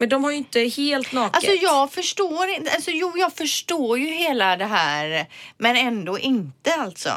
Men 0.00 0.08
de 0.08 0.24
har 0.24 0.30
ju 0.30 0.36
inte 0.36 0.60
helt 0.60 1.12
naket. 1.12 1.36
Alltså 1.36 1.52
jag 1.52 1.92
förstår 1.92 2.48
inte, 2.48 2.70
alltså 2.70 2.90
jo 2.90 3.12
jag 3.16 3.32
förstår 3.32 3.98
ju 3.98 4.06
hela 4.06 4.56
det 4.56 4.64
här 4.64 5.26
men 5.58 5.76
ändå 5.76 6.18
inte 6.18 6.74
alltså. 6.74 7.12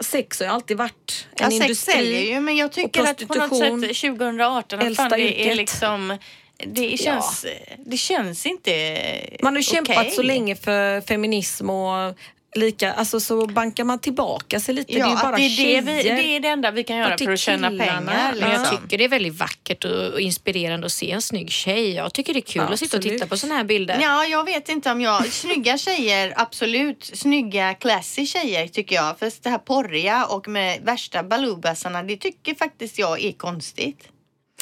Sex 0.00 0.40
har 0.40 0.46
ju 0.46 0.52
alltid 0.52 0.76
varit 0.76 1.26
en 1.30 1.44
Ja, 1.44 1.50
sex 1.50 1.62
industri. 1.62 1.92
säljer 1.92 2.20
ju 2.20 2.40
men 2.40 2.56
jag 2.56 2.72
tycker 2.72 3.00
och 3.00 3.08
att 3.08 3.28
på 3.28 3.34
något 3.34 3.58
sätt 3.58 4.00
2018 4.00 4.80
att 4.80 4.96
fan, 4.96 5.10
det 5.10 5.50
är 5.50 5.54
liksom 5.54 6.18
det 6.66 6.96
känns, 7.00 7.46
det 7.86 7.96
känns 7.96 8.46
inte 8.46 9.00
Man 9.42 9.54
har 9.54 9.62
kämpat 9.62 9.96
okej. 9.98 10.10
så 10.10 10.22
länge 10.22 10.56
för 10.56 11.00
feminism 11.00 11.70
och 11.70 12.14
lika, 12.56 12.92
alltså 12.92 13.20
så 13.20 13.46
bankar 13.46 13.84
man 13.84 13.98
tillbaka 13.98 14.60
sig 14.60 14.74
lite. 14.74 14.92
Ja, 14.92 15.06
det 15.06 15.12
är 15.12 15.22
bara 15.22 15.36
det, 15.36 15.42
är 15.42 15.48
tjejer. 15.48 15.82
det, 15.82 15.92
vi, 15.92 16.02
det 16.02 16.36
är 16.36 16.40
det 16.40 16.48
enda 16.48 16.70
vi 16.70 16.84
kan 16.84 16.96
göra 16.96 17.18
för 17.18 17.32
att 17.32 17.38
tjäna 17.40 17.68
pengar. 17.68 18.00
Men 18.00 18.38
Men 18.38 18.50
jag 18.50 18.60
Liksom. 18.60 18.76
tycker 18.82 18.98
det 18.98 19.04
är 19.04 19.08
väldigt 19.08 19.34
vackert 19.34 19.84
och, 19.84 20.06
och 20.12 20.20
inspirerande 20.20 20.86
att 20.86 20.92
se 20.92 21.10
en 21.10 21.22
snygg 21.22 21.50
tjej. 21.50 21.94
Jag 21.94 22.12
tycker 22.14 22.32
det 22.34 22.38
är 22.38 22.40
kul 22.40 22.62
Ja, 22.68 22.72
att 22.72 22.78
sitta 22.78 22.96
och 22.96 23.02
titta 23.02 23.26
på 23.26 23.36
såna 23.36 23.54
här 23.54 23.64
bilder. 23.64 23.98
Ja, 24.02 24.24
jag 24.24 24.44
vet 24.44 24.68
inte 24.68 24.90
om 24.92 25.00
jag... 25.00 25.26
Snygga 25.32 25.78
tjejer, 25.78 26.32
absolut. 26.36 27.10
Snygga, 27.14 27.74
classy 27.74 28.26
tjejer 28.26 28.68
tycker 28.68 28.96
jag. 28.96 29.18
För 29.18 29.32
det 29.42 29.50
här 29.50 29.58
porriga 29.58 30.24
och 30.26 30.48
med 30.48 30.80
värsta 30.82 31.22
baloobassarna, 31.22 32.02
det 32.02 32.16
tycker 32.16 32.54
faktiskt 32.54 32.98
jag 32.98 33.24
är 33.24 33.32
konstigt. 33.32 34.08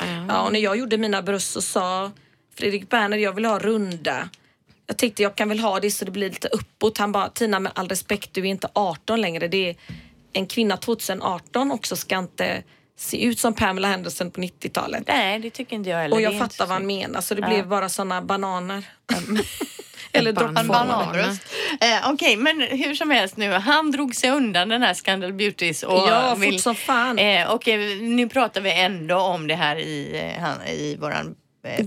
Ja, 0.00 0.42
och 0.42 0.52
när 0.52 0.60
jag 0.60 0.76
gjorde 0.76 0.98
mina 0.98 1.22
bröst 1.22 1.52
så 1.52 1.62
sa 1.62 2.10
Fredrik 2.54 2.90
Berner, 2.90 3.18
jag 3.18 3.32
vill 3.32 3.44
ha 3.44 3.58
runda. 3.58 4.28
Jag 4.86 4.96
tänkte 4.96 5.22
jag 5.22 5.34
kan 5.34 5.48
väl 5.48 5.60
ha 5.60 5.80
det 5.80 5.90
så 5.90 6.04
det 6.04 6.10
blir 6.10 6.30
lite 6.30 6.48
uppåt. 6.48 6.98
Han 6.98 7.12
bara, 7.12 7.28
Tina 7.28 7.60
med 7.60 7.72
all 7.74 7.88
respekt, 7.88 8.34
du 8.34 8.40
är 8.40 8.44
inte 8.44 8.68
18 8.72 9.20
längre. 9.20 9.48
Det 9.48 9.70
är 9.70 9.76
en 10.32 10.46
kvinna 10.46 10.76
2018 10.76 11.72
också 11.72 11.96
ska 11.96 12.18
inte 12.18 12.62
se 12.96 13.24
ut 13.24 13.38
som 13.38 13.54
Pamela 13.54 13.88
Henderson 13.88 14.30
på 14.30 14.40
90-talet. 14.40 15.02
Nej, 15.06 15.38
det 15.38 15.50
tycker 15.50 15.76
inte 15.76 15.90
jag 15.90 15.98
heller. 15.98 16.16
Och 16.16 16.22
jag 16.22 16.38
fattar 16.38 16.66
vad 16.66 16.74
han 16.76 16.86
menar 16.86 17.20
så 17.20 17.34
det 17.34 17.40
Ja. 17.40 17.48
blev 17.48 17.68
bara 17.68 17.88
såna 17.88 18.22
bananer. 18.22 18.84
Eller 20.12 20.32
droppformade. 20.32 20.68
bananbröst. 20.68 21.42
Eh, 21.80 22.10
Okej, 22.10 22.36
men 22.36 22.60
hur 22.60 22.94
som 22.94 23.10
helst 23.10 23.36
nu. 23.36 23.52
Han 23.52 23.90
drog 23.90 24.14
sig 24.14 24.30
undan 24.30 24.68
den 24.68 24.82
här 24.82 24.94
Scandal 24.94 25.32
Beauties. 25.32 25.82
Och 25.82 26.08
Ja, 26.08 26.36
fort 26.36 26.60
som 26.60 26.74
fan. 26.74 27.18
Eh, 27.18 27.50
och 27.50 27.66
nu 28.00 28.28
pratar 28.28 28.60
vi 28.60 28.72
ändå 28.80 29.16
om 29.16 29.46
det 29.46 29.54
här 29.54 29.76
i, 29.76 30.20
eh, 30.36 30.42
han, 30.42 30.62
i 30.66 30.96
våran 31.00 31.34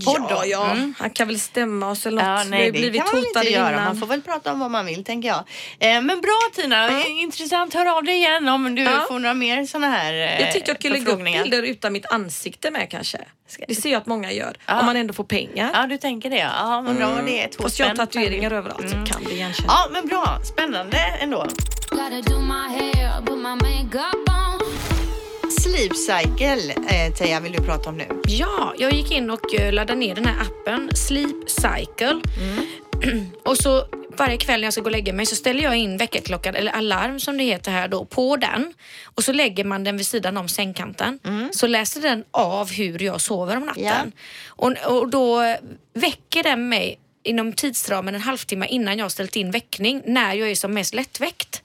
podd. 0.04 0.26
Ja, 0.30 0.44
ja. 0.46 0.70
Mm. 0.70 0.94
han 0.98 1.10
kan 1.10 1.26
väl 1.28 1.40
stämma 1.40 1.90
oss 1.90 2.06
eller 2.06 2.22
något. 2.22 2.44
Ja, 2.44 2.50
nej, 2.50 2.64
det 2.64 2.72
blivit 2.78 3.00
kan 3.04 3.08
man 3.14 3.26
inte 3.26 3.50
göra. 3.52 3.70
innan. 3.72 3.84
Man 3.84 3.96
får 3.96 4.06
väl 4.06 4.22
prata 4.22 4.52
om 4.52 4.60
vad 4.60 4.70
man 4.70 4.86
vill, 4.86 5.04
tänker 5.04 5.28
jag. 5.28 5.38
Eh, 5.78 6.02
men 6.02 6.20
bra 6.20 6.38
Tina, 6.54 6.88
Eh, 7.00 7.20
intressant. 7.22 7.74
Hör 7.74 7.96
av 7.96 8.04
dig 8.04 8.14
igen 8.14 8.48
om 8.48 8.74
du 8.74 8.82
Ja. 8.82 9.04
får 9.08 9.18
några 9.18 9.34
mer 9.34 9.64
såna 9.66 9.88
här 9.88 10.12
eh, 10.14 10.40
Jag 10.40 10.52
tyckte 10.52 10.70
jag 10.70 10.78
skulle 10.78 10.94
lägga 10.98 11.12
upp 11.12 11.24
bilder 11.24 11.62
utan 11.62 11.92
mitt 11.92 12.06
ansikte 12.12 12.70
med 12.70 12.90
kanske. 12.90 13.18
Det 13.68 13.74
ser 13.74 13.90
jag 13.92 13.98
att 14.00 14.06
många 14.06 14.32
gör. 14.32 14.56
Ja. 14.66 14.80
Om 14.80 14.86
man 14.86 14.96
ändå 14.96 15.14
får 15.14 15.24
pengar. 15.24 15.70
Ja, 15.74 15.86
du 15.86 15.96
tänker 15.98 16.30
det. 16.30 16.36
Ja, 16.36 16.82
men 16.82 17.00
var 17.16 17.22
det 17.22 17.48
två 17.48 17.62
Fast 17.62 17.78
jag 17.78 17.86
har 17.86 17.94
tatueringar 17.94 18.50
överallt 18.52 18.90
så 18.90 19.12
kan 19.12 19.24
bli 19.24 19.34
igenkänt. 19.34 19.66
Ja, 19.68 19.88
men 19.92 20.06
bra. 20.08 20.38
Spännande 20.44 20.98
ändå. 21.20 21.46
Gotta 21.90 22.20
do 22.30 22.40
my 22.40 22.68
hair, 22.78 23.20
put 23.26 23.38
my 23.38 23.54
makeup 23.54 24.28
on. 24.28 24.79
Sleep 25.50 25.96
Cycle, 25.96 26.72
eh, 26.88 27.12
Teija, 27.14 27.40
vill 27.40 27.52
du 27.52 27.58
prata 27.58 27.90
om 27.90 27.96
nu? 27.96 28.04
Ja, 28.28 28.74
jag 28.78 28.92
gick 28.92 29.10
in 29.10 29.30
och 29.30 29.54
eh, 29.54 29.72
laddade 29.72 30.00
ner 30.00 30.14
den 30.14 30.26
här 30.26 30.36
appen 30.42 30.90
Sleep 30.94 31.50
Cycle. 31.50 32.20
och 33.44 33.56
så 33.56 33.86
varje 34.16 34.36
kväll 34.36 34.60
när 34.60 34.66
jag 34.66 34.72
ska 34.72 34.82
gå 34.82 34.86
och 34.86 34.92
lägga 34.92 35.12
mig 35.12 35.26
så 35.26 35.36
ställer 35.36 35.62
jag 35.62 35.76
in 35.76 35.96
väckarklockan, 35.96 36.54
eller 36.54 36.72
alarm 36.72 37.20
som 37.20 37.36
det 37.38 37.44
heter 37.44 37.70
här 37.70 37.88
då, 37.88 38.04
på 38.04 38.36
den. 38.36 38.74
Och 39.04 39.24
så 39.24 39.32
lägger 39.32 39.64
man 39.64 39.84
den 39.84 39.96
vid 39.96 40.06
sidan 40.06 40.36
om 40.36 40.48
sängkanten. 40.48 41.18
Så 41.52 41.66
läser 41.66 42.00
den 42.00 42.24
av 42.30 42.70
hur 42.72 43.02
jag 43.02 43.20
sover 43.20 43.56
om 43.56 43.66
natten. 43.66 44.12
Och, 44.46 44.72
och 44.86 45.08
då 45.10 45.56
väcker 45.94 46.42
den 46.42 46.68
mig 46.68 46.98
inom 47.22 47.52
tidsramen 47.52 48.14
en 48.14 48.20
halvtimme 48.20 48.66
innan 48.66 48.98
jag 48.98 49.04
har 49.04 49.10
ställt 49.10 49.36
in 49.36 49.50
väckning, 49.50 50.02
när 50.06 50.34
jag 50.34 50.50
är 50.50 50.54
som 50.54 50.74
mest 50.74 50.94
lättväckt. 50.94 51.62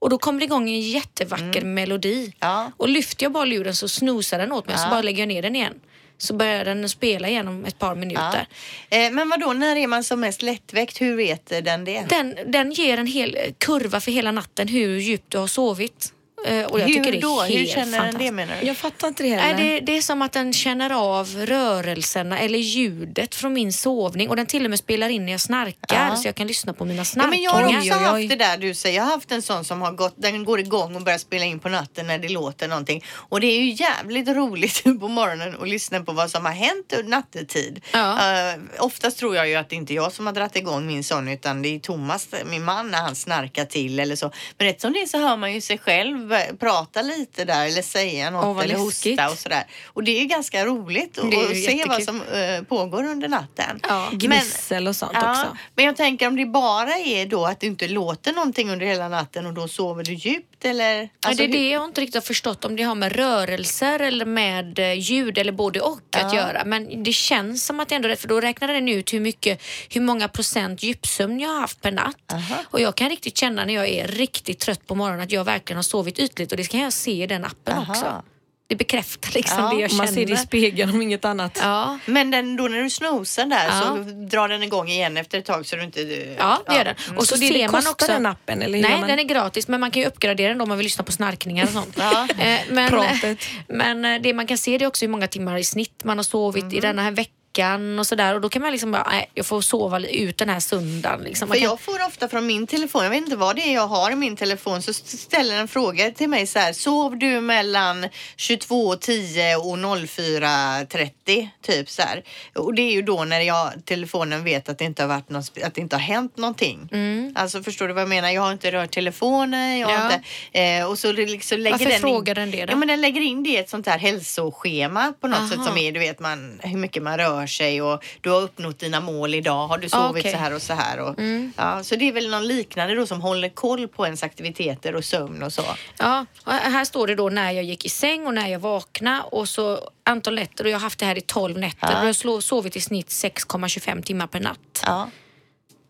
Och 0.00 0.10
då 0.10 0.18
kommer 0.18 0.38
det 0.38 0.44
igång 0.44 0.68
en 0.70 0.80
jättevacker 0.80 1.62
melodi. 1.62 2.32
Ja. 2.40 2.72
Och 2.76 2.88
lyfter 2.88 3.24
jag 3.24 3.32
bara 3.32 3.44
luren 3.44 3.74
så 3.74 3.88
snosar 3.88 4.38
den 4.38 4.52
åt 4.52 4.66
mig 4.66 4.76
så 4.78 4.84
Ja. 4.84 4.90
bara 4.90 5.02
lägger 5.02 5.18
jag 5.18 5.28
ner 5.28 5.42
den 5.42 5.56
igen. 5.56 5.74
Så 6.20 6.34
börjar 6.34 6.64
den 6.64 6.88
spela 6.88 7.28
igen 7.28 7.48
om 7.48 7.64
ett 7.64 7.78
par 7.78 7.88
Ja. 7.88 7.94
minuter. 7.94 8.46
Eh, 8.90 9.10
men 9.10 9.28
vad 9.28 9.40
då 9.40 9.52
när 9.52 9.76
är 9.76 9.86
man 9.86 10.04
som 10.04 10.20
mest 10.20 10.42
lättväckt? 10.42 11.00
Hur 11.00 11.16
vet 11.16 11.46
den 11.64 11.84
det? 11.84 12.04
Den, 12.08 12.34
den 12.46 12.72
ger 12.72 12.98
en 12.98 13.06
hel 13.06 13.38
kurva 13.58 14.00
för 14.00 14.12
hela 14.12 14.32
natten 14.32 14.68
hur 14.68 14.98
djupt 14.98 15.32
du 15.32 15.38
har 15.38 15.46
sovit. 15.46 16.12
Eh, 16.46 16.64
Och 16.64 16.80
jag 16.80 16.86
hur 16.86 16.94
tycker 16.94 17.12
det 17.12 17.18
är 17.18 17.22
då? 17.22 17.40
helt 17.40 17.60
Hur 17.60 17.66
känner 17.66 18.04
den 18.04 18.14
det 18.18 18.32
menar 18.32 18.54
du? 18.60 18.66
Jag 18.66 18.76
fattar 18.76 19.08
inte 19.08 19.22
det 19.22 19.28
heller. 19.28 19.54
Nej, 19.64 19.80
det, 19.80 19.86
det 19.92 19.96
är 19.98 20.02
som 20.02 20.22
att 20.22 20.32
den 20.32 20.52
känner 20.52 20.90
av 20.90 21.26
rörelserna 21.46 22.38
eller 22.38 22.58
ljudet 22.58 23.34
från 23.34 23.52
min 23.52 23.72
sovning 23.72 24.28
och 24.28 24.36
den 24.36 24.46
till 24.46 24.64
och 24.64 24.70
med 24.70 24.78
spelar 24.78 25.08
in 25.08 25.24
när 25.26 25.32
jag 25.32 25.40
snarkar 25.40 26.08
Ja. 26.10 26.16
så 26.16 26.28
jag 26.28 26.34
kan 26.34 26.46
lyssna 26.46 26.72
på 26.72 26.84
mina 26.84 26.98
Ja, 27.00 27.04
snarkningar. 27.04 27.30
men 27.30 27.42
jag 27.42 27.50
har 27.72 27.78
också 27.78 27.94
Oj, 27.94 28.04
oj, 28.04 28.10
oj. 28.14 28.20
haft 28.22 28.28
det 28.28 28.44
där 28.44 28.56
du 28.58 28.74
säger. 28.74 28.96
Jag 28.96 29.04
har 29.04 29.10
haft 29.12 29.32
en 29.32 29.42
sån 29.42 29.64
som 29.64 29.82
har 29.82 29.92
gått, 29.92 30.14
den 30.16 30.44
går 30.44 30.60
igång 30.60 30.96
och 30.96 31.02
börjar 31.02 31.18
spela 31.18 31.44
in 31.44 31.58
på 31.58 31.68
natten 31.68 32.06
när 32.06 32.18
det 32.18 32.28
låter 32.28 32.68
någonting. 32.68 33.04
Och 33.10 33.40
det 33.40 33.46
är 33.46 33.60
ju 33.60 33.70
jävligt 33.72 34.28
roligt 34.28 34.84
på 35.00 35.08
morgonen 35.08 35.54
att 35.62 35.68
lyssna 35.68 36.00
på 36.00 36.12
vad 36.12 36.30
som 36.30 36.44
har 36.44 36.52
hänt 36.52 36.94
under 36.98 37.10
nattetid. 37.10 37.84
Ja. 37.92 38.18
Uh, 38.56 38.62
oftast 38.84 39.18
tror 39.18 39.36
jag 39.36 39.48
ju 39.48 39.54
att 39.54 39.68
det 39.70 39.76
inte 39.76 39.92
är 39.92 39.94
jag 39.94 40.12
som 40.12 40.26
har 40.26 40.32
dragit 40.32 40.56
igång 40.56 40.86
min 40.86 41.04
sån 41.04 41.28
utan 41.28 41.62
det 41.62 41.74
är 41.74 41.78
Thomas, 41.78 42.28
min 42.46 42.64
man, 42.64 42.90
när 42.90 42.98
han 42.98 43.14
snarkar 43.14 43.64
till 43.64 44.00
eller 44.00 44.16
så. 44.16 44.32
Men 44.58 44.66
rätt 44.66 44.80
som 44.80 44.92
det 44.92 44.98
är 45.02 45.06
så 45.06 45.18
hör 45.18 45.36
man 45.36 45.52
ju 45.54 45.60
sig 45.60 45.78
själv 45.78 46.27
prata 46.58 47.02
lite 47.02 47.44
där 47.44 47.66
eller 47.66 47.82
säga 47.82 48.30
något 48.30 48.56
vad 48.56 48.64
eller 48.64 48.78
läskigt. 48.78 49.20
hosta 49.20 49.32
och 49.32 49.38
sådär. 49.38 49.64
Och 49.86 50.04
det 50.04 50.20
är 50.20 50.24
ganska 50.24 50.66
roligt 50.66 51.18
att 51.18 51.24
att 51.24 51.32
se 51.32 51.36
vad 51.36 51.54
jättekul. 51.76 52.04
som 52.04 52.22
eh, 52.22 52.62
pågår 52.62 53.04
under 53.04 53.28
natten. 53.28 53.80
Ja. 53.88 54.08
Gnissel 54.12 54.88
och 54.88 54.96
sånt 54.96 55.12
Ja, 55.14 55.30
också. 55.30 55.56
men 55.74 55.84
jag 55.84 55.96
tänker 55.96 56.26
om 56.26 56.36
det 56.36 56.46
bara 56.46 56.94
är 56.98 57.26
då 57.26 57.46
att 57.46 57.60
det 57.60 57.66
inte 57.66 57.88
låter 57.88 58.32
någonting 58.32 58.70
under 58.70 58.86
hela 58.86 59.08
natten 59.08 59.46
och 59.46 59.52
då 59.52 59.68
sover 59.68 60.04
du 60.04 60.14
djupt 60.14 60.64
eller? 60.64 61.00
Ja, 61.00 61.08
Alltså, 61.28 61.46
det 61.46 61.50
är 61.50 61.52
det 61.52 61.68
jag 61.70 61.84
inte 61.84 62.00
riktigt 62.00 62.14
har 62.14 62.20
förstått 62.22 62.64
om 62.64 62.76
det 62.76 62.82
har 62.82 62.94
med 62.94 63.12
rörelser 63.12 63.98
eller 64.00 64.24
med 64.26 64.78
eh, 64.78 64.92
ljud 64.92 65.38
eller 65.38 65.52
både 65.52 65.80
och 65.80 66.00
att 66.16 66.32
Ja. 66.32 66.36
göra. 66.36 66.64
Men 66.64 67.02
det 67.02 67.12
känns 67.12 67.66
som 67.66 67.80
att 67.80 67.88
det 67.88 67.94
ändå 67.94 68.08
är 68.08 68.16
för 68.16 68.28
då 68.28 68.40
räknar 68.40 68.68
den 68.68 68.88
ut 68.88 69.12
hur 69.12 69.20
mycket, 69.20 69.62
hur 69.90 70.00
många 70.00 70.28
procent 70.28 70.82
djupsömn 70.82 71.40
jag 71.40 71.48
har 71.48 71.60
haft 71.60 71.80
per 71.80 71.92
natt. 71.92 72.32
Aha. 72.32 72.56
Och 72.70 72.80
jag 72.80 72.94
kan 72.96 73.08
riktigt 73.10 73.36
känna 73.38 73.64
när 73.64 73.74
jag 73.74 73.88
är 73.88 74.08
riktigt 74.08 74.58
trött 74.58 74.86
på 74.86 74.94
morgonen 74.94 75.20
att 75.20 75.32
jag 75.32 75.44
verkligen 75.44 75.76
har 75.76 75.82
sovit 75.82 76.17
ytligt 76.18 76.50
och 76.52 76.56
det 76.56 76.64
kan 76.70 76.80
jag 76.80 76.92
se 76.92 77.22
i 77.22 77.26
den 77.26 77.44
appen 77.44 77.78
Aha. 77.78 77.92
också. 77.92 78.22
Det 78.66 78.76
bekräftar 78.76 79.30
liksom 79.34 79.58
Ja, 79.64 79.70
det 79.74 79.80
jag 79.80 79.92
man 79.92 80.06
känner. 80.06 80.20
ser 80.20 80.26
det 80.26 80.32
i 80.32 80.36
spegeln 80.36 80.90
om 80.90 81.02
inget 81.02 81.24
annat. 81.24 81.58
Ja. 81.62 81.98
Men 82.06 82.30
den, 82.30 82.56
då 82.56 82.64
när 82.64 82.82
du 82.82 82.90
snosar 82.90 83.46
där 83.46 83.64
Ja. 83.66 83.80
så 83.80 83.96
drar 84.12 84.48
den 84.48 84.62
igång 84.62 84.88
igen 84.88 85.16
efter 85.16 85.38
ett 85.38 85.44
tag 85.44 85.66
så 85.66 85.76
du 85.76 85.82
inte... 85.84 86.00
Ja, 86.38 86.62
det 86.66 86.74
gör 86.74 86.84
den. 86.84 86.94
Och 87.16 87.22
så, 87.26 87.34
Så 87.34 87.40
det- 87.40 87.46
ser 87.48 87.54
det 87.58 87.68
man 87.72 87.86
också... 87.86 88.06
den 88.12 88.26
appen, 88.26 88.62
eller 88.62 88.78
Nej, 88.82 88.98
man? 89.00 89.08
den 89.08 89.18
är 89.18 89.22
gratis 89.22 89.68
men 89.68 89.80
man 89.80 89.90
kan 89.90 90.02
ju 90.02 90.08
uppgradera 90.08 90.48
den 90.48 90.58
då 90.58 90.62
om 90.62 90.68
man 90.68 90.78
vill 90.78 90.84
lyssna 90.84 91.04
på 91.04 91.12
snarkningar 91.12 91.64
och 91.64 91.70
sånt. 91.70 91.96
Ja. 91.98 92.28
Eh, 92.38 92.60
men, 92.70 92.88
Pratet. 92.90 93.38
men 93.68 94.04
eh, 94.04 94.20
det 94.22 94.34
man 94.34 94.46
kan 94.46 94.58
se 94.58 94.78
det 94.78 94.84
är 94.84 94.86
också 94.86 95.04
hur 95.04 95.10
många 95.10 95.26
timmar 95.26 95.56
i 95.58 95.64
snitt 95.64 96.04
man 96.04 96.18
har 96.18 96.24
sovit 96.24 96.62
Mm. 96.64 96.76
i 96.76 96.80
denna 96.80 97.02
här 97.02 97.10
veckan 97.10 97.34
veckan 97.58 97.98
och 97.98 98.06
sådär 98.06 98.34
och 98.34 98.40
då 98.40 98.48
kan 98.48 98.62
man 98.62 98.72
liksom 98.72 98.92
bara, 98.92 99.06
nej 99.10 99.30
jag 99.34 99.46
får 99.46 99.60
sova 99.60 100.00
ut 100.00 100.38
den 100.38 100.48
här 100.48 100.60
söndagen. 100.60 101.20
Liksom. 101.24 101.48
För 101.48 101.54
kan, 101.54 101.64
jag 101.64 101.80
får 101.80 102.06
ofta 102.06 102.28
från 102.28 102.46
min 102.46 102.66
telefon, 102.66 103.02
jag 103.04 103.10
vet 103.10 103.18
inte 103.22 103.36
vad 103.36 103.56
det 103.56 103.62
är 103.62 103.74
jag 103.74 103.86
har 103.86 104.10
i 104.10 104.14
min 104.14 104.36
telefon, 104.36 104.82
så 104.82 104.92
ställer 104.94 105.54
en 105.60 105.68
fråga 105.68 106.10
till 106.10 106.28
mig 106.28 106.46
så 106.46 106.58
här, 106.58 106.72
sov 106.72 107.18
du 107.18 107.40
mellan 107.40 108.06
22.10 108.36 109.54
och 109.56 109.76
04.30? 109.78 111.48
Typ 111.62 111.90
så 111.90 112.02
här. 112.02 112.22
Och 112.54 112.74
det 112.74 112.82
är 112.82 112.92
ju 112.92 113.02
då 113.02 113.24
när 113.24 113.40
jag, 113.40 113.72
telefonen 113.84 114.44
vet 114.44 114.68
att 114.68 114.78
det 114.78 114.84
inte 114.84 115.02
har 115.02 115.08
varit 115.08 115.28
någon, 115.30 115.42
att 115.64 115.74
det 115.74 115.80
inte 115.80 115.96
har 115.96 116.00
hänt 116.00 116.36
någonting. 116.36 116.88
Alltså 117.34 117.62
förstår 117.62 117.88
du 117.88 117.94
vad 117.94 118.02
jag 118.02 118.08
menar? 118.08 118.30
Jag 118.30 118.42
har 118.42 118.52
inte 118.52 118.72
rört 118.72 118.90
telefonen, 118.90 119.78
jag 119.78 119.88
har 119.88 119.94
Ja. 119.94 120.04
inte, 120.04 120.60
eh, 120.60 120.86
och 120.90 120.98
så 120.98 121.12
liksom 121.12 121.58
lägger 121.58 121.70
Varför 121.72 121.84
den 121.84 121.94
in- 121.94 122.00
frågar 122.00 122.34
den 122.34 122.50
det 122.50 122.66
då? 122.66 122.72
Ja 122.72 122.76
men 122.76 122.88
den 122.88 123.00
lägger 123.00 123.20
in 123.20 123.42
det 123.42 123.50
i 123.50 123.56
ett 123.56 123.70
sånt 123.70 123.86
här 123.86 123.98
hälsoschema 123.98 125.12
på 125.20 125.26
något 125.28 125.38
Aha. 125.38 125.48
sätt 125.48 125.64
som 125.64 125.78
är, 125.78 125.92
du 125.92 126.00
vet 126.00 126.20
man, 126.20 126.60
hur 126.62 126.78
mycket 126.78 127.02
man 127.02 127.18
rör 127.18 127.46
sig 127.48 127.82
och 127.82 128.04
du 128.20 128.30
har 128.30 128.40
uppnått 128.40 128.78
dina 128.78 129.00
mål 129.00 129.34
idag, 129.34 129.66
har 129.68 129.78
du 129.78 129.88
sovit 129.88 130.22
okej. 130.22 130.32
så 130.32 130.38
här 130.38 130.54
och 130.54 130.62
så 130.62 130.72
här. 130.74 130.98
Och, 131.00 131.14
ja, 131.56 131.82
så 131.84 131.96
det 131.96 132.08
är 132.08 132.12
väl 132.12 132.30
någon 132.30 132.46
liknande 132.46 132.94
då 132.94 133.06
som 133.06 133.20
håller 133.20 133.48
koll 133.48 133.88
på 133.88 134.04
ens 134.04 134.22
aktiviteter 134.22 134.94
och 134.94 135.04
sömn 135.04 135.42
och 135.42 135.52
så. 135.52 135.62
Ja, 135.98 136.26
och 136.44 136.52
här 136.52 136.84
står 136.84 137.06
det 137.06 137.14
då 137.14 137.28
när 137.28 137.50
jag 137.50 137.64
gick 137.64 137.84
i 137.84 137.88
säng 137.88 138.26
och 138.26 138.34
när 138.34 138.48
jag 138.48 138.58
vaknade 138.58 139.22
och 139.22 139.48
så 139.48 139.90
antal 140.04 140.34
nätter 140.34 140.64
och 140.64 140.70
jag 140.70 140.76
har 140.76 140.82
haft 140.82 140.98
det 140.98 141.06
här 141.06 141.18
i 141.18 141.20
12 141.20 141.58
nätter 141.58 141.78
Ja. 141.92 142.00
och 142.00 142.08
jag 142.08 142.32
har 142.34 142.40
sovit 142.40 142.76
i 142.76 142.80
snitt 142.80 143.08
6,25 143.08 144.02
timmar 144.02 144.26
per 144.26 144.40
natt. 144.40 144.82
Ja, 144.86 145.10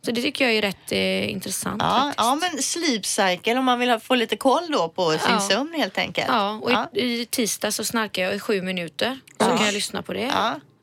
Så 0.04 0.10
det 0.10 0.22
tycker 0.22 0.44
jag 0.44 0.54
är 0.54 0.62
rätt 0.62 0.92
eh, 0.92 1.30
intressant 1.30 1.82
ja, 1.82 1.88
faktiskt. 1.98 2.14
ja 2.18 2.34
men 2.34 2.62
sleep 2.62 3.06
cycle 3.06 3.58
om 3.58 3.64
man 3.64 3.78
vill 3.78 3.90
ha, 3.90 4.00
få 4.00 4.14
lite 4.14 4.36
koll 4.36 4.66
då 4.72 4.88
på 4.88 5.10
sin 5.10 5.20
Ja. 5.28 5.40
sömn 5.40 5.74
helt 5.76 5.98
enkelt. 5.98 6.28
Ja, 6.28 6.50
och 6.62 6.70
ja. 6.72 6.88
I, 6.92 7.20
i 7.20 7.26
tisdag 7.26 7.72
så 7.72 7.84
snarkar 7.84 8.22
jag 8.22 8.34
i 8.34 8.40
sju 8.40 8.62
minuter. 8.62 9.18
Så 9.40 9.44
kan 9.46 9.64
jag 9.64 9.74
lyssna 9.74 10.02
på 10.02 10.12
det. 10.12 10.32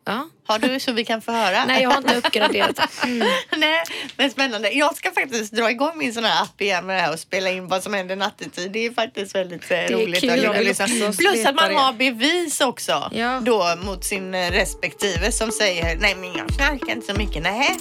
Ja. 0.08 0.28
Har 0.48 0.60
du 0.60 0.80
så 0.80 0.92
vi 0.92 1.06
kan 1.06 1.22
få 1.22 1.32
höra? 1.32 1.66
Nej, 1.66 1.84
jag 1.84 1.90
har 1.90 1.98
inte 1.98 2.16
uppgraderat. 2.18 2.80
Nej, 3.58 3.84
men 4.18 4.30
spännande. 4.32 4.72
Jag 4.72 4.96
ska 4.98 5.12
faktiskt 5.12 5.54
dra 5.54 5.72
igång 5.72 5.98
min 5.98 6.14
sån 6.14 6.24
här 6.24 6.44
app 6.44 6.62
igen 6.62 6.86
med 6.86 6.96
det 6.98 7.02
här 7.02 7.14
och 7.14 7.20
spela 7.20 7.50
in 7.50 7.68
vad 7.68 7.84
som 7.84 7.94
händer 7.94 8.16
nattetid. 8.16 8.72
Det 8.72 8.86
är 8.86 8.92
faktiskt 8.94 9.36
väldigt 9.36 9.72
eh, 9.72 9.78
roligt. 9.78 10.22
kul. 10.22 10.30
att 10.30 10.44
Jag 10.44 10.54
vill 10.54 10.68
lyssna. 10.68 10.86
också 10.86 11.22
Plus 11.22 11.46
att 11.46 11.56
man 11.56 11.70
det. 11.70 11.76
har 11.76 11.94
bevis 11.94 12.62
också 12.62 13.10
Ja. 13.14 13.40
då 13.44 13.76
mot 13.86 14.04
sin 14.04 14.34
eh, 14.34 14.52
respektive 14.52 15.32
som 15.32 15.52
säger 15.52 15.96
nej 15.98 16.16
men 16.16 16.34
jag 16.34 16.48
knarkar 16.50 16.92
inte 16.96 17.14
så 17.14 17.20
mycket. 17.20 17.44
Nej. 17.44 17.78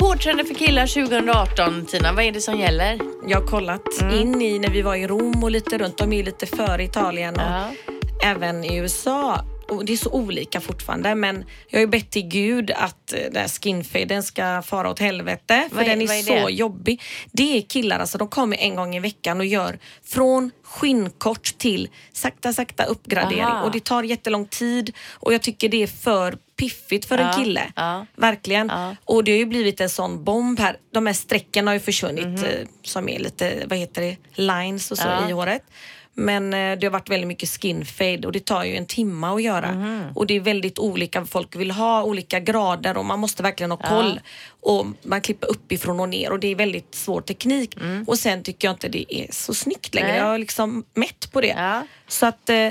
Hårdtrender 0.00 0.44
för 0.44 0.54
killar 0.54 0.86
2018 0.86 1.86
Tina, 1.86 2.12
vad 2.12 2.24
är 2.24 2.32
det 2.32 2.40
som 2.40 2.58
gäller? 2.60 2.98
Jag 3.28 3.40
har 3.40 3.46
kollat 3.46 4.00
Mm. 4.02 4.14
in 4.14 4.42
i 4.42 4.58
när 4.58 4.68
vi 4.68 4.82
var 4.82 4.94
i 4.94 5.06
Rom 5.06 5.44
och 5.44 5.50
lite 5.50 5.78
runt. 5.78 5.98
De 5.98 6.12
är 6.12 6.24
lite 6.24 6.46
före 6.46 6.84
Italien 6.84 7.34
och 7.34 7.40
Ja. 7.42 7.70
Även 8.24 8.64
i 8.64 8.76
USA. 8.76 9.44
Och 9.68 9.84
det 9.84 9.92
är 9.92 9.96
så 9.96 10.10
olika 10.10 10.60
fortfarande 10.60 11.14
men 11.14 11.44
jag 11.68 11.78
har 11.78 11.80
ju 11.80 11.86
bett 11.86 12.10
till 12.10 12.22
Gud 12.28 12.70
att 12.70 13.12
eh, 13.12 13.18
den 13.32 13.48
skinfaden 13.48 14.22
ska 14.22 14.62
fara 14.62 14.90
åt 14.90 14.98
helvete 14.98 15.68
för 15.72 15.80
är- 15.82 15.86
den 15.86 16.00
är, 16.00 16.04
är 16.04 16.22
så 16.22 16.46
det? 16.46 16.52
jobbig. 16.52 17.02
Det 17.32 17.56
är 17.56 17.62
killar 17.62 17.98
alltså, 17.98 18.18
de 18.18 18.28
kommer 18.28 18.56
en 18.56 18.76
gång 18.76 18.96
i 18.96 19.00
veckan 19.00 19.40
och 19.40 19.46
gör 19.46 19.78
från 20.04 20.50
skinnkort 20.64 21.58
till 21.58 21.88
sakta 22.12 22.52
sakta 22.52 22.84
uppgradering 22.84 23.42
Aha. 23.42 23.64
och 23.64 23.70
det 23.72 23.84
tar 23.84 24.02
jättelång 24.02 24.46
tid 24.46 24.92
och 25.12 25.34
jag 25.34 25.42
tycker 25.42 25.68
det 25.68 25.82
är 25.82 25.86
för 25.86 26.36
piffigt 26.56 27.04
för 27.04 27.18
Ja, 27.18 27.28
en 27.38 27.44
kille. 27.44 27.72
ja. 27.76 28.06
Verkligen. 28.16 28.68
Ja. 28.68 28.96
Och 29.04 29.24
det 29.24 29.32
har 29.32 29.38
ju 29.38 29.46
blivit 29.46 29.80
en 29.80 29.90
sån 29.90 30.24
bomb 30.24 30.60
här. 30.60 30.76
De 30.92 31.06
här 31.06 31.14
strecken 31.14 31.66
har 31.66 31.74
ju 31.74 31.80
försvunnit 31.80 32.24
Mhm. 32.26 32.44
eh, 32.44 32.66
som 32.82 33.08
är 33.08 33.18
lite, 33.18 33.62
vad 33.66 33.78
heter 33.78 34.02
det, 34.02 34.16
lines 34.34 34.90
och 34.90 34.98
så 34.98 35.08
i 35.28 35.32
håret. 35.32 35.62
Men 36.14 36.54
eh, 36.54 36.78
det 36.78 36.86
har 36.86 36.90
varit 36.90 37.10
väldigt 37.10 37.28
mycket 37.28 37.48
skin 37.48 37.84
fade 37.84 38.26
och 38.26 38.32
det 38.32 38.44
tar 38.44 38.64
ju 38.64 38.76
en 38.76 38.86
timme 38.86 39.26
att 39.26 39.42
göra. 39.42 39.72
Mhm. 39.72 40.02
Och 40.14 40.26
det 40.26 40.34
är 40.36 40.40
väldigt 40.40 40.78
olika 40.78 41.26
folk 41.26 41.56
vill 41.56 41.70
ha, 41.70 42.02
olika 42.02 42.40
grader 42.40 42.96
och 42.96 43.04
man 43.04 43.18
måste 43.18 43.42
verkligen 43.42 43.70
ha 43.70 43.78
koll. 43.78 44.20
Och 44.60 44.86
man 45.02 45.20
klipper 45.20 45.50
uppifrån 45.50 46.00
och 46.00 46.08
ner 46.08 46.32
och 46.32 46.40
det 46.40 46.48
är 46.48 46.56
väldigt 46.56 46.94
svår 46.94 47.20
teknik. 47.20 47.76
Och 48.06 48.18
sen 48.18 48.42
tycker 48.42 48.68
jag 48.68 48.74
inte 48.74 48.88
det 48.88 49.14
är 49.14 49.32
så 49.32 49.54
snyggt 49.54 49.94
längre. 49.94 50.08
Mm. 50.08 50.18
Nej. 50.20 50.26
Jag 50.26 50.34
är 50.34 50.38
liksom 50.38 50.84
mätt 50.94 51.32
på 51.32 51.40
det. 51.40 51.54
Ja. 51.56 51.86
Så 52.08 52.26
att 52.26 52.50
eh, 52.50 52.68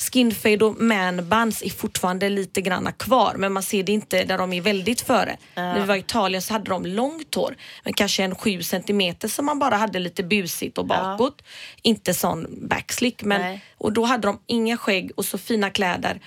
skinfade 0.00 0.64
och 0.64 0.80
manbuns 0.80 1.62
är 1.62 1.70
fortfarande 1.70 2.28
lite 2.28 2.60
granna 2.60 2.92
kvar 2.92 3.34
men 3.38 3.52
man 3.52 3.62
ser 3.62 3.82
det 3.82 3.92
inte 3.92 4.24
där 4.24 4.38
de 4.38 4.52
är 4.52 4.60
väldigt 4.60 5.00
före. 5.00 5.36
När 5.54 5.80
vi 5.80 5.86
var 5.86 5.96
i 5.96 5.98
Italien 5.98 6.42
så 6.42 6.52
hade 6.52 6.70
de 6.70 6.86
långt 6.86 7.34
hår 7.34 7.56
men 7.84 7.92
kanske 7.92 8.22
en 8.22 8.34
7 8.34 8.62
centimeter 8.62 9.28
som 9.28 9.46
man 9.46 9.58
bara 9.58 9.76
hade 9.76 9.98
lite 9.98 10.22
busigt 10.22 10.78
och 10.78 10.86
bakåt. 10.86 11.42
Inte 11.82 12.14
sån 12.14 12.46
backslick 12.68 13.22
men 13.22 13.40
Nej. 13.40 13.64
och 13.78 13.92
då 13.92 14.04
hade 14.04 14.28
de 14.28 14.40
inga 14.46 14.76
skägg 14.76 15.10
och 15.16 15.24
så 15.24 15.38
fina 15.38 15.70
kläder. 15.70 16.20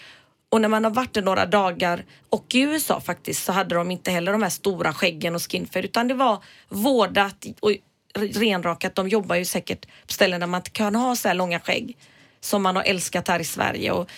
Och 0.50 0.62
när 0.62 0.70
man 0.70 0.84
har 0.84 0.92
varit 0.92 1.14
där 1.14 1.22
några 1.22 1.46
dagar 1.46 2.06
och 2.30 2.56
i 2.56 2.60
USA 2.60 3.02
faktiskt 3.02 3.44
så 3.46 3.52
hade 3.52 3.76
de 3.76 3.92
inte 3.92 4.12
heller 4.12 4.32
de 4.32 4.44
här 4.44 4.50
stora 4.50 4.94
skäggen 4.94 5.36
och 5.36 5.52
skinfade 5.52 5.88
utan 5.88 6.08
det 6.08 6.14
var 6.14 6.44
vårdat 6.70 7.46
och 7.60 7.72
renrakat. 8.16 8.96
De 8.96 9.10
jobbar 9.10 9.36
ju 9.36 9.46
säkert 9.46 9.86
på 9.86 10.14
ställen 10.14 10.40
där 10.40 10.48
man 10.48 10.60
inte 10.60 10.70
kan 10.70 10.96
ha 10.96 11.16
så 11.16 11.28
här 11.28 11.36
långa 11.36 11.60
skägg 11.60 11.98
som 12.44 12.64
man 12.64 12.76
har 12.76 12.84
älskat 12.84 13.28
här 13.28 13.40
i 13.40 13.44
Sverige. 13.44 13.92
Och 13.92 14.10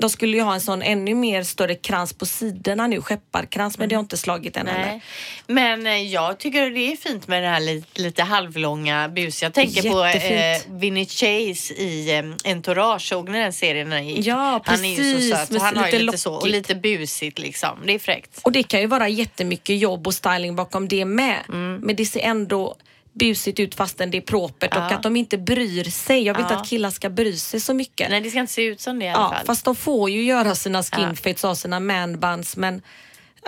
de 0.00 0.10
skulle 0.10 0.36
ju 0.36 0.42
ha 0.42 0.54
en 0.54 0.60
sån 0.60 0.82
ännu 0.82 1.14
mer 1.14 1.42
större 1.42 1.74
krans 1.74 2.12
på 2.12 2.26
sidorna 2.26 2.86
nu, 2.86 3.00
skepparkrans, 3.00 3.78
men 3.78 3.88
det 3.88 3.94
har 3.94 4.00
inte 4.00 4.16
slagit 4.16 4.56
än 4.56 4.66
heller. 4.66 5.00
Men 5.46 5.86
eh, 5.86 5.96
jag 6.02 6.38
tycker 6.38 6.70
det 6.70 6.92
är 6.92 6.96
fint 6.96 7.28
med 7.28 7.42
det 7.42 7.48
här 7.48 7.60
lite, 7.60 8.02
lite 8.02 8.22
halvlånga 8.22 9.08
bus. 9.08 9.42
Jag 9.42 9.54
tänker 9.54 9.90
på 9.90 10.06
Jättefint. 10.06 10.66
eh, 10.66 10.78
Vinny 10.78 11.06
Chase 11.06 11.74
i 11.74 12.18
eh, 12.18 12.50
Entourage. 12.52 13.08
Såg 13.08 13.28
ni 13.28 13.38
den 13.38 13.52
serien? 13.52 13.88
när 13.88 14.00
gick? 14.00 14.26
Ja, 14.26 14.60
Han 14.64 14.84
är 14.84 14.88
ju 14.88 14.96
så 14.96 15.02
precis, 15.02 15.30
söt. 15.50 15.62
Han 15.62 15.76
har 15.76 15.86
ju 15.86 15.92
lite 15.92 16.04
lite 16.04 16.18
så 16.18 16.34
och 16.34 16.48
lite 16.48 16.74
busigt 16.74 17.38
liksom. 17.38 17.78
Det 17.86 17.92
är 17.92 17.98
fräckt. 17.98 18.40
Och 18.42 18.52
det 18.52 18.62
kan 18.62 18.80
ju 18.80 18.86
vara 18.86 19.08
jättemycket 19.08 19.78
jobb 19.78 20.06
och 20.06 20.14
styling 20.14 20.56
bakom 20.56 20.88
det 20.88 21.04
med. 21.04 21.38
Mm. 21.48 21.76
Men 21.82 21.96
det 21.96 22.06
ser 22.06 22.20
ändå 22.20 22.76
busigt 23.14 23.60
ut 23.60 23.74
fastän 23.74 24.10
det 24.10 24.16
är 24.18 24.22
propert 24.22 24.76
och 24.76 24.82
Ja. 24.82 24.90
att 24.94 25.02
de 25.02 25.16
inte 25.16 25.38
bryr 25.38 25.84
sig. 25.84 26.22
Jag 26.22 26.34
vill 26.34 26.42
inte 26.42 26.54
Ja. 26.54 26.60
att 26.60 26.68
killar 26.68 26.90
ska 26.90 27.10
bry 27.10 27.36
sig 27.36 27.60
så 27.60 27.74
mycket. 27.74 28.10
Nej, 28.10 28.20
det 28.20 28.30
ska 28.30 28.38
inte 28.40 28.52
se 28.52 28.64
ut 28.64 28.80
som 28.80 28.98
det 28.98 29.04
i 29.04 29.08
alla 29.08 29.18
ja, 29.24 29.30
fall. 29.36 29.46
fast 29.46 29.64
de 29.64 29.76
får 29.76 30.10
ju 30.10 30.22
göra 30.22 30.54
sina 30.54 30.82
skinfades 30.82 31.44
och 31.44 31.58
sina 31.58 31.80
manbuns 31.80 32.56
men 32.56 32.82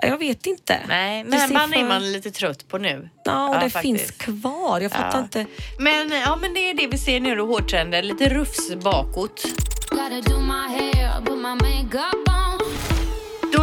jag 0.03 0.19
vet 0.19 0.47
inte. 0.47 0.81
Nej, 0.89 1.25
men 1.25 1.53
man 1.53 1.71
för- 1.73 1.79
är 1.79 1.85
man 1.85 2.13
lite 2.13 2.31
trött 2.31 2.69
på 2.69 2.79
nu. 2.79 3.09
Ja, 3.25 3.49
och 3.49 3.55
det 3.55 3.71
faktiskt. 3.71 3.83
finns 3.83 4.11
kvar. 4.11 4.81
Jag 4.81 4.93
fattar 4.93 5.19
Ja. 5.19 5.23
inte. 5.23 5.47
Men, 5.79 6.11
ja, 6.11 6.37
men 6.37 6.55
det 6.55 6.71
är 6.71 6.75
det 6.75 6.87
vi 6.87 6.99
ser 6.99 7.21
nu 7.21 7.35
då, 7.37 7.47
hårtrender. 7.47 8.03
Lite 8.03 8.29
rufs 8.29 8.75
bakåt. 8.75 9.45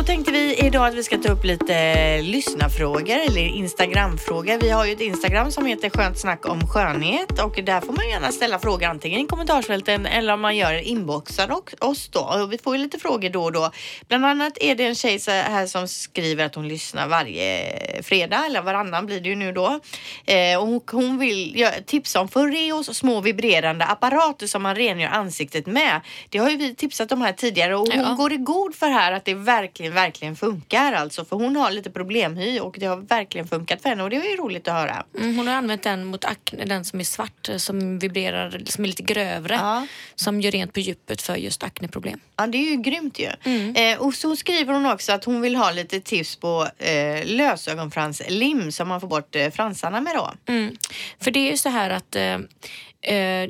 Då 0.01 0.05
tänkte 0.05 0.31
vi 0.31 0.55
idag 0.55 0.87
att 0.87 0.93
vi 0.93 1.03
ska 1.03 1.17
ta 1.17 1.31
upp 1.31 1.43
lite 1.43 2.21
lyssnarfrågor 2.21 3.17
eller 3.17 3.41
Instagramfrågor. 3.41 4.57
Vi 4.61 4.69
har 4.69 4.85
ju 4.85 4.93
ett 4.93 5.01
Instagram 5.01 5.51
som 5.51 5.65
heter 5.65 5.89
Skönt 5.89 6.19
snack 6.19 6.49
om 6.49 6.67
skönhet 6.67 7.39
och 7.39 7.59
där 7.63 7.81
får 7.81 7.93
man 7.93 8.09
gärna 8.09 8.31
ställa 8.31 8.59
frågor 8.59 8.87
antingen 8.87 9.19
i 9.19 9.27
kommentarsfälten 9.27 10.05
eller 10.05 10.33
om 10.33 10.41
man 10.41 10.57
gör 10.57 10.73
inboxar 10.73 11.51
och 11.51 11.73
oss 11.79 12.09
då. 12.09 12.19
Och 12.19 12.53
vi 12.53 12.57
får 12.57 12.75
ju 12.75 12.83
lite 12.83 12.99
frågor 12.99 13.29
då 13.29 13.43
och 13.43 13.51
då. 13.51 13.71
Bland 14.07 14.25
annat 14.25 14.57
är 14.61 14.75
det 14.75 14.85
en 14.85 14.95
tjej 14.95 15.19
här 15.27 15.65
som 15.65 15.87
skriver 15.87 16.45
att 16.45 16.55
hon 16.55 16.67
lyssnar 16.67 17.07
varje 17.07 18.03
fredag 18.03 18.45
eller 18.45 18.61
varannan 18.61 19.05
blir 19.05 19.21
det 19.21 19.29
ju 19.29 19.35
nu 19.35 19.51
då. 19.51 19.79
Eh, 20.25 20.63
och 20.63 20.91
hon, 20.91 21.17
vill 21.19 21.67
tipsa 21.85 22.21
om 22.21 22.27
Foreos 22.27 22.97
små 22.97 23.21
vibrerande 23.21 23.85
apparater 23.85 24.47
som 24.47 24.63
man 24.63 24.75
rengör 24.75 25.09
ansiktet 25.09 25.67
med. 25.67 26.01
Det 26.29 26.37
har 26.37 26.49
ju 26.49 26.57
vi 26.57 26.75
tipsat 26.75 27.11
om 27.11 27.21
här 27.21 27.33
tidigare 27.33 27.75
och 27.75 27.87
hon 27.87 28.01
Ja. 28.01 28.13
går 28.13 28.33
i 28.33 28.37
god 28.37 28.75
för 28.75 28.87
här 28.87 29.11
att 29.11 29.25
det 29.25 29.33
verkligen, 29.33 29.90
verkligen 29.91 30.35
funkar 30.35 30.93
alltså. 30.93 31.25
För 31.25 31.35
hon 31.35 31.55
har 31.55 31.71
lite 31.71 31.91
problemhy 31.91 32.59
och 32.59 32.75
det 32.79 32.85
har 32.85 32.97
verkligen 32.97 33.47
funkat 33.47 33.81
för 33.81 33.89
henne 33.89 34.03
och 34.03 34.09
det 34.09 34.19
var 34.19 34.25
ju 34.25 34.35
roligt 34.35 34.67
att 34.67 34.73
höra. 34.73 35.03
Mm, 35.17 35.37
hon 35.37 35.47
har 35.47 35.53
använt 35.53 35.83
den 35.83 36.05
mot 36.05 36.25
akne, 36.25 36.65
den 36.65 36.85
som 36.85 36.99
är 36.99 37.03
svart, 37.03 37.49
som 37.57 37.99
vibrerar, 37.99 38.61
som 38.65 38.83
är 38.83 38.87
lite 38.87 39.03
grövre. 39.03 39.55
Ja. 39.55 39.87
Som 40.15 40.41
gör 40.41 40.51
rent 40.51 40.73
på 40.73 40.79
djupet 40.79 41.21
för 41.21 41.35
just 41.35 41.63
akneproblem. 41.63 42.19
Ja, 42.35 42.47
det 42.47 42.57
är 42.57 42.71
ju 42.71 42.77
grymt 42.77 43.19
ju. 43.19 43.29
Eh, 43.75 43.99
och 43.99 44.13
så 44.13 44.35
skriver 44.35 44.73
hon 44.73 44.85
också 44.85 45.11
att 45.11 45.23
hon 45.23 45.41
vill 45.41 45.55
ha 45.55 45.71
lite 45.71 45.99
tips 45.99 46.35
på 46.35 46.67
eh, 46.77 47.25
lösögonfranslim 47.25 48.71
som 48.71 48.87
man 48.87 49.01
får 49.01 49.07
bort 49.07 49.35
eh, 49.35 49.49
fransarna 49.49 50.01
med 50.01 50.15
då. 50.15 50.31
Mm. 50.45 50.75
För 51.19 51.31
det 51.31 51.39
är 51.39 51.51
ju 51.51 51.57
så 51.57 51.69
här 51.69 51.89
att 51.89 52.15
eh, 52.15 52.37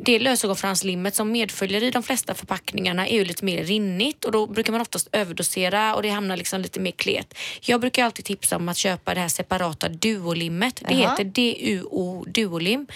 det 0.04 0.20
lösögonfranslimmet 0.20 1.16
som 1.16 1.32
medföljer 1.32 1.84
i 1.84 1.92
de 1.92 2.04
flesta 2.04 2.34
förpackningarna 2.34 3.08
är 3.08 3.16
ju 3.16 3.26
lite 3.26 3.46
mer 3.46 3.64
rinnigt 3.64 4.26
och 4.26 4.32
då 4.32 4.48
brukar 4.48 4.72
man 4.72 4.82
oftast 4.82 5.10
överdosera 5.12 5.96
och 5.96 6.04
det 6.04 6.10
hamnar 6.10 6.38
liksom 6.38 6.62
lite 6.62 6.80
mer 6.80 6.92
klet. 6.92 7.34
Jag 7.62 7.82
brukar 7.82 8.06
alltid 8.06 8.26
tipsa 8.26 8.56
om 8.56 8.70
att 8.70 8.78
köpa 8.78 9.14
det 9.14 9.20
här 9.20 9.28
separata 9.28 9.90
duolimmet. 9.90 10.84
Det 10.88 10.94
Jaha. 10.94 11.12
heter 11.12 11.24
DUO 11.24 12.26
duolim. 12.26 12.88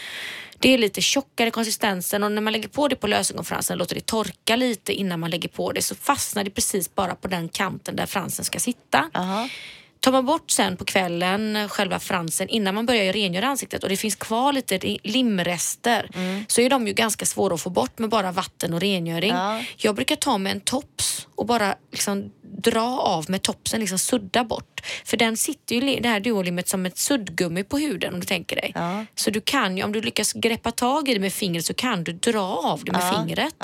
Det 0.60 0.74
är 0.74 0.78
lite 0.78 1.02
tjockare 1.02 1.52
konsistensen 1.52 2.24
och 2.24 2.32
när 2.32 2.42
man 2.42 2.54
lägger 2.54 2.68
på 2.68 2.88
det 2.88 2.96
på 2.96 3.08
lösögonfransen 3.08 3.78
låter 3.78 3.96
det 3.96 4.06
torka 4.06 4.56
lite 4.56 4.94
innan 4.94 5.20
man 5.20 5.32
lägger 5.32 5.50
på 5.50 5.72
det 5.72 5.82
så 5.82 5.96
fastnar 5.96 6.44
det 6.44 6.50
precis 6.50 6.96
bara 6.96 7.16
på 7.16 7.28
den 7.28 7.50
kanten 7.50 7.96
där 7.96 8.06
fransen 8.06 8.46
ska 8.46 8.60
sitta. 8.60 9.10
Aha. 9.14 9.50
Tar 10.06 10.12
man 10.12 10.26
bort 10.26 10.52
sen 10.52 10.78
på 10.78 10.86
kvällen 10.86 11.56
eh, 11.56 11.68
själva 11.68 12.00
fransen 12.00 12.50
innan 12.50 12.76
man 12.76 12.86
börjar 12.86 13.14
rengöra 13.14 13.48
ansiktet 13.48 13.84
och 13.84 13.90
det 13.90 13.98
finns 13.98 14.16
kvar 14.16 14.54
lite 14.54 14.98
limrester 15.04 16.10
så 16.48 16.62
är 16.62 16.70
de 16.70 16.88
ju 16.88 16.94
ganska 16.94 17.26
svåra 17.26 17.54
att 17.54 17.62
få 17.62 17.70
bort 17.70 18.00
med 18.00 18.10
bara 18.10 18.32
vatten 18.32 18.74
och 18.74 18.82
rengöring. 18.82 19.34
Ja. 19.34 19.62
Jag 19.78 19.96
brukar 19.96 20.16
ta 20.16 20.38
med 20.38 20.52
en 20.52 20.62
tops 20.62 21.28
och 21.36 21.46
bara 21.46 21.76
liksom 21.92 22.32
dra 22.58 23.00
av 23.00 23.26
med 23.30 23.42
topsen, 23.42 23.80
liksom 23.80 24.00
sudda 24.00 24.44
bort. 24.44 24.82
För 25.06 25.18
den 25.18 25.38
sitter 25.38 25.76
ju, 25.76 26.00
det 26.00 26.10
här 26.10 26.20
duolimmet 26.20 26.68
som 26.68 26.86
ett 26.86 26.98
suddgummi 26.98 27.64
på 27.64 27.78
huden 27.78 28.14
om 28.14 28.20
du 28.20 28.26
tänker 28.26 28.56
dig. 28.56 28.72
Ja. 28.76 29.06
Så 29.16 29.30
du 29.30 29.42
kan 29.42 29.78
ju, 29.78 29.84
om 29.84 29.92
du 29.92 30.02
lyckas 30.02 30.34
greppa 30.34 30.72
tag 30.72 31.10
i 31.10 31.14
det 31.14 31.20
med 31.20 31.34
fingret 31.34 31.66
så 31.66 31.74
kan 31.74 32.04
du 32.04 32.12
dra 32.14 32.42
av 32.58 32.84
det 32.84 32.92
med 32.92 33.02
Ja. 33.02 33.14
fingret. 33.18 33.56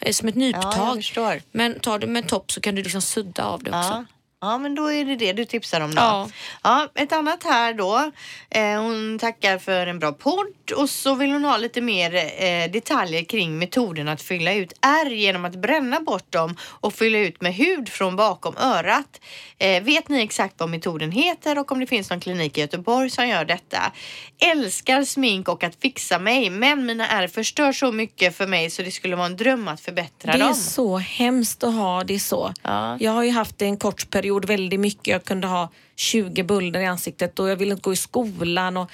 Eh, 0.00 0.12
Som 0.12 0.28
ett 0.28 0.34
nyptag. 0.34 1.04
Men 1.52 1.80
tar 1.80 1.98
du 1.98 2.06
med 2.06 2.22
en 2.22 2.28
topp 2.28 2.52
så 2.52 2.60
kan 2.60 2.74
du 2.74 2.82
liksom 2.82 3.02
sudda 3.02 3.44
av 3.44 3.62
det 3.62 3.70
också. 3.70 4.04
Ja. 4.40 4.58
Men 4.58 4.74
då 4.74 4.92
är 4.92 5.04
det 5.04 5.16
det 5.16 5.32
du 5.32 5.44
tipsar 5.44 5.80
om 5.80 5.94
då. 5.94 6.00
Ja. 6.02 6.28
Ja, 6.62 6.88
ett 6.94 7.12
annat 7.12 7.44
här 7.44 7.74
då. 7.74 8.10
Eh, 8.50 8.82
hon 8.82 9.18
tackar 9.18 9.58
för 9.58 9.86
en 9.86 9.98
bra 9.98 10.12
podd 10.12 10.46
och 10.76 10.90
så 10.90 11.14
vill 11.14 11.30
hon 11.30 11.44
ha 11.44 11.56
lite 11.56 11.80
mer 11.80 12.14
eh, 12.14 12.70
detaljer 12.70 13.24
kring 13.24 13.58
metoden 13.58 14.08
att 14.08 14.22
fylla 14.22 14.54
ut 14.54 14.72
ärr 14.80 15.10
genom 15.10 15.44
att 15.44 15.56
bränna 15.56 16.00
bort 16.00 16.32
dem 16.32 16.56
och 16.62 16.94
fylla 16.94 17.18
ut 17.18 17.40
med 17.40 17.54
hud 17.54 17.88
från 17.88 18.16
bakom 18.16 18.56
örat. 18.56 19.20
Eh, 19.58 19.82
vet 19.82 20.08
ni 20.08 20.22
exakt 20.22 20.54
vad 20.58 20.68
metoden 20.68 21.12
heter 21.12 21.58
och 21.58 21.72
om 21.72 21.80
det 21.80 21.86
finns 21.86 22.10
någon 22.10 22.20
klinik 22.20 22.58
i 22.58 22.60
Göteborg 22.60 23.10
som 23.10 23.28
gör 23.28 23.44
detta? 23.44 23.92
Älskar 24.38 25.04
smink 25.04 25.48
och 25.48 25.64
att 25.64 25.74
fixa 25.80 26.18
mig, 26.18 26.50
men 26.50 26.86
mina 26.86 27.08
ärr 27.08 27.28
förstör 27.28 27.72
så 27.72 27.92
mycket 27.92 28.36
för 28.36 28.46
mig 28.46 28.70
så 28.70 28.82
det 28.82 28.90
skulle 28.90 29.16
vara 29.16 29.26
en 29.26 29.36
dröm 29.36 29.68
att 29.68 29.80
förbättra 29.80 30.32
Det 30.32 30.38
är 30.38 30.44
dem. 30.44 30.54
så 30.54 30.96
hemskt 30.98 31.64
att 31.64 31.74
ha 31.74 32.04
det 32.04 32.18
så. 32.18 32.52
Ja. 32.62 32.96
Jag 33.00 33.12
har 33.12 33.22
ju 33.22 33.30
haft 33.30 33.58
det 33.58 33.64
en 33.64 33.76
kort 33.76 34.10
period 34.10 34.25
väldigt 34.44 34.80
mycket. 34.80 35.06
Jag 35.06 35.24
kunde 35.24 35.46
ha 35.46 35.72
20 35.96 36.42
bulder 36.42 36.80
i 36.80 36.86
ansiktet 36.86 37.38
och 37.38 37.48
jag 37.48 37.56
ville 37.56 37.72
inte 37.72 37.82
gå 37.82 37.92
i 37.92 37.96
skolan. 37.96 38.76
Och, 38.76 38.90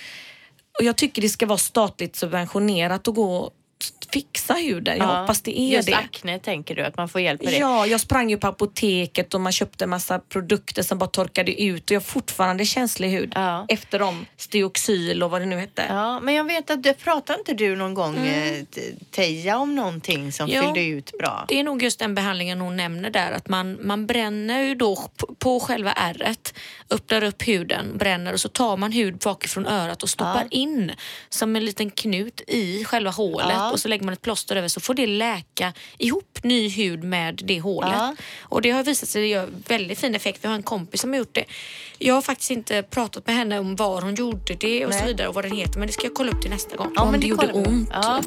och 0.78 0.84
jag 0.84 0.96
tycker 0.96 1.22
det 1.22 1.28
ska 1.28 1.46
vara 1.46 1.58
statligt 1.58 2.16
subventionerat 2.16 3.08
att 3.08 3.14
gå 3.14 3.52
fixa 4.12 4.54
huden. 4.54 4.98
Jag 4.98 5.08
Ja. 5.08 5.20
hoppas 5.20 5.40
det 5.42 5.60
är 5.60 5.76
Just 5.76 5.88
det. 5.88 5.94
akne 5.96 6.38
tänker 6.38 6.74
du 6.76 6.82
att 6.84 6.96
man 6.96 7.08
får 7.08 7.20
hjälp 7.20 7.42
med 7.42 7.52
det? 7.52 7.58
Ja, 7.58 7.86
jag 7.86 8.00
sprang 8.00 8.30
ju 8.30 8.36
på 8.36 8.46
apoteket 8.46 9.34
och 9.34 9.40
man 9.40 9.52
köpte 9.52 9.86
massa 9.86 10.18
produkter 10.18 10.82
som 10.82 10.98
bara 10.98 11.10
torkade 11.10 11.62
ut 11.62 11.84
och 11.84 11.90
jag 11.90 12.00
har 12.00 12.04
fortfarande 12.04 12.64
känslig 12.64 13.10
hud 13.10 13.32
Ja. 13.34 13.66
efter 13.68 13.98
dem. 13.98 14.26
Steoxyl 14.36 15.22
och 15.22 15.30
vad 15.30 15.40
det 15.42 15.46
nu 15.46 15.56
hette. 15.56 15.84
Ja, 15.88 16.20
men 16.20 16.34
jag 16.34 16.44
vet 16.44 16.70
att 16.70 16.82
du 16.82 16.94
pratade 16.94 17.38
inte 17.38 17.54
du 17.54 17.76
någon 17.76 17.94
gång 17.94 18.16
eh, 18.26 18.64
Te- 18.64 18.80
Teija 19.10 19.58
om 19.58 19.74
någonting 19.74 20.32
som 20.32 20.48
Jo. 20.48 20.62
fyllde 20.62 20.84
ut 20.84 21.12
bra? 21.18 21.44
Det 21.48 21.60
är 21.60 21.64
nog 21.64 21.82
just 21.82 21.98
den 21.98 22.14
behandlingen 22.14 22.60
hon 22.60 22.76
nämner 22.76 23.10
där, 23.10 23.32
att 23.32 23.48
man, 23.48 23.78
man 23.86 24.06
bränner 24.06 24.62
ju 24.62 24.74
då 24.74 25.10
på, 25.38 25.60
själva 25.60 25.92
ärret, 25.92 26.54
öppnar 26.90 27.24
upp 27.24 27.48
huden, 27.48 27.98
bränner 27.98 28.32
och 28.32 28.40
så 28.40 28.48
tar 28.48 28.76
man 28.76 28.92
hud 28.92 29.16
bakifrån 29.18 29.66
örat 29.66 30.02
och 30.02 30.08
stoppar 30.08 30.46
in 30.50 30.92
som 31.28 31.56
en 31.56 31.64
liten 31.64 31.90
knut 31.90 32.40
i 32.46 32.84
själva 32.84 33.10
hålet 33.10 33.46
Ja. 33.50 33.70
och 33.72 33.80
så 33.80 33.88
lägger 33.88 34.01
man 34.02 34.12
ett 34.12 34.22
plåster 34.22 34.56
över 34.56 34.68
så 34.68 34.80
får 34.80 34.94
det 34.94 35.06
läka 35.06 35.72
ihop 35.98 36.38
ny 36.42 36.68
hud 36.68 37.04
med 37.04 37.40
det 37.44 37.60
hålet. 37.60 37.92
Ja. 37.92 38.14
Och 38.42 38.62
det 38.62 38.70
har 38.70 38.82
visat 38.82 39.08
sig 39.08 39.26
göra 39.26 39.46
väldigt 39.68 39.98
fin 39.98 40.14
effekt. 40.14 40.44
Vi 40.44 40.48
har 40.48 40.54
en 40.54 40.62
kompis 40.62 41.00
som 41.00 41.10
har 41.10 41.18
gjort 41.18 41.34
det. 41.34 41.44
Jag 41.98 42.14
har 42.14 42.22
faktiskt 42.22 42.50
inte 42.50 42.82
pratat 42.82 43.26
med 43.26 43.36
henne 43.36 43.58
om 43.58 43.76
var 43.76 44.02
hon 44.02 44.14
gjorde 44.14 44.54
det 44.54 44.86
och 44.86 44.92
så 44.92 44.98
Nej. 44.98 45.08
vidare 45.08 45.28
och 45.28 45.34
vad 45.34 45.44
den 45.44 45.56
heter 45.56 45.78
men 45.78 45.86
det 45.86 45.92
ska 45.92 46.04
jag 46.04 46.14
kolla 46.14 46.32
upp 46.32 46.42
till 46.42 46.50
nästa 46.50 46.76
gång. 46.76 46.92
Ja, 46.94 47.02
Om 47.02 47.10
men 47.10 47.20
det 47.20 47.26
gjorde 47.26 47.52
ont. 47.52 47.88
Ja. 47.92 48.20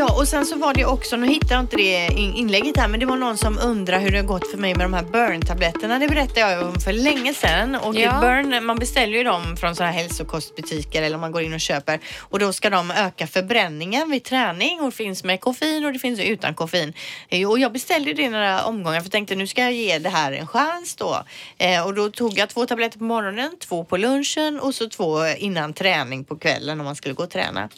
Ja, 0.00 0.12
och 0.20 0.28
sen 0.28 0.46
så 0.46 0.56
var 0.56 0.74
det 0.74 0.84
också, 0.84 1.16
nu 1.16 1.26
hittar 1.26 1.54
jag 1.54 1.60
inte 1.64 1.76
det 1.76 2.06
in- 2.12 2.34
inlägget 2.34 2.76
här, 2.76 2.88
men 2.88 3.00
det 3.00 3.06
var 3.06 3.16
någon 3.16 3.36
som 3.38 3.58
undrar 3.58 4.00
hur 4.00 4.10
det 4.10 4.18
har 4.18 4.24
gått 4.24 4.50
för 4.50 4.58
mig 4.58 4.74
med 4.74 4.84
de 4.84 4.94
här 4.94 5.02
burn-tabletterna. 5.02 5.98
Det 5.98 6.08
berättade 6.08 6.40
jag 6.40 6.66
om 6.68 6.80
för 6.80 6.92
länge 6.92 7.34
sedan. 7.34 7.74
Och 7.74 7.94
Ja. 7.94 8.18
burn, 8.20 8.64
man 8.64 8.78
beställer 8.78 9.18
ju 9.18 9.24
dem 9.24 9.56
från 9.56 9.76
sådana 9.76 9.92
här 9.92 10.02
hälsokostbutiker 10.02 11.02
eller 11.02 11.18
man 11.18 11.32
går 11.32 11.42
in 11.42 11.54
och 11.54 11.60
köper 11.60 12.00
och 12.18 12.38
då 12.38 12.52
ska 12.52 12.70
de 12.70 12.90
öka 12.90 13.26
förbränningen 13.26 14.10
vid 14.10 14.24
träning 14.24 14.80
och 14.80 14.86
det 14.90 14.96
finns 14.96 15.24
med 15.24 15.40
koffein 15.40 15.84
och 15.84 15.92
det 15.92 15.98
finns 15.98 16.20
utan 16.20 16.54
koffein. 16.54 16.92
Eh, 17.28 17.48
Och 17.50 17.58
jag 17.58 17.72
beställde 17.72 18.12
det 18.12 18.22
i 18.22 18.28
några 18.28 18.64
omgångar 18.64 18.98
för 19.00 19.04
jag 19.06 19.12
tänkte 19.12 19.34
nu 19.34 19.46
ska 19.46 19.62
jag 19.62 19.72
ge 19.72 19.98
det 19.98 20.08
här 20.08 20.32
en 20.32 20.46
chans 20.46 20.96
då. 20.96 21.24
Eh, 21.58 21.86
och 21.86 21.94
då 21.94 22.10
tog 22.10 22.38
jag 22.38 22.48
två 22.48 22.66
tabletter 22.66 22.98
på 22.98 23.04
morgonen, 23.04 23.50
två 23.60 23.84
på 23.84 23.96
lunchen 23.96 24.60
och 24.60 24.74
så 24.74 24.88
två 24.88 25.26
innan 25.38 25.72
träning 25.72 26.24
på 26.24 26.36
kvällen 26.36 26.80
om 26.80 26.86
man 26.86 26.96
skulle 26.96 27.14
gå 27.14 27.22
och 27.22 27.30
träna. 27.30 27.68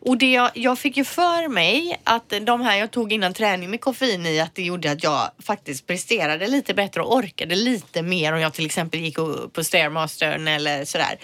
Och 0.00 0.18
det 0.18 0.32
jag, 0.32 0.50
jag 0.54 0.78
fick 0.78 0.96
ju 0.96 1.04
för 1.04 1.48
mig 1.48 1.67
att 2.04 2.32
de 2.42 2.60
här 2.60 2.78
jag 2.78 2.90
tog 2.90 3.12
innan 3.12 3.34
träning 3.34 3.70
med 3.70 3.80
koffein 3.80 4.26
i 4.26 4.40
att 4.40 4.54
det 4.54 4.62
gjorde 4.62 4.90
att 4.90 5.02
jag 5.02 5.30
faktiskt 5.38 5.86
presterade 5.86 6.46
lite 6.46 6.74
bättre 6.74 7.02
och 7.02 7.14
orkade 7.14 7.54
lite 7.54 8.02
mer 8.02 8.32
om 8.32 8.40
jag 8.40 8.54
till 8.54 8.66
exempel 8.66 9.00
gick 9.00 9.16
på 9.52 9.64
Stairmastern 9.64 10.48
eller 10.48 10.84
sådär. 10.84 11.18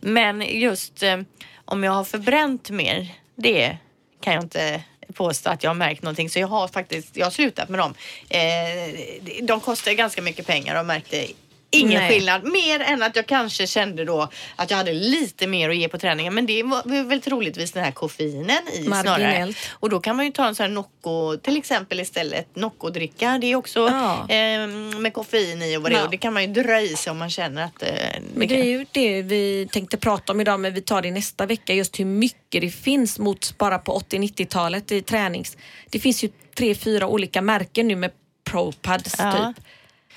Men 0.00 0.40
just 0.60 1.02
eh, 1.02 1.20
om 1.64 1.84
jag 1.84 1.92
har 1.92 2.04
förbränt 2.04 2.70
mer, 2.70 3.08
det 3.36 3.76
kan 4.20 4.34
jag 4.34 4.42
inte 4.42 4.82
påstå 5.14 5.50
att 5.50 5.62
jag 5.62 5.70
har 5.70 5.74
märkt 5.74 6.02
någonting. 6.02 6.30
Så 6.30 6.38
jag 6.38 6.48
har 6.48 6.68
faktiskt, 6.68 7.16
jag 7.16 7.26
har 7.26 7.30
slutat 7.30 7.68
med 7.68 7.80
dem. 7.80 7.94
Eh, 8.28 9.42
de 9.42 9.60
kostar 9.60 9.92
ganska 9.92 10.22
mycket 10.22 10.46
pengar 10.46 10.80
och 10.80 10.86
märkte 10.86 11.26
ingen 11.70 12.00
Nej. 12.00 12.10
skillnad. 12.10 12.44
Mer 12.44 12.80
än 12.80 13.02
att 13.02 13.16
jag 13.16 13.26
kanske 13.26 13.66
kände 13.66 14.04
då 14.04 14.28
att 14.56 14.70
jag 14.70 14.78
hade 14.78 14.92
lite 14.92 15.46
mer 15.46 15.70
att 15.70 15.76
ge 15.76 15.88
på 15.88 15.98
träningen. 15.98 16.34
Men 16.34 16.46
det 16.46 16.62
var 16.62 17.04
väl 17.04 17.20
troligtvis 17.20 17.72
den 17.72 17.84
här 17.84 17.92
koffeinen 17.92 18.58
i 18.72 18.82
snarare. 18.84 19.04
Marginellt. 19.04 19.56
Och 19.70 19.90
då 19.90 20.00
kan 20.00 20.16
man 20.16 20.24
ju 20.24 20.32
ta 20.32 20.46
en 20.46 20.54
sån 20.54 20.64
här 20.64 20.70
Nocco 20.70 21.36
till 21.36 21.56
exempel 21.56 22.00
istället. 22.00 22.56
Nocco-dricka. 22.56 23.38
Det 23.40 23.46
är 23.52 23.56
också 23.56 23.80
Ja. 23.80 24.20
eh, 24.28 24.66
med 24.98 25.12
koffein 25.12 25.62
i 25.62 25.76
och 25.76 25.82
vad 25.82 25.90
det 25.90 25.94
är. 25.94 25.98
Ja. 25.98 26.04
Och 26.04 26.10
det 26.10 26.16
kan 26.16 26.32
man 26.32 26.42
ju 26.42 26.62
dra 26.62 26.80
i 26.80 26.88
sig 26.96 27.10
om 27.10 27.18
man 27.18 27.30
känner 27.30 27.64
att 27.64 27.82
eh, 27.82 27.88
Men 28.34 28.48
det 28.48 28.60
är 28.60 28.64
ju 28.64 28.86
det 28.92 29.22
vi 29.22 29.68
tänkte 29.72 29.96
prata 29.96 30.32
om 30.32 30.40
idag 30.40 30.60
men 30.60 30.74
vi 30.74 30.80
tar 30.80 31.02
det 31.02 31.10
nästa 31.10 31.46
vecka 31.46 31.74
just 31.74 32.00
hur 32.00 32.04
mycket 32.04 32.60
det 32.60 32.70
finns 32.70 33.18
mot 33.18 33.58
bara 33.58 33.78
på 33.78 33.98
80-90-talet 34.00 34.92
i 34.92 35.02
tränings. 35.02 35.56
Det 35.90 35.98
finns 35.98 36.24
ju 36.24 36.28
tre, 36.58 36.74
fyra 36.74 37.06
olika 37.06 37.42
märken 37.42 37.88
nu 37.88 37.96
med 37.96 38.10
ProPads 38.50 39.14
Ja. 39.18 39.32
typ. 39.56 39.64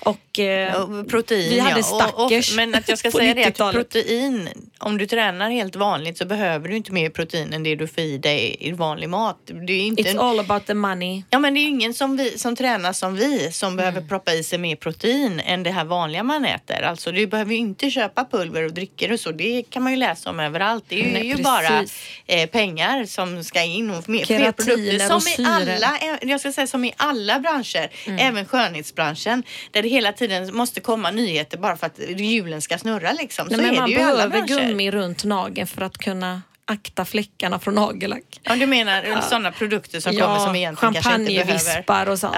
Och, 0.02 0.38
eh, 0.38 0.74
Och 0.82 1.08
protein 1.08 1.50
vi 1.50 1.58
hade 1.58 1.80
ja. 1.80 1.86
Och- 2.06 2.24
och, 2.24 2.30
Stackers 2.30 2.56
Men 2.56 2.74
att 2.74 2.88
jag 2.88 2.98
ska 2.98 3.10
säga 3.10 3.34
det 3.34 3.40
att 3.40 3.46
90-talet. 3.48 3.76
protein, 3.92 4.48
om 4.78 4.98
du 4.98 5.06
tränar 5.06 5.50
helt 5.50 5.76
vanligt 5.76 6.18
så 6.18 6.24
behöver 6.24 6.68
du 6.68 6.76
inte 6.76 6.92
mer 6.92 7.10
protein 7.10 7.52
än 7.52 7.62
det 7.62 7.74
du 7.76 7.86
får 7.86 8.00
i 8.04 8.18
dig 8.18 8.56
i 8.60 8.72
vanlig 8.72 9.08
mat. 9.08 9.36
Det 9.66 9.72
är 9.72 9.80
inte 9.86 10.02
It's 10.02 10.18
all 10.20 10.40
about 10.40 10.66
the 10.66 10.74
money. 10.74 11.22
Ja 11.30 11.38
men 11.38 11.54
det 11.54 11.60
är 11.60 11.66
ingen 11.66 11.94
som, 11.94 12.16
vi, 12.16 12.38
som 12.38 12.56
tränar 12.56 12.92
som 12.92 13.16
vi 13.16 13.52
som 13.52 13.66
Mm. 13.72 13.76
behöver 13.76 14.08
proppa 14.08 14.32
i 14.34 14.44
sig 14.44 14.58
mer 14.58 14.76
protein 14.76 15.40
än 15.40 15.62
det 15.62 15.70
här 15.70 15.84
vanliga 15.84 16.22
man 16.22 16.44
äter. 16.44 16.82
Alltså 16.82 17.12
du 17.12 17.26
behöver 17.26 17.52
ju 17.52 17.58
inte 17.58 17.90
köpa 17.90 18.24
pulver 18.24 18.62
och 18.64 18.72
drycker 18.72 19.12
och 19.12 19.20
så. 19.20 19.32
Det 19.32 19.62
kan 19.70 19.82
man 19.82 19.92
ju 19.92 19.98
läsa 19.98 20.30
om 20.30 20.40
överallt. 20.40 20.84
Det 20.88 21.00
är 21.00 21.04
ju, 21.06 21.12
Nej, 21.12 21.26
ju 21.26 21.36
bara 21.42 21.84
eh, 22.26 22.46
pengar 22.50 23.04
som 23.04 23.44
ska 23.44 23.62
in 23.62 23.90
och 23.90 24.08
mer, 24.08 24.24
fler 24.24 24.52
produkter. 24.52 25.14
och 25.16 25.22
Som 25.22 25.44
i, 25.44 25.48
alla, 25.48 25.98
jag 26.22 26.40
ska 26.40 26.52
säga, 26.52 26.66
som 26.66 26.84
i 26.84 26.92
alla 26.96 27.38
branscher, 27.40 27.90
Mm. 28.06 28.18
även 28.28 28.46
skönhetsbranschen. 28.46 29.42
Där 29.70 29.82
hela 29.90 30.12
tiden 30.12 30.56
måste 30.56 30.80
komma 30.80 31.10
nyheter 31.10 31.58
bara 31.58 31.76
för 31.76 31.86
att 31.86 31.98
hjulen 32.18 32.62
ska 32.62 32.78
snurra 32.78 33.12
liksom. 33.12 33.46
Nej, 33.50 33.56
så 33.56 33.62
men 33.62 33.74
är 33.74 33.78
man 33.80 33.90
det 33.90 33.96
ju 33.96 34.02
alla 34.02 34.28
behöver 34.28 34.46
branscher. 34.46 34.68
gummi 34.68 34.90
runt 34.90 35.24
nageln 35.24 35.66
för 35.66 35.82
att 35.82 35.98
kunna 35.98 36.42
akta 36.64 37.04
fläckarna 37.04 37.58
från 37.58 37.74
nagellack. 37.74 38.40
Ja, 38.42 38.56
du 38.56 38.66
menar 38.66 39.20
sådana 39.20 39.52
produkter 39.52 40.00
som 40.00 40.16
kommer 40.16 40.38
som 40.38 40.56
egentligen 40.56 40.94
kanske 40.94 41.14
inte 41.14 41.32
behöver... 41.32 41.52
champagnevispar 41.52 42.08
och 42.08 42.18
sånt. 42.18 42.36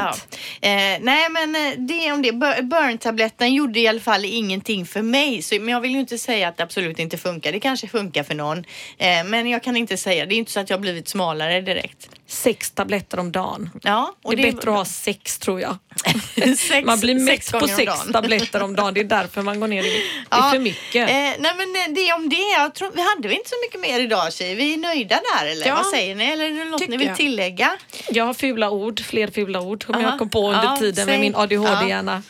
Ja. 0.60 0.68
Eh, 0.68 0.98
nej 1.00 1.28
men 1.30 1.56
eh, 1.56 1.72
det 1.78 2.12
om 2.12 2.22
det. 2.22 2.32
Bur- 2.32 2.62
Burn-tabletten 2.62 3.54
gjorde 3.54 3.80
i 3.80 3.88
alla 3.88 4.00
fall 4.00 4.24
ingenting 4.24 4.86
för 4.86 5.02
mig. 5.02 5.42
Så, 5.42 5.54
men 5.54 5.68
jag 5.68 5.80
vill 5.80 5.90
ju 5.90 6.00
inte 6.00 6.18
säga 6.18 6.48
att 6.48 6.56
det 6.56 6.62
absolut 6.62 6.98
inte 6.98 7.18
funkar. 7.18 7.52
Det 7.52 7.60
kanske 7.60 7.88
funkar 7.88 8.22
för 8.22 8.34
någon. 8.34 8.58
Eh, 8.98 9.24
men 9.24 9.46
jag 9.50 9.62
kan 9.62 9.76
inte 9.76 9.96
säga. 9.96 10.26
Det 10.26 10.34
är 10.34 10.36
inte 10.36 10.52
så 10.52 10.60
att 10.60 10.70
jag 10.70 10.76
har 10.76 10.82
blivit 10.82 11.08
smalare 11.08 11.60
direkt. 11.60 12.08
Sex 12.32 12.70
tabletter 12.70 13.18
om 13.20 13.32
dagen. 13.32 13.70
Ja, 13.82 14.14
det 14.22 14.32
är 14.32 14.52
bättre 14.52 14.70
att 14.70 14.76
ha 14.76 14.84
sex 14.84 15.38
tror 15.38 15.60
jag. 15.60 15.76
sex, 16.58 16.72
man 16.86 17.00
blir 17.00 17.14
mätt 17.14 17.26
sex 17.44 17.52
på 17.52 17.68
sex 17.68 17.92
tabletter 18.12 18.62
om 18.62 18.76
dagen. 18.76 18.94
Det 18.94 19.00
är 19.00 19.04
därför 19.04 19.42
man 19.42 19.60
går 19.60 19.68
ner 19.68 19.84
i 19.84 19.90
vikt. 19.90 20.06
Det 20.30 20.36
är 20.36 20.40
Ja, 20.40 20.50
för 20.50 20.58
mycket. 20.58 21.08
Eh, 21.10 21.14
nej 21.14 21.36
men 21.38 21.76
eh, 21.76 21.94
det 21.94 22.12
om 22.12 22.28
det. 22.28 22.36
Jag 22.36 22.74
tror, 22.74 22.90
vi 22.94 23.02
hade 23.02 23.28
väl 23.28 23.36
inte 23.36 23.48
så 23.48 23.54
mycket 23.66 23.80
mer 23.80 24.00
idag 24.00 24.32
tjejer. 24.32 24.56
Vi 24.56 24.72
är 24.74 24.78
nöjda 24.78 25.20
där 25.38 25.46
eller 25.46 25.66
Ja, 25.66 25.74
vad 25.74 25.86
säger 25.86 26.14
ni? 26.14 26.24
Eller 26.24 26.44
är 26.44 26.50
det 26.50 26.64
något 26.64 26.88
ni 26.88 26.96
vill 26.96 27.06
jag. 27.06 27.16
tillägga? 27.16 27.70
Jag 28.10 28.24
har 28.24 28.34
fula 28.34 28.70
ord, 28.70 29.00
fler 29.00 29.28
fula 29.28 29.60
ord 29.60 29.84
som 29.86 29.94
Aha. 29.94 30.02
jag 30.02 30.18
kom 30.18 30.28
på 30.30 30.48
under 30.48 30.64
Ja, 30.64 30.76
tiden 30.76 30.94
säg. 30.94 31.06
med 31.06 31.20
min 31.20 31.34
ADHD-hjärna. 31.36 32.22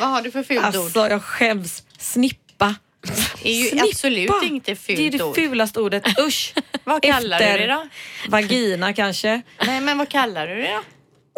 Vad 0.00 0.08
har 0.08 0.22
du 0.22 0.30
för 0.30 0.42
fult 0.42 0.58
ord? 0.58 0.64
Alltså 0.74 1.08
jag 1.08 1.22
skäms. 1.22 1.82
Snippa. 1.98 2.38
Är 3.44 3.52
ju 3.52 3.68
Snippa. 3.68 3.86
absolut 3.86 4.30
inte 4.42 4.74
fult 4.76 4.98
Det 4.98 5.06
är 5.06 5.10
det 5.10 5.22
ord. 5.24 5.34
fulaste 5.34 5.80
ordet. 5.80 6.18
Usch. 6.20 6.54
Vad 6.84 7.02
kallar 7.02 7.38
du 7.38 7.44
Efter 7.44 7.58
det 7.58 7.66
då? 7.74 7.88
Vagina 8.28 8.92
kanske. 8.92 9.42
Nej 9.66 9.80
men 9.80 9.98
vad 9.98 10.08
kallar 10.08 10.46
du 10.46 10.54
det 10.62 10.70
då? 10.72 10.80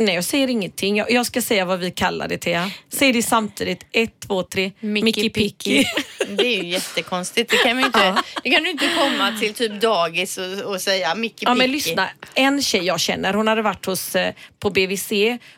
Nej, 0.01 0.15
jag 0.15 0.25
säger 0.25 0.49
ingenting. 0.49 0.97
Jag, 0.97 1.11
jag 1.11 1.27
ska 1.27 1.43
säga 1.43 1.65
vad 1.65 1.79
vi 1.79 1.91
kallar 1.91 2.29
det, 2.29 2.39
Thea. 2.39 2.71
Säg 2.89 3.13
det 3.13 3.23
samtidigt. 3.23 3.87
Ett, 3.93 4.21
två, 4.21 4.43
tre. 4.43 4.73
Mickey 4.81 5.05
Mickey 5.05 5.31
Picky. 5.31 5.85
Picky. 5.85 5.85
Det 6.37 6.47
är 6.47 6.63
ju 6.63 6.69
jättekonstigt. 6.69 7.51
Det 7.51 7.57
kan, 7.57 7.77
man 7.77 7.87
inte, 7.87 8.23
det 8.45 8.51
kan 8.51 8.65
du 8.65 8.71
inte 8.71 8.89
komma 8.99 9.39
till 9.41 9.55
typ 9.55 9.81
dagis 9.81 10.39
och, 10.39 10.73
och 10.73 10.81
säga 10.81 11.15
Micke 11.15 11.43
Ja 11.43 11.49
men 11.55 11.59
Picky. 11.59 11.73
lyssna, 11.73 12.09
en 12.35 12.63
tjej 12.63 12.85
jag 12.85 13.01
känner 13.01 13.35
hon 13.35 13.49
hade 13.49 13.63
varit 13.63 13.87
hos, 13.87 14.17
eh, 14.17 14.35
på 14.59 14.71
BVC 14.71 15.13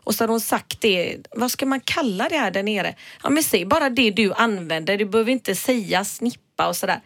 och 0.05 0.15
så 0.15 0.23
hade 0.25 0.33
hon 0.33 0.41
sagt 0.41 0.81
det, 0.81 1.17
vad 1.31 1.51
ska 1.51 1.67
man 1.67 1.81
kalla 1.81 2.29
det 2.29 2.37
här 2.39 2.51
där 2.51 2.63
nere? 2.63 2.95
Ja 3.23 3.31
men 3.31 3.43
säg 3.43 3.65
bara 3.65 3.91
det 3.91 4.11
du 4.11 4.33
använder, 4.33 4.97
du 4.97 5.05
behöver 5.05 5.33
inte 5.33 5.55
säga 5.55 6.05
snippa 6.05 6.69
och 6.69 6.77
sådär. 6.77 7.01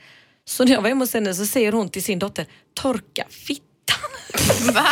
Så 0.44 0.64
när 0.64 0.72
jag 0.72 0.82
var 0.82 0.88
hemma 0.88 1.02
hos 1.02 1.14
henne 1.14 1.34
så 1.34 1.46
säger 1.46 1.72
hon 1.72 1.88
till 1.88 2.02
sin 2.02 2.18
dotter, 2.18 2.46
torka 2.74 3.24
fittan. 3.86 4.74
Va? 4.74 4.86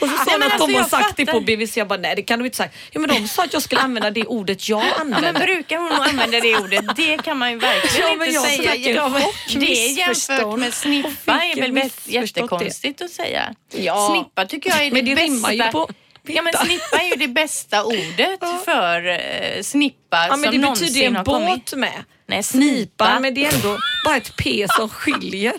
Och 0.00 0.08
så 0.08 0.16
sa 0.16 0.38
men 0.38 0.42
att 0.42 0.52
alltså, 0.52 0.66
de 0.66 0.72
har 0.74 0.80
jag 0.80 0.90
sagt 0.90 1.16
det 1.16 1.26
fattar. 1.26 1.38
på 1.40 1.44
BVC, 1.44 1.76
jag 1.76 1.88
bara 1.88 1.98
nej 1.98 2.16
det 2.16 2.22
kan 2.22 2.38
du 2.38 2.44
inte 2.44 2.56
sagt. 2.56 2.76
Ja 2.90 3.00
men 3.00 3.08
de 3.10 3.28
sa 3.28 3.44
att 3.44 3.52
jag 3.52 3.62
skulle 3.62 3.80
använda 3.80 4.10
det 4.10 4.24
ordet 4.26 4.68
jag 4.68 4.80
Ja, 4.98 5.04
men 5.04 5.14
använder. 5.14 5.40
brukar 5.46 5.78
hon 5.78 5.92
använda 5.92 6.40
det 6.40 6.56
ordet? 6.56 6.96
Det 6.96 7.22
kan 7.22 7.38
man 7.38 7.50
ju 7.50 7.58
verkligen 7.58 8.06
Ja, 8.10 8.14
men 8.16 8.28
inte 8.28 8.34
jag 8.34 8.44
säga. 8.46 8.70
försöker- 8.70 8.94
ja, 8.94 9.08
men 9.08 9.22
det 9.60 9.86
är 9.86 9.98
jämfört 9.98 10.58
med 10.58 10.74
snippa 10.74 11.44
Jag 11.44 11.58
är 11.58 11.72
väl 11.72 11.90
jättekonstigt 12.04 13.02
att 13.02 13.10
säga. 13.10 13.54
Ja. 13.76 14.08
Snippa 14.14 14.46
tycker 14.46 14.70
jag 14.70 14.80
är 14.80 14.84
det, 14.84 14.90
Men 14.92 15.04
det 15.04 15.14
bästa. 15.14 15.52
ju 15.52 15.62
på 15.62 15.88
Ja 16.26 16.42
men 16.42 16.52
snippa 16.52 16.96
är 17.02 17.08
ju 17.08 17.14
det 17.16 17.28
bästa 17.28 17.84
ordet 17.84 18.40
för 18.64 19.08
eh, 19.08 19.62
snippa 19.62 20.26
Ja 20.26 20.36
men 20.36 20.42
som 20.42 20.52
det 20.52 20.58
någonsin 20.58 20.86
betyder 20.86 21.00
ju 21.00 21.06
en 21.06 21.16
har 21.16 21.24
kommit. 21.24 21.48
båt 21.70 21.78
med. 21.78 22.04
Nej, 22.26 22.42
Snipa, 22.42 23.04
snipa. 23.04 23.20
men 23.20 23.34
det 23.34 23.46
är 23.46 23.54
ändå 23.54 23.78
bara 24.04 24.16
ett 24.16 24.36
P 24.36 24.66
som 24.76 24.88
skiljer. 24.88 25.52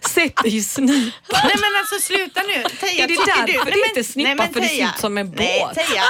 Sätt 0.00 0.36
dig 0.42 0.56
i 0.56 0.62
snipa. 0.62 1.40
Nej 1.44 1.54
men 1.60 1.70
alltså 1.80 1.98
sluta 2.00 2.42
nu. 2.42 2.64
Teja, 2.80 3.04
Är 3.04 3.08
det 3.08 3.14
därför 3.26 3.46
du, 3.46 3.52
det 3.52 3.58
Nej, 3.64 3.64
men- 3.64 3.88
heter 3.88 4.02
snippa? 4.02 4.26
nej, 4.28 4.34
men 4.36 4.52
För 4.52 4.60
det 4.60 4.66
ser 4.68 4.74
Teja, 4.74 4.92
ut 4.94 5.00
som 5.00 5.18
en 5.18 5.30
Nej 5.36 5.60
båt. 5.66 5.74
Teja, 5.74 6.02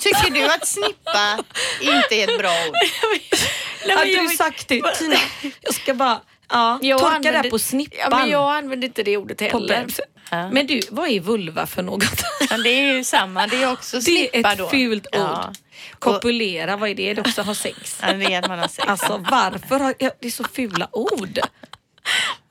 tycker 0.00 0.30
du 0.30 0.44
att 0.52 0.66
snippa 0.68 1.38
inte 1.80 2.14
är 2.14 2.28
ett 2.32 2.38
bra 2.38 2.50
ord? 2.68 2.74
Nej, 3.86 3.96
Hade 3.96 4.22
du 4.22 4.28
sagt 4.36 4.68
det 4.68 4.82
Tina? 4.98 5.16
Jag 5.60 5.74
ska 5.74 5.94
bara 5.94 6.20
ja, 6.48 6.78
Jag 6.82 6.98
torka 7.00 7.14
använder- 7.16 7.42
där 7.42 7.50
på 7.50 7.58
snippan. 7.58 7.98
Ja, 8.10 8.18
men 8.18 8.30
jag 8.30 8.52
använder 8.56 8.86
inte 8.88 9.02
det 9.02 9.16
ordet 9.16 9.40
heller. 9.40 9.86
Men 10.52 10.66
du, 10.66 10.80
vad 10.90 11.08
är 11.08 11.20
vulva 11.20 11.66
för 11.66 11.82
något? 11.82 12.22
Ja, 12.50 12.56
det 12.58 12.68
är 12.70 12.94
ju 12.96 13.04
samma, 13.04 13.46
det 13.46 13.62
är 13.62 13.72
också 13.72 13.96
Det 13.96 14.02
snippa 14.02 14.38
är 14.48 14.52
ett 14.52 14.58
då. 14.58 14.68
fult 14.68 15.06
ord. 15.06 15.12
Ja. 15.20 15.52
Kopulera, 15.98 16.76
vad 16.76 16.88
är 16.90 16.94
det? 16.94 17.14
Det 17.14 17.20
är 17.20 17.28
också 17.28 17.42
ha 17.42 17.54
sex. 17.54 17.98
Ja, 18.02 18.12
det 18.12 18.24
är 18.34 18.38
att 18.42 18.48
man 18.48 18.58
har 18.58 18.68
sex. 18.68 18.88
Alltså 18.88 19.24
varför 19.30 19.80
har 19.80 19.94
ja, 19.98 20.10
det 20.20 20.26
är 20.26 20.30
så 20.30 20.44
fula 20.44 20.88
ord? 20.92 21.38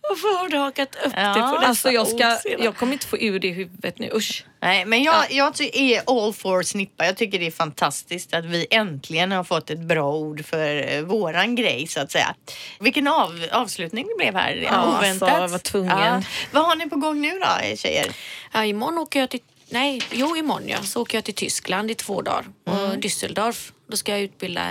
Varför 0.10 0.40
har 0.40 0.50
du 0.50 0.58
hakat 0.58 0.96
upp 1.06 1.14
Ja. 1.16 1.34
dig 1.34 1.42
på 1.42 1.56
dessa 1.56 1.68
Alltså 1.68 1.92
jag, 1.92 2.08
ska, 2.08 2.38
jag 2.60 2.76
kommer 2.76 2.94
inte 2.94 3.06
få 3.08 3.18
ur 3.18 3.40
det 3.40 3.48
i 3.48 3.52
huvudet 3.52 4.00
nu, 4.00 4.10
usch. 4.14 4.46
Nej, 4.62 4.86
men 4.86 5.04
jag, 5.04 5.32
jag 5.32 5.54
ty- 5.56 5.70
är 5.74 6.02
all 6.08 6.34
for 6.34 6.64
snippa. 6.64 7.06
Jag 7.06 7.18
tycker 7.18 7.40
det 7.40 7.48
är 7.48 7.52
fantastiskt 7.52 8.34
att 8.34 8.46
vi 8.46 8.68
äntligen 8.70 9.32
har 9.32 9.44
fått 9.44 9.70
ett 9.70 9.80
bra 9.80 10.14
ord 10.16 10.46
för 10.46 10.94
eh, 10.94 11.02
våran 11.02 11.56
grej 11.56 11.88
så 11.88 12.00
att 12.00 12.12
säga. 12.12 12.36
Vilken 12.80 13.08
av, 13.08 13.46
avslutning 13.52 14.08
det 14.08 14.16
blev 14.24 14.36
här. 14.36 14.56
Ja, 14.56 14.98
Oväntat. 14.98 15.30
alltså, 15.30 15.42
jag 15.42 15.48
var 15.50 15.60
tvungen. 15.60 16.26
Vad 16.52 16.66
har 16.66 16.76
ni 16.76 16.90
på 16.90 16.96
gång 16.96 17.22
nu 17.22 17.40
då 17.40 17.76
tjejer? 17.76 18.12
Ja, 18.52 18.66
imorgon 18.66 18.98
åker 18.98 19.20
jag 19.20 19.30
till... 19.30 19.40
Nej, 19.70 20.02
jo 20.12 20.36
imorgon 20.38 20.68
ja. 20.70 20.84
Så 20.84 21.02
åker 21.02 21.18
jag 21.18 21.26
till 21.26 21.34
Tyskland 21.34 21.92
i 21.92 21.96
två 21.96 22.22
dagar. 22.22 22.46
Och 22.66 22.74
Düsseldorf. 22.98 23.72
Då 23.88 23.98
ska 23.98 24.12
jag 24.12 24.22
utbilda 24.22 24.62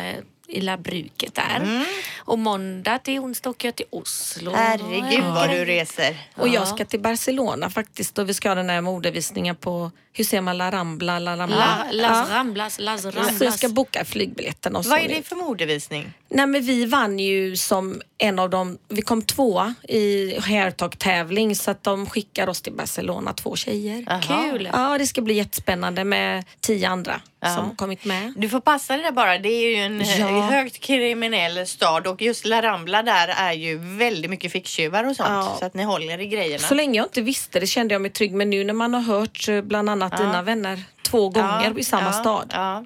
i 0.49 0.61
labbruket 0.61 1.35
där. 1.35 1.87
Och 2.19 2.39
måndag 2.39 2.99
till 2.99 3.19
onsdag 3.19 3.51
åker 3.51 3.69
jag 3.69 3.75
till 3.75 3.87
Oslo. 3.91 4.53
Herregud 4.55 5.25
Ja. 5.25 5.35
vad 5.35 5.51
du 5.51 5.65
reser. 5.65 6.17
Och 6.37 6.49
jag 6.49 6.69
ska 6.69 6.85
till 6.85 7.01
Barcelona 7.01 7.71
faktiskt 7.71 8.19
och 8.19 8.29
vi 8.29 8.35
ska 8.35 8.49
ha 8.49 8.55
den 8.55 8.71
här 8.71 8.81
modevisningen 8.81 9.57
på, 9.57 9.91
hur 10.19 10.25
ser 10.25 10.41
man 10.41 10.59
La 10.59 10.71
Rambla, 10.71 11.19
La 11.19 11.37
Rambla? 11.37 11.57
La, 11.57 12.09
Las 12.09 12.29
Ja. 12.31 12.37
Ramblas, 12.37 12.79
Las 12.79 13.05
Ramblas. 13.05 13.39
Så 13.39 13.45
jag 13.45 13.55
ska 13.55 13.69
boka 13.69 14.05
flygbiljetterna 14.05 14.79
och 14.79 14.85
Vad 14.85 14.99
är 15.01 15.09
det 15.09 15.23
för 15.29 15.37
modevisning? 15.37 16.13
Nej 16.31 16.47
men 16.47 16.63
vi 16.63 16.85
vann 16.87 17.19
ju 17.19 17.57
som 17.57 18.01
en 18.19 18.39
av 18.39 18.51
dem, 18.51 18.79
vi 18.89 19.03
kom 19.03 19.23
tvåa 19.23 19.75
i 19.89 20.39
hairtalk-tävling 20.41 21.57
så 21.57 21.71
att 21.71 21.83
de 21.85 22.07
skickar 22.07 22.49
oss 22.49 22.63
till 22.63 22.73
Barcelona, 22.73 23.33
två 23.33 23.57
tjejer. 23.57 24.05
Jaha. 24.07 24.23
Kul. 24.51 24.69
Ja, 24.73 24.99
det 24.99 25.07
ska 25.07 25.21
bli 25.21 25.35
jättespännande 25.35 26.05
med 26.05 26.45
tio 26.61 26.89
andra 26.89 27.21
Ja. 27.41 27.55
som 27.55 27.77
kommit 27.77 28.05
med. 28.05 28.33
Du 28.37 28.49
får 28.49 28.61
passa 28.61 28.93
dig 28.95 29.03
där 29.03 29.13
bara. 29.13 29.39
Det 29.39 29.49
är 29.49 29.69
ju 29.71 29.75
en 29.77 30.01
eh, 30.01 30.21
Ja. 30.21 30.27
högt 30.41 30.81
kriminell 30.81 31.67
stad 31.67 32.07
och 32.07 32.23
just 32.23 32.45
La 32.47 32.63
Rambla 32.63 33.03
där 33.03 33.29
är 33.29 33.53
ju 33.53 33.79
väldigt 33.79 34.31
mycket 34.31 34.53
ficktjuvar 34.53 35.05
och 35.05 35.17
sånt. 35.17 35.29
Ja. 35.29 35.57
Så 35.59 35.65
att 35.65 35.75
ni 35.75 35.83
håller 35.83 36.21
i 36.21 36.27
grejerna. 36.27 36.59
Så 36.69 36.75
länge 36.75 36.97
jag 36.99 37.07
inte 37.07 37.21
visste 37.21 37.61
det 37.61 37.67
kände 37.67 37.95
jag 37.95 38.03
mig 38.03 38.11
trygg 38.11 38.33
men 38.35 38.51
nu 38.51 38.65
när 38.65 38.75
man 38.75 38.95
har 38.95 39.01
hört 39.01 39.49
eh, 39.49 39.61
bland 39.63 39.91
annat 39.91 40.08
dina 40.17 40.43
vänner 40.43 40.85
två 41.11 41.29
gånger 41.29 41.79
i 41.79 41.85
samma 41.85 42.07
ja, 42.07 42.13
stad. 42.13 42.51
Ja, 42.55 42.85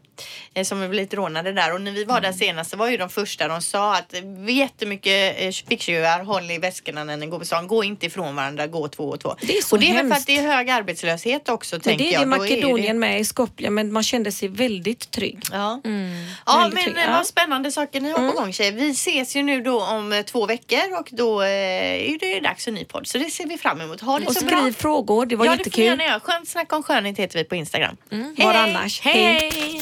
Eh, 0.55 0.65
som 0.65 0.81
har 0.81 0.89
blivit 0.89 1.15
rånade 1.15 1.53
där. 1.53 1.75
Och 1.75 1.81
när 1.81 1.93
vi 1.93 2.05
var 2.05 2.19
Mm. 2.19 2.31
där 2.33 2.39
senast 2.39 2.71
så 2.71 2.77
var 2.77 2.89
ju 2.89 2.97
de 2.97 3.09
första 3.09 3.49
de 3.49 3.61
sa 3.63 3.97
att 3.97 4.15
vi 4.25 4.53
jättemycket 4.53 5.37
eh, 5.39 5.51
ficktjuvar, 5.69 6.25
håll 6.25 6.51
i 6.51 6.59
väskorna 6.59 7.05
när 7.05 7.17
ni 7.17 7.27
går 7.27 7.39
på 7.39 7.45
stan. 7.45 7.67
Gå 7.67 7.85
inte 7.85 8.07
ifrån 8.07 8.37
varandra, 8.37 8.67
gå 8.67 8.89
två 8.89 9.05
och 9.05 9.21
två. 9.21 9.35
Det 9.41 9.57
är 9.59 9.63
så 9.63 9.77
och 9.77 9.81
det 9.81 9.91
är 9.91 9.95
väl 9.95 10.09
för 10.09 10.17
att 10.17 10.27
det 10.27 10.37
är 10.39 10.43
hög 10.57 10.71
arbetslöshet 10.71 11.49
också 11.49 11.77
Men 11.77 11.81
tänker 11.81 12.05
det 12.05 12.11
är 12.11 12.13
jag. 12.13 12.21
det 12.23 12.27
Då 12.27 12.35
är 12.35 12.39
Makedonien 12.39 12.99
med 12.99 13.21
i 13.21 13.25
Skopje 13.25 13.71
men 13.71 13.93
man 13.93 14.03
kände 14.03 14.33
sig 14.33 14.49
väldigt 14.49 15.11
trygg. 15.11 15.39
Ja, 15.53 15.81
ja 15.85 15.91
Väldigt 15.91 16.75
men 16.75 16.83
trygg, 16.85 16.97
eh, 16.97 17.03
ja. 17.03 17.03
Mm. 17.03 17.17
vad 17.17 17.27
spännande 17.27 17.73
saker 17.73 18.01
ni 18.01 18.11
har 18.11 18.33
på 18.33 18.39
gång 18.41 18.53
tjejer. 18.53 18.73
Vi 18.73 18.91
ses 18.91 19.37
ju 19.37 19.43
nu 19.43 19.61
då 19.63 19.83
om 19.85 20.13
eh, 20.13 20.23
två 20.23 20.47
veckor 20.47 20.99
och 21.01 21.09
då 21.13 21.43
eh, 21.43 21.49
är 21.49 22.19
det 22.19 22.41
dags 22.41 22.65
för 22.65 22.71
en 22.71 22.75
ny 22.75 22.85
podd. 22.85 23.07
Så 23.07 23.19
det 23.19 23.31
ser 23.31 23.47
vi 23.47 23.59
fram 23.59 23.81
emot. 23.81 24.01
Ha 24.01 24.19
det 24.19 24.27
Och 24.27 24.33
så 24.33 24.41
skriv 24.41 24.51
bra. 24.63 24.73
frågor, 24.73 25.27
det 25.27 25.37
var 25.37 25.45
ja, 25.47 25.51
det 25.51 25.57
får 25.57 25.59
ni 25.59 25.65
jättekul. 25.65 25.85
gärna 25.85 26.05
göra. 26.05 26.21
Skönt 26.21 26.49
snack 26.49 26.73
om 26.73 26.83
skönhet 26.83 27.19
heter 27.19 27.39
vi 27.39 27.45
på 27.45 27.55
Instagram. 27.55 27.97
Var 28.13 28.55
annars? 28.55 29.01
Hej! 29.01 29.81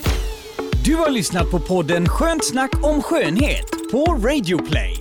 Du 0.84 0.94
har 0.94 1.10
lyssnat 1.10 1.50
på 1.50 1.60
podden 1.60 2.08
Skönt 2.08 2.44
snack 2.44 2.70
om 2.82 3.02
skönhet 3.02 3.70
på 3.90 4.04
Radio 4.04 4.58
Play. 4.58 5.00